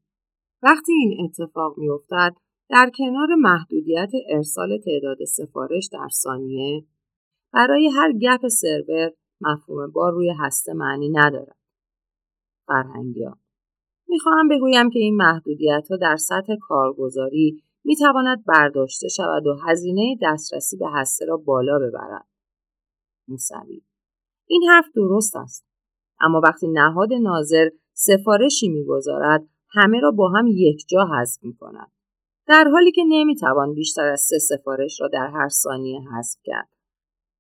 وقتی 0.63 0.93
این 0.93 1.25
اتفاق 1.25 1.79
میافتد 1.79 2.37
در 2.71 2.91
کنار 2.99 3.35
محدودیت 3.39 4.11
ارسال 4.29 4.79
تعداد 4.79 5.25
سفارش 5.25 5.89
در 5.93 6.09
ثانیه 6.13 6.85
برای 7.53 7.91
هر 7.97 8.13
گپ 8.13 8.49
سرور 8.49 9.13
مفهوم 9.41 9.91
بار 9.91 10.13
روی 10.13 10.33
هسته 10.39 10.73
معنی 10.73 11.09
ندارد. 11.09 11.57
فرهنگیان 12.67 13.39
می‌خواهم 14.09 14.49
بگویم 14.49 14.91
که 14.91 14.99
این 14.99 15.17
محدودیت 15.17 15.89
ها 15.91 15.97
در 15.97 16.17
سطح 16.17 16.57
کارگزاری 16.61 17.63
می‌تواند 17.85 18.45
برداشته 18.45 19.09
شود 19.09 19.47
و 19.47 19.57
هزینه 19.69 20.17
دسترسی 20.23 20.77
به 20.77 20.87
هسته 20.93 21.27
را 21.27 21.37
بالا 21.37 21.79
ببرد. 21.79 22.27
موسوی 23.29 23.83
این 24.47 24.63
حرف 24.71 24.85
درست 24.95 25.37
است. 25.37 25.67
اما 26.21 26.41
وقتی 26.45 26.69
نهاد 26.69 27.13
ناظر 27.13 27.71
سفارشی 27.93 28.69
می‌گذارد 28.69 29.49
همه 29.71 30.01
را 30.01 30.11
با 30.11 30.29
هم 30.29 30.47
یک 30.47 30.85
جا 30.89 31.05
حذف 31.05 31.45
می 31.45 31.57
کند. 31.57 31.93
در 32.47 32.65
حالی 32.73 32.93
که 32.93 33.03
نمی‌توان 33.09 33.75
بیشتر 33.75 34.07
از 34.07 34.21
سه 34.21 34.39
سفارش 34.39 35.01
را 35.01 35.09
در 35.09 35.27
هر 35.27 35.49
ثانیه 35.49 36.01
حذف 36.01 36.39
کرد. 36.45 36.69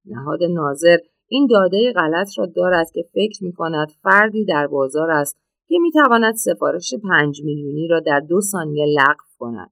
نهاد 0.06 0.42
ناظر 0.42 0.96
این 1.28 1.46
داده 1.50 1.92
غلط 1.92 2.38
را 2.38 2.46
دارد 2.46 2.90
که 2.90 3.02
فکر 3.14 3.44
می 3.44 3.52
کند 3.52 3.88
فردی 4.02 4.44
در 4.44 4.66
بازار 4.66 5.10
است 5.10 5.36
که 5.68 5.78
می 5.78 5.92
تواند 5.92 6.34
سفارش 6.34 6.94
پنج 6.94 7.42
میلیونی 7.44 7.88
را 7.88 8.00
در 8.00 8.20
دو 8.20 8.40
ثانیه 8.40 8.86
لغو 8.86 9.24
کند. 9.38 9.70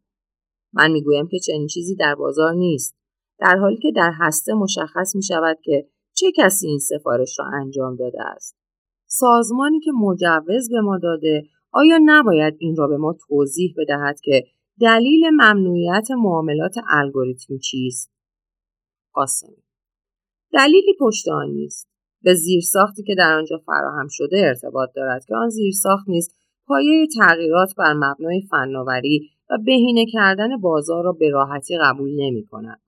من 0.72 0.90
می 0.90 1.02
گویم 1.02 1.28
که 1.28 1.38
چنین 1.38 1.66
چیزی 1.66 1.96
در 1.96 2.14
بازار 2.14 2.52
نیست. 2.52 2.96
در 3.38 3.56
حالی 3.56 3.76
که 3.76 3.92
در 3.96 4.12
هسته 4.20 4.54
مشخص 4.54 5.16
می 5.16 5.22
شود 5.22 5.58
که 5.62 5.86
چه 6.14 6.32
کسی 6.36 6.68
این 6.68 6.78
سفارش 6.78 7.38
را 7.38 7.46
انجام 7.60 7.96
داده 7.96 8.22
است. 8.22 8.56
سازمانی 9.06 9.80
که 9.80 9.90
مجوز 9.92 10.70
به 10.70 10.80
ما 10.80 10.98
داده 10.98 11.42
آیا 11.72 11.98
نباید 12.04 12.54
این 12.58 12.76
را 12.76 12.86
به 12.86 12.96
ما 12.96 13.16
توضیح 13.28 13.74
بدهد 13.78 14.20
که 14.20 14.44
دلیل 14.80 15.30
ممنوعیت 15.30 16.10
معاملات 16.10 16.74
الگوریتمی 16.88 17.58
چیست؟ 17.58 18.10
قاسمی 19.12 19.56
دلیلی 20.54 20.94
پشت 21.00 21.28
آن 21.28 21.48
نیست 21.50 21.88
به 22.22 22.34
زیرساختی 22.34 23.02
که 23.02 23.14
در 23.18 23.32
آنجا 23.32 23.58
فراهم 23.66 24.06
شده 24.10 24.38
ارتباط 24.38 24.90
دارد 24.94 25.24
که 25.24 25.34
آن 25.36 25.48
زیرساخت 25.48 26.08
نیز 26.08 26.34
پایه 26.66 27.06
تغییرات 27.18 27.74
بر 27.78 27.92
مبنای 27.92 28.42
فناوری 28.50 29.30
و 29.50 29.58
بهینه 29.66 30.06
کردن 30.12 30.56
بازار 30.60 31.04
را 31.04 31.12
به 31.12 31.30
راحتی 31.30 31.78
قبول 31.78 32.10
نمی 32.10 32.44
کند. 32.46 32.80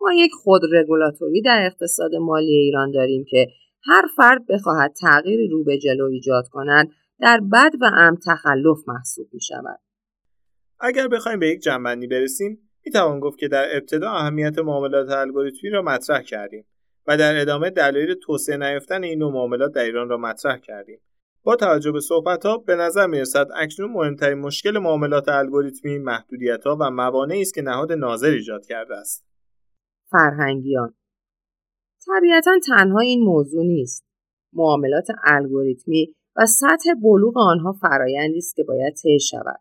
ما 0.00 0.12
یک 0.14 0.30
خود 0.32 0.62
رگولاتوری 0.72 1.42
در 1.42 1.66
اقتصاد 1.66 2.14
مالی 2.14 2.52
ایران 2.52 2.90
داریم 2.90 3.24
که 3.28 3.46
هر 3.84 4.02
فرد 4.16 4.46
بخواهد 4.46 4.92
تغییری 5.00 5.48
رو 5.48 5.64
به 5.64 5.78
جلو 5.78 6.04
ایجاد 6.04 6.48
کند 6.48 6.88
در 7.20 7.40
بد 7.52 7.72
و 7.80 7.90
ام 7.94 8.16
تخلف 8.26 8.78
محسوب 8.86 9.28
می 9.32 9.40
شود. 9.40 9.80
اگر 10.80 11.08
بخوایم 11.08 11.38
به 11.38 11.48
یک 11.48 11.60
جنبندی 11.60 12.06
برسیم 12.06 12.58
می 12.86 12.92
توان 12.92 13.20
گفت 13.20 13.38
که 13.38 13.48
در 13.48 13.76
ابتدا 13.76 14.10
اهمیت 14.10 14.58
معاملات 14.58 15.10
الگوریتمی 15.10 15.70
را 15.70 15.82
مطرح 15.82 16.22
کردیم 16.22 16.64
و 17.06 17.16
در 17.16 17.40
ادامه 17.40 17.70
دلایل 17.70 18.14
توسعه 18.14 18.56
نیافتن 18.56 19.04
این 19.04 19.18
نوع 19.18 19.32
معاملات 19.32 19.72
در 19.72 19.84
ایران 19.84 20.08
را 20.08 20.16
مطرح 20.16 20.58
کردیم 20.58 21.00
با 21.42 21.56
توجه 21.56 21.92
به 21.92 22.00
صحبت 22.00 22.46
ها 22.46 22.58
به 22.58 22.76
نظر 22.76 23.06
می 23.06 23.20
رسد 23.20 23.46
اکنون 23.56 23.92
مهمترین 23.92 24.38
مشکل 24.38 24.78
معاملات 24.78 25.28
الگوریتمی 25.28 25.98
محدودیت 25.98 26.64
ها 26.64 26.76
و 26.80 26.90
موانعی 26.90 27.40
است 27.40 27.54
که 27.54 27.62
نهاد 27.62 27.92
ناظر 27.92 28.30
ایجاد 28.30 28.66
کرده 28.66 28.96
است 28.96 29.26
فرهنگیان 30.10 30.94
طبیعتا 32.06 32.50
تنها 32.66 33.00
این 33.00 33.20
موضوع 33.20 33.64
نیست 33.64 34.06
معاملات 34.52 35.06
الگوریتمی 35.24 36.14
و 36.36 36.46
سطح 36.46 36.94
بلوغ 37.02 37.38
آنها 37.38 37.72
فرایندی 37.72 38.38
است 38.38 38.56
که 38.56 38.64
باید 38.64 38.94
طی 38.94 39.18
شود 39.20 39.60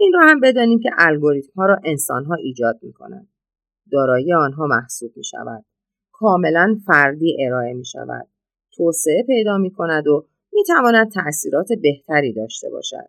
این 0.00 0.12
را 0.12 0.20
هم 0.28 0.40
بدانیم 0.40 0.78
که 0.78 0.90
الگوریتم 0.98 1.52
ها 1.56 1.66
را 1.66 1.76
انسان 1.84 2.24
ها 2.24 2.34
ایجاد 2.34 2.78
می 2.82 2.92
کنند. 2.92 3.28
دارایی 3.92 4.32
آنها 4.32 4.66
محسوب 4.66 5.12
می 5.16 5.24
شود. 5.24 5.64
کاملا 6.18 6.78
فردی 6.86 7.36
ارائه 7.46 7.74
می 7.74 7.84
شود. 7.84 8.28
توسعه 8.76 9.24
پیدا 9.26 9.58
می 9.58 9.70
کند 9.70 10.06
و 10.06 10.26
می 10.52 10.64
تواند 10.64 11.10
تأثیرات 11.10 11.68
بهتری 11.82 12.32
داشته 12.32 12.70
باشد. 12.70 13.08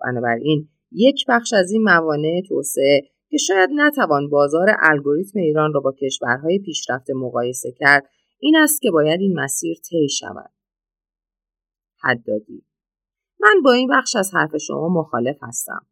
بنابراین 0.00 0.68
یک 0.92 1.24
بخش 1.28 1.52
از 1.52 1.70
این 1.70 1.82
موانع 1.82 2.42
توسعه 2.48 3.02
که 3.28 3.36
شاید 3.36 3.70
نتوان 3.74 4.30
بازار 4.30 4.66
الگوریتم 4.80 5.38
ایران 5.38 5.72
را 5.72 5.80
با 5.80 5.92
کشورهای 6.02 6.58
پیشرفته 6.58 7.14
مقایسه 7.14 7.72
کرد 7.72 8.04
این 8.38 8.56
است 8.56 8.82
که 8.82 8.90
باید 8.90 9.20
این 9.20 9.40
مسیر 9.40 9.76
طی 9.90 10.08
شود. 10.08 10.50
حدادی 12.02 12.64
من 13.40 13.62
با 13.64 13.72
این 13.72 13.88
بخش 13.92 14.16
از 14.16 14.34
حرف 14.34 14.56
شما 14.56 14.88
مخالف 14.88 15.36
هستم. 15.42 15.86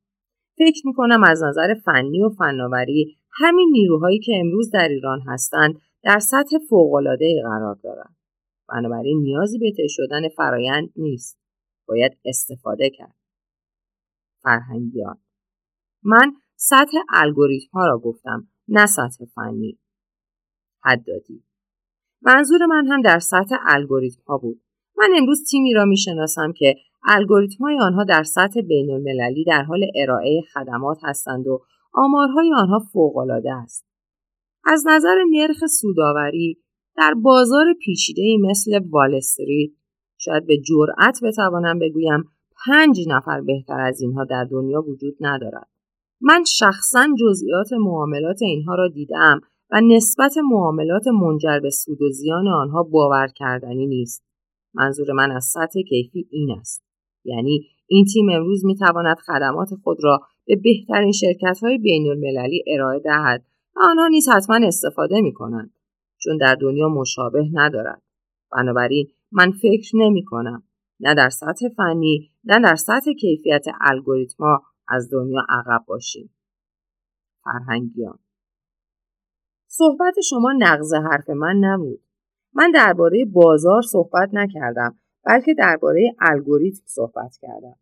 فکر 0.59 0.87
می 0.87 0.95
کنم 0.95 1.25
از 1.25 1.43
نظر 1.43 1.75
فنی 1.85 2.23
و 2.23 2.29
فناوری 2.29 3.17
همین 3.33 3.69
نیروهایی 3.73 4.19
که 4.19 4.33
امروز 4.41 4.71
در 4.71 4.89
ایران 4.89 5.21
هستند 5.27 5.81
در 6.05 6.19
سطح 6.19 6.59
فوق‌العاده 6.69 7.43
قرار 7.45 7.75
دارند. 7.75 8.17
بنابراین 8.69 9.23
نیازی 9.23 9.59
به 9.59 9.73
طی 9.77 9.89
شدن 9.89 10.29
فرایند 10.29 10.93
نیست. 10.97 11.39
باید 11.89 12.19
استفاده 12.25 12.91
کرد. 12.91 13.15
فرهنگیان 14.43 15.19
من 16.03 16.33
سطح 16.57 16.97
الگوریتم 17.15 17.71
ها 17.73 17.87
را 17.87 17.99
گفتم 17.99 18.49
نه 18.69 18.87
سطح 18.87 19.25
فنی. 19.35 19.79
حدادی 20.83 21.45
منظور 22.23 22.67
من 22.67 22.87
هم 22.87 23.03
در 23.03 23.19
سطح 23.19 23.57
الگوریتم 23.67 24.23
ها 24.27 24.39
بود. 24.39 24.61
من 24.97 25.09
امروز 25.17 25.51
تیمی 25.51 25.75
را 25.75 25.85
می‌شناسم 25.85 26.53
که 26.53 26.75
الگوریتم 27.09 27.65
های 27.65 27.79
آنها 27.81 28.05
در 28.05 28.23
سطح 28.23 28.61
بین 28.61 28.91
المللی 28.91 29.45
در 29.45 29.63
حال 29.63 29.85
ارائه 29.95 30.41
خدمات 30.55 30.99
هستند 31.03 31.47
و 31.47 31.65
آمارهای 31.93 32.53
آنها 32.57 32.79
فوقالعاده 32.93 33.53
است. 33.53 33.94
از 34.67 34.85
نظر 34.87 35.17
نرخ 35.31 35.67
سوداوری 35.67 36.59
در 36.97 37.15
بازار 37.15 37.75
پیچیده 37.81 38.37
مثل 38.41 38.81
وال 38.91 39.15
استریت 39.15 39.71
شاید 40.19 40.47
به 40.47 40.59
جرأت 40.59 41.21
بتوانم 41.23 41.79
بگویم 41.79 42.25
پنج 42.67 43.09
نفر 43.09 43.41
بهتر 43.41 43.81
از 43.81 44.01
اینها 44.01 44.25
در 44.25 44.45
دنیا 44.45 44.83
وجود 44.83 45.17
ندارد. 45.21 45.69
من 46.21 46.45
شخصا 46.45 47.09
جزئیات 47.21 47.73
معاملات 47.73 48.43
اینها 48.43 48.75
را 48.75 48.89
دیدم 48.89 49.41
و 49.71 49.81
نسبت 49.81 50.35
معاملات 50.51 51.07
منجر 51.07 51.59
به 51.59 51.71
سود 51.71 52.03
و 52.03 52.11
زیان 52.11 52.49
آنها 52.49 52.83
باور 52.83 53.27
کردنی 53.27 53.87
نیست. 53.87 54.25
منظور 54.75 55.13
من 55.13 55.31
از 55.31 55.45
سطح 55.45 55.81
کیفی 55.89 56.29
این 56.31 56.51
است. 56.61 56.85
یعنی 57.25 57.67
این 57.87 58.05
تیم 58.05 58.29
امروز 58.29 58.65
می 58.65 58.77
تواند 58.77 59.17
خدمات 59.17 59.69
خود 59.83 59.99
را 60.03 60.21
به 60.47 60.57
بهترین 60.57 61.13
شرکت 61.13 61.59
های 61.63 61.79
بین 61.79 62.11
المللی 62.11 62.65
ارائه 62.67 62.99
دهد 62.99 63.45
و 63.77 63.81
آنها 63.83 64.09
نیز 64.09 64.29
حتما 64.29 64.67
استفاده 64.67 65.21
می 65.21 65.33
کنند. 65.33 65.75
چون 66.19 66.37
در 66.37 66.55
دنیا 66.55 66.89
مشابه 66.89 67.45
ندارد. 67.53 68.03
بنابراین 68.53 69.09
من 69.33 69.51
فکر 69.51 69.97
نمی 69.97 70.25
کنم. 70.25 70.63
نه 71.01 71.15
در 71.15 71.29
سطح 71.29 71.69
فنی 71.77 72.33
نه 72.45 72.61
در 72.61 72.75
سطح 72.75 73.13
کیفیت 73.13 73.67
الگوریتما 73.81 74.63
از 74.89 75.11
دنیا 75.13 75.47
عقب 75.49 75.85
باشیم. 75.87 76.31
فرهنگیان 77.45 78.19
صحبت 79.69 80.15
شما 80.21 80.53
نقض 80.59 80.95
حرف 80.95 81.31
من 81.31 81.57
نبود. 81.57 82.01
من 82.53 82.71
درباره 82.71 83.25
بازار 83.25 83.83
صحبت 83.83 84.29
نکردم 84.33 84.99
بلکه 85.25 85.55
درباره 85.55 86.15
الگوریتم 86.21 86.83
صحبت 86.87 87.37
کردم. 87.43 87.77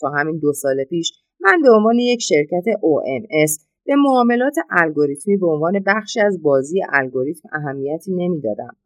تا 0.00 0.10
همین 0.10 0.38
دو 0.38 0.52
سال 0.52 0.84
پیش 0.84 1.12
من 1.40 1.62
به 1.62 1.70
عنوان 1.70 1.98
یک 1.98 2.22
شرکت 2.22 2.64
OMS 2.64 3.71
به 3.86 3.94
معاملات 3.96 4.54
الگوریتمی 4.70 5.36
به 5.36 5.46
عنوان 5.46 5.82
بخشی 5.86 6.20
از 6.20 6.42
بازی 6.42 6.80
الگوریتم 6.92 7.48
اهمیتی 7.52 8.12
نمی‌دادم. 8.14 8.76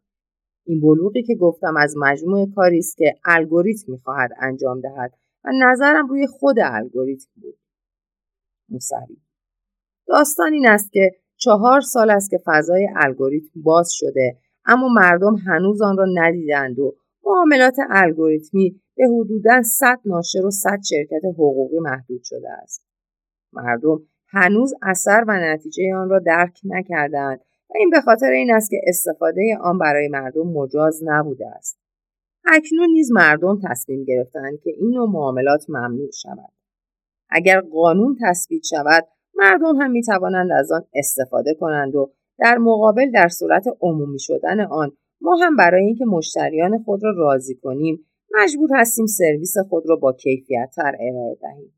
این 0.65 0.81
بلوغی 0.81 1.23
که 1.23 1.35
گفتم 1.35 1.77
از 1.77 1.95
مجموع 1.97 2.53
کاری 2.55 2.77
است 2.77 2.97
که 2.97 3.15
الگوریتم 3.25 3.91
می‌خواهد 3.91 4.29
انجام 4.41 4.81
دهد 4.81 5.13
و 5.43 5.49
نظرم 5.63 6.07
روی 6.07 6.27
خود 6.27 6.55
الگوریتم 6.59 7.31
بود. 7.41 7.57
موسوی 8.69 9.17
داستان 10.07 10.53
این 10.53 10.67
است 10.67 10.91
که 10.91 11.11
چهار 11.35 11.81
سال 11.81 12.09
است 12.09 12.29
که 12.29 12.39
فضای 12.45 12.87
الگوریتم 12.95 13.61
باز 13.61 13.91
شده 13.93 14.37
اما 14.65 14.87
مردم 14.87 15.35
هنوز 15.35 15.81
آن 15.81 15.97
را 15.97 16.05
ندیدند 16.15 16.79
و 16.79 16.95
معاملات 17.25 17.75
الگوریتمی 17.89 18.81
به 18.95 19.03
حدودا 19.19 19.61
100 19.61 19.99
ناشر 20.05 20.45
و 20.45 20.51
100 20.51 20.79
شرکت 20.89 21.25
حقوقی 21.25 21.79
محدود 21.79 22.21
شده 22.23 22.49
است. 22.51 22.85
مردم 23.53 23.99
هنوز 24.29 24.73
اثر 24.81 25.25
و 25.27 25.39
نتیجه 25.39 25.95
آن 25.95 26.09
را 26.09 26.19
درک 26.19 26.59
نکردند 26.63 27.39
و 27.69 27.73
این 27.75 27.89
به 27.89 28.01
خاطر 28.01 28.31
این 28.31 28.53
است 28.53 28.69
که 28.69 28.81
استفاده 28.87 29.57
آن 29.61 29.77
برای 29.77 30.07
مردم 30.07 30.47
مجاز 30.47 31.01
نبوده 31.03 31.47
است. 31.47 31.79
اکنون 32.45 32.89
نیز 32.89 33.11
مردم 33.11 33.59
تصمیم 33.69 34.03
گرفتند 34.03 34.59
که 34.63 34.69
این 34.77 34.89
نوع 34.89 35.09
معاملات 35.09 35.65
ممنوع 35.69 36.11
شود. 36.11 36.51
اگر 37.29 37.61
قانون 37.61 38.17
تثبیت 38.21 38.63
شود 38.63 39.07
مردم 39.35 39.75
هم 39.81 39.91
می 39.91 40.03
توانند 40.03 40.51
از 40.51 40.71
آن 40.71 40.85
استفاده 40.93 41.53
کنند 41.53 41.95
و 41.95 42.11
در 42.39 42.57
مقابل 42.57 43.11
در 43.11 43.27
صورت 43.27 43.65
عمومی 43.81 44.19
شدن 44.19 44.59
آن 44.61 44.91
ما 45.21 45.35
هم 45.35 45.55
برای 45.55 45.85
اینکه 45.85 46.05
مشتریان 46.05 46.83
خود 46.83 47.03
را 47.03 47.13
راضی 47.17 47.55
کنیم 47.55 48.05
مجبور 48.35 48.69
هستیم 48.75 49.05
سرویس 49.05 49.57
خود 49.69 49.83
را 49.87 49.95
با 49.95 50.13
کیفیت 50.13 50.69
تر 50.75 50.95
ارائه 50.99 51.37
دهیم. 51.41 51.76